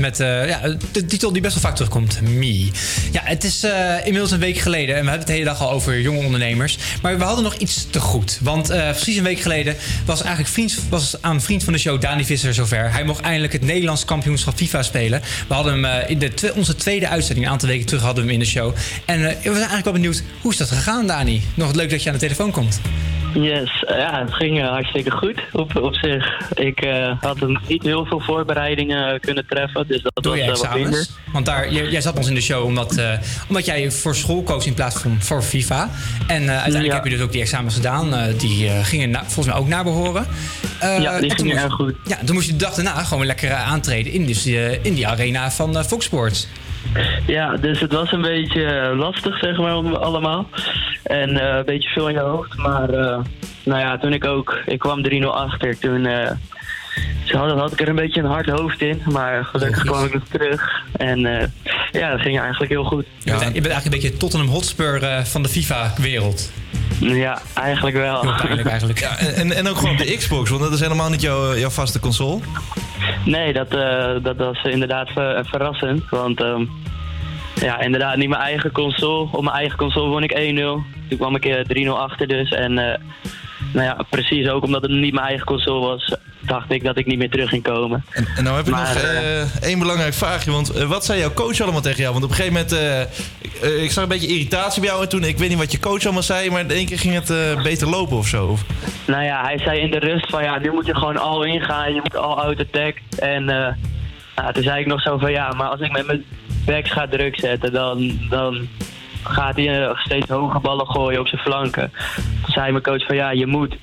[0.07, 0.61] Met eh, ja,
[0.93, 2.71] de titel die best wel vaak terugkomt, Me.
[3.13, 5.61] Ja, het is eh, inmiddels een week geleden en we hebben het de hele dag
[5.61, 6.79] al over jonge ondernemers.
[7.03, 8.39] Maar we hadden nog iets te goed.
[8.43, 12.01] Want eh, precies een week geleden was eigenlijk vriend, was aan vriend van de show,
[12.01, 12.93] Dani Visser, zover.
[12.93, 15.23] Hij mocht eindelijk het Nederlands kampioenschap FIFA spelen.
[15.49, 18.41] We hadden hem in de onze tweede uitzending, een aantal weken terug hadden we hem
[18.41, 18.75] in de show.
[19.05, 21.43] En we zijn eigenlijk wel benieuwd, hoe is dat gegaan, Dani?
[21.55, 22.81] Nog leuk dat je aan de telefoon komt.
[23.41, 26.41] Yes, ja, het ging eh, hartstikke goed op, op zich.
[26.55, 30.45] Ik eh, had een- niet heel veel voorbereidingen eh, kunnen treffen, dus dat Door was
[30.45, 30.87] je eh, wat minder.
[30.99, 31.11] examens.
[31.33, 33.01] Want daar, jij, jij zat ons in de show omdat,
[33.49, 35.91] omdat jij voor school koos in plaats van voor FIFA.
[36.27, 36.95] En uiteindelijk Ja.
[36.95, 38.15] heb je dus ook die examens gedaan.
[38.39, 40.27] Die gingen na- volgens mij ook naar behoren.
[40.81, 41.95] Eh, Ja, die gingen erg goed.
[42.07, 44.47] Ja, toen moest je de dag daarna gewoon lekker aantreden in, dus,
[44.83, 46.47] in die arena van Fox Sports.
[47.27, 50.49] Ja, dus het was een beetje eh, lastig, zeg maar, om- allemaal.
[51.03, 52.57] En eh, een beetje veel in je hoofd.
[52.57, 53.19] Maar eh,
[53.65, 54.59] nou ja, toen ik ook...
[54.67, 55.79] Ik kwam 3-0 achter.
[55.79, 56.31] Toen eh,
[57.25, 59.03] zo had, had ik er een beetje een hard hoofd in.
[59.11, 60.83] Maar gelukkig kwam ik nog terug.
[60.93, 61.47] En eh,
[61.93, 63.05] ja, dat ging eigenlijk heel goed.
[63.19, 66.53] Je, bent, je bent eigenlijk een beetje Tottenham Hotspur eh, van de FIFA-wereld.
[67.01, 68.23] Ja, eigenlijk wel.
[68.23, 68.99] Heel pijnlijk eigenlijk.
[68.99, 71.71] Ja, en, en ook gewoon op de Xbox, want dat is helemaal niet jouw, jouw
[71.71, 72.41] vaste console.
[73.25, 76.03] Nee, dat, eh, dat was inderdaad ver- verrassend.
[76.11, 76.65] Want ehm,
[77.55, 79.29] ja, inderdaad niet mijn eigen console.
[79.33, 80.83] Op mijn eigen console won ik 1-0.
[81.09, 82.51] Toen kwam ik eh, 3-0 achter dus.
[82.51, 82.99] En eh,
[83.73, 86.17] nou ja, precies ook omdat het niet mijn eigen console was,
[86.47, 88.05] dacht ik dat ik niet meer terug ging komen.
[88.37, 90.51] En nou heb ik Maar, nog eh, eh, één belangrijk vraagje.
[90.51, 92.13] Want eh, wat zei jouw coach allemaal tegen jou?
[92.13, 92.73] Want op een gegeven moment,
[93.41, 95.03] ik, ik zag een beetje irritatie bij jou.
[95.03, 97.15] En toen, ik weet niet wat je coach allemaal zei, maar in één keer ging
[97.15, 98.57] het beter lopen of zo.
[99.07, 101.61] Nou ja, hij zei in de rust van ja, nu moet je gewoon all in
[101.61, 101.95] gaan.
[101.95, 102.97] Je moet all out attack.
[103.19, 106.25] En nou, toen zei ik nog zo van ja, maar als ik met mijn
[106.65, 108.69] backs ga druk zetten, dan, dan
[109.23, 111.93] gaat hij steeds hoge ballen gooien op zijn flanken.
[112.15, 113.77] Toen zei mijn coach van ja, je moet.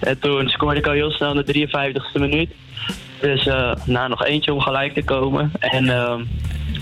[0.00, 2.50] En toen scoorde ik al heel snel in de 53ste minuut.
[3.20, 5.52] Dus eh nou, nog eentje om gelijk te komen.
[5.58, 6.24] En ehm,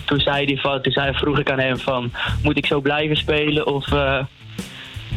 [0.05, 2.13] toen, zei hij van, toen zei, vroeg ik aan hem van,
[2.43, 3.93] moet ik zo blijven spelen of...
[3.93, 4.25] eh,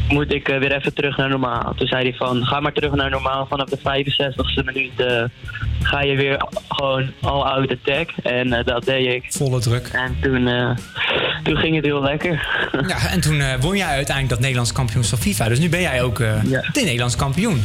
[0.09, 1.73] moet ik eh, weer even terug naar normaal.
[1.76, 3.45] Toen zei hij van, ga maar terug naar normaal.
[3.45, 4.91] Vanaf de 65ste minuut
[5.81, 8.11] ga je weer gewoon all out attack.
[8.23, 9.26] En dat deed ik.
[9.34, 9.88] Volle druk.
[9.88, 10.47] En toen,
[11.43, 12.47] toen ging het heel lekker.
[12.87, 15.47] Ja, en toen eh, won jij uiteindelijk dat Nederlands kampioenschap FIFA.
[15.47, 16.33] Dus nu ben jij ook eh,
[16.73, 17.61] de Nederlands kampioen.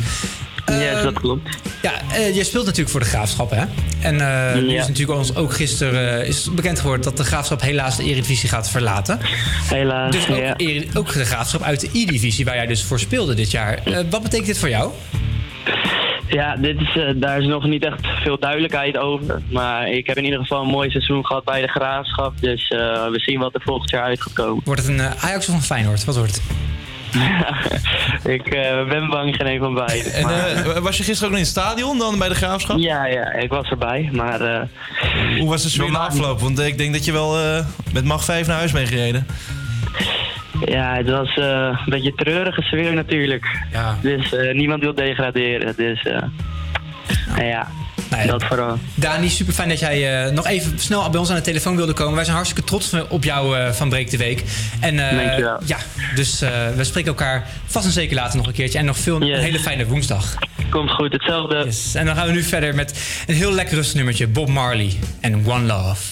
[0.67, 1.49] yes, dat klopt.
[1.83, 3.65] Ja, eh, je speelt natuurlijk voor de Graafschap, hè?
[4.01, 4.81] En eh nu Ja.
[4.81, 8.49] is natuurlijk ons ook gisteren eh, is bekend geworden dat de Graafschap helaas de Eredivisie
[8.49, 9.19] gaat verlaten.
[9.71, 10.55] Helaas, Dus ook, ja.
[10.55, 13.79] De Graafschap uit de E-divisie, waar jij dus voor speelde dit jaar.
[13.85, 14.93] Eh, wat betekent dit voor jou?
[16.29, 19.43] Ja, dit is, eh, daar is nog niet echt veel duidelijkheid over.
[19.51, 22.41] Maar ik heb in ieder geval een mooi seizoen gehad bij de Graafschap.
[22.41, 22.79] Dus eh,
[23.11, 24.63] we zien wat er volgend jaar uit gaat komen.
[24.65, 26.05] Wordt het een eh, Ajax of een Feyenoord?
[26.05, 26.43] Wat wordt het?
[28.39, 30.13] ik eh, ben bang geen een van beiden.
[30.13, 32.79] En maar- eh, was je gisteren ook in het stadion dan bij de Graafschap?
[32.79, 34.09] Ja, ja, ik was erbij.
[34.13, 34.61] Maar eh,
[35.39, 36.41] Hoe was de sfeer na afloop?
[36.41, 39.27] Want ik denk dat je wel eh, met mag 5 naar huis bent gereden.
[40.65, 43.47] Ja, het was eh, een beetje een treurige sfeer natuurlijk.
[43.73, 43.99] Ja.
[44.03, 45.75] Dus eh, niemand wil degraderen.
[45.77, 46.23] Dus eh,
[47.29, 47.69] nou ja,
[48.27, 48.79] dat vooral.
[48.95, 52.15] Dani, super fijn dat jij nog even snel bij ons aan de telefoon wilde komen.
[52.15, 54.45] Wij zijn hartstikke trots op jou van Breek de Week.
[54.81, 55.59] En, Dankjewel.
[55.65, 55.77] Ja,
[56.15, 56.41] dus
[56.77, 58.79] we spreken elkaar vast en zeker later nog een keertje.
[58.79, 60.35] En nog veel een hele fijne woensdag.
[60.71, 61.63] Komt goed, hetzelfde.
[61.65, 61.95] Yes.
[61.95, 64.27] En dan gaan we nu verder met een heel lekker rustnummertje.
[64.27, 66.03] Bob Marley en One Love.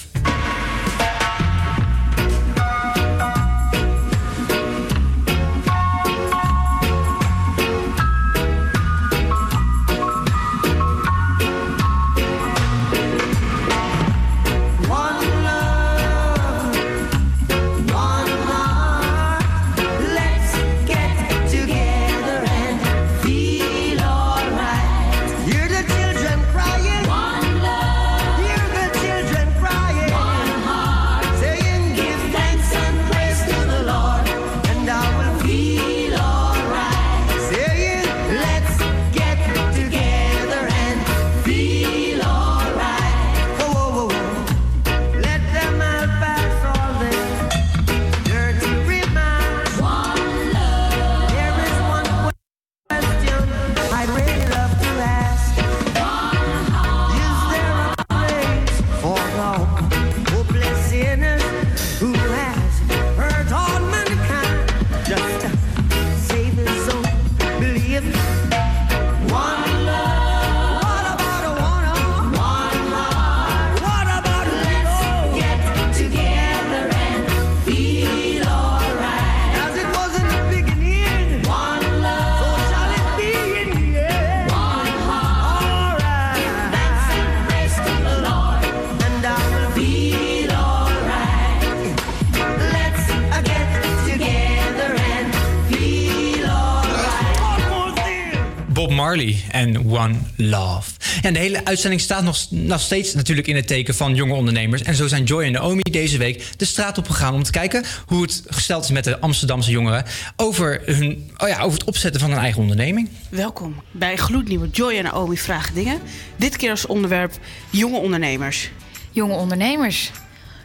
[99.03, 100.91] Marley en One Love.
[101.21, 104.33] Ja, en de hele uitzending staat nog, nog steeds natuurlijk in het teken van jonge
[104.33, 104.81] ondernemers.
[104.81, 107.83] En zo zijn Joy en Naomi deze week de straat op gegaan om te kijken
[108.05, 110.05] hoe het gesteld is met de Amsterdamse jongeren
[110.35, 113.09] over, hun, oh ja, over het opzetten van een eigen onderneming.
[113.29, 115.99] Welkom bij Gloednieuwe Joy en Naomi Vragen Dingen.
[116.35, 117.33] Dit keer als onderwerp
[117.69, 118.69] jonge ondernemers.
[119.11, 120.11] Jonge ondernemers.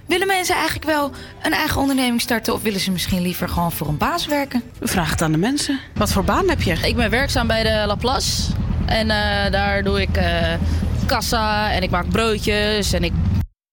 [0.09, 1.11] Willen mensen eigenlijk wel
[1.43, 4.63] een eigen onderneming starten of willen ze misschien liever gewoon voor een baas werken?
[4.81, 5.81] Vraag het aan de mensen.
[5.95, 6.73] Wat voor baan heb je?
[6.73, 8.53] Ik ben werkzaam bij de Laplace.
[8.87, 10.55] En eh, daar doe ik eh,
[11.07, 13.13] kassa en ik maak broodjes en ik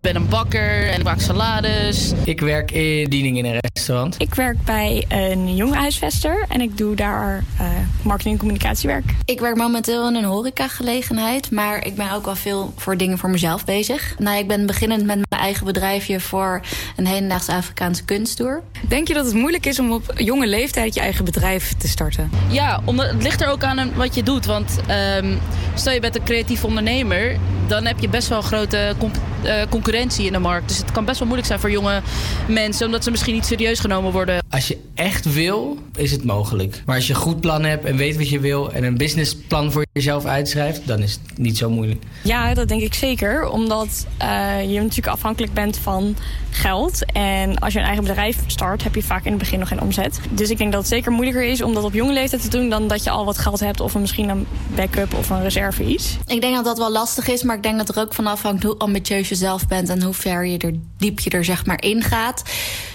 [0.05, 2.13] ben een bakker en ik maak salades.
[2.23, 4.15] Ik werk in diening in een restaurant.
[4.17, 7.67] Ik werk bij een jonge huisvester en ik doe daar eh,
[8.01, 9.03] marketing en communicatiewerk.
[9.25, 13.29] Ik werk momenteel in een horecagelegenheid, maar ik ben ook wel veel voor dingen voor
[13.29, 14.15] mezelf bezig.
[14.19, 16.61] Nou, ik ben beginnend met mijn eigen bedrijfje voor
[16.95, 18.61] een hedendaagse Afrikaanse kunsttour.
[18.87, 22.29] Denk je dat het moeilijk is om op jonge leeftijd je eigen bedrijf te starten?
[22.47, 24.45] Ja, omdat het ligt er ook aan wat je doet.
[24.45, 25.37] Want ehm,
[25.73, 27.37] stel je bent een creatief ondernemer,
[27.67, 29.61] dan heb je best wel grote comp- eh,
[29.95, 30.67] concurrentie in de markt.
[30.67, 32.01] Dus het kan best wel moeilijk zijn voor jonge
[32.47, 34.43] mensen, omdat ze misschien niet serieus genomen worden.
[34.49, 36.81] Als je echt wil, is het mogelijk.
[36.85, 39.71] Maar als je een goed plan hebt en weet wat je wil en een businessplan
[39.71, 42.03] voor jezelf uitschrijft, dan is het niet zo moeilijk.
[42.23, 43.49] Ja, dat denk ik zeker.
[43.49, 46.15] Omdat eh, je natuurlijk afhankelijk bent van
[46.49, 47.11] geld.
[47.11, 49.81] En als je een eigen bedrijf start, heb je vaak in het begin nog geen
[49.81, 50.19] omzet.
[50.29, 52.69] Dus ik denk dat het zeker moeilijker is om dat op jonge leeftijd te doen...
[52.69, 56.17] dan dat je al wat geld hebt of misschien een backup of een reserve iets.
[56.27, 58.63] Ik denk dat dat wel lastig is, maar ik denk dat er ook van afhangt
[58.63, 61.81] hoe ambitieus je zelf bent en hoe ver je er diep je er zeg maar
[61.81, 62.43] in gaat.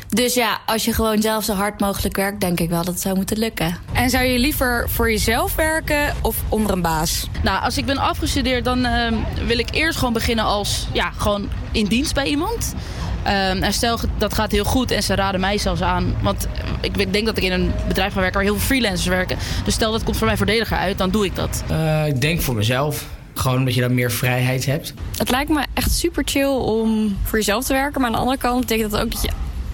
[0.09, 3.03] Dus ja, als je gewoon zelf zo hard mogelijk werkt, denk ik wel dat het
[3.03, 3.77] zou moeten lukken.
[3.93, 7.27] En zou je liever voor jezelf werken of onder een baas?
[7.43, 9.15] Nou, als ik ben afgestudeerd, dan ehm,
[9.47, 12.75] wil ik eerst gewoon beginnen als, ja, gewoon in dienst bij iemand.
[13.23, 16.15] Ehm, en stel dat gaat heel goed en ze raden mij zelfs aan.
[16.23, 16.49] Want
[16.81, 19.39] ik denk dat ik in een bedrijf ga werken waar heel veel freelancers werken.
[19.65, 21.65] Dus stel dat komt voor mij voordeliger uit, dan doe ik dat.
[21.69, 23.07] Eh, ik denk voor mezelf.
[23.41, 24.95] Gewoon omdat je dan meer vrijheid hebt.
[25.17, 28.01] Het lijkt me echt super chill om voor jezelf te werken.
[28.01, 29.31] Maar aan de andere kant betekent dat ook dat, je,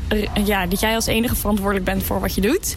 [0.08, 2.76] eh, ja, dat jij als enige verantwoordelijk bent voor wat je doet.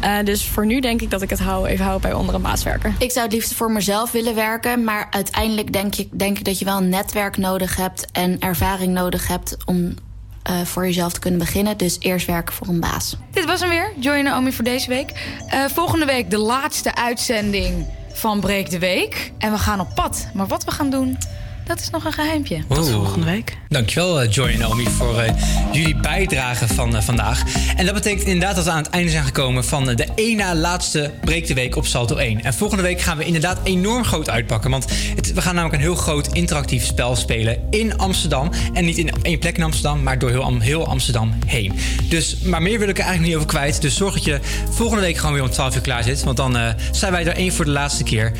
[0.00, 2.42] Eh, dus voor nu denk ik dat ik het hou, even hou bij onder een
[2.42, 2.94] baas werken.
[2.98, 6.58] Ik zou het liefst voor mezelf willen werken, maar uiteindelijk denk ik, denk ik dat
[6.58, 9.94] je wel een netwerk nodig hebt en ervaring nodig hebt om
[10.42, 11.76] eh, voor jezelf te kunnen beginnen.
[11.76, 13.16] Dus eerst werken voor een baas.
[13.30, 15.12] Dit was hem weer, Joy en Naomi voor deze week.
[15.48, 17.86] Eh, volgende week de laatste uitzending
[18.16, 19.32] van Breek de Week.
[19.38, 20.28] En we gaan op pad.
[20.34, 21.18] Maar wat we gaan doen,
[21.66, 22.58] dat is nog een geheimpje.
[22.68, 23.56] Tot volgende week.
[23.68, 25.32] Dankjewel eh, Joy en Naomi voor eh,
[25.72, 27.42] jullie bijdrage van eh, vandaag.
[27.76, 30.54] En dat betekent inderdaad dat we aan het einde zijn gekomen van de één na
[30.54, 32.44] laatste Breek de Week op Salto 1.
[32.44, 34.70] En volgende week gaan we inderdaad enorm groot uitpakken.
[34.70, 34.84] Want
[35.14, 38.50] het, we gaan namelijk een heel groot interactief spel spelen in Amsterdam.
[38.72, 41.72] En niet in één plek in Amsterdam, maar door heel, Am- heel Amsterdam heen.
[42.08, 43.80] Dus, maar meer wil ik er eigenlijk niet over kwijt.
[43.80, 44.40] Dus zorg dat je
[44.70, 46.22] volgende week gewoon weer om 12 uur klaar zit.
[46.24, 46.56] Want dan
[46.90, 48.32] zijn wij er één voor de laatste keer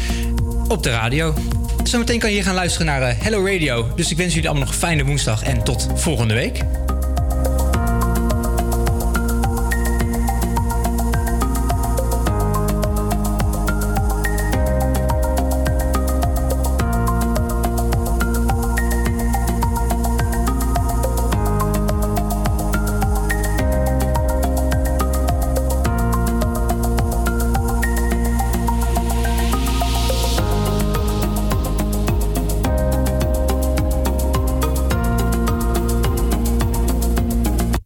[0.68, 1.34] op de radio.
[1.84, 3.88] Zometeen kan je hier gaan luisteren naar Hello Radio.
[3.94, 6.62] Dus ik wens jullie allemaal nog een fijne woensdag en tot volgende week.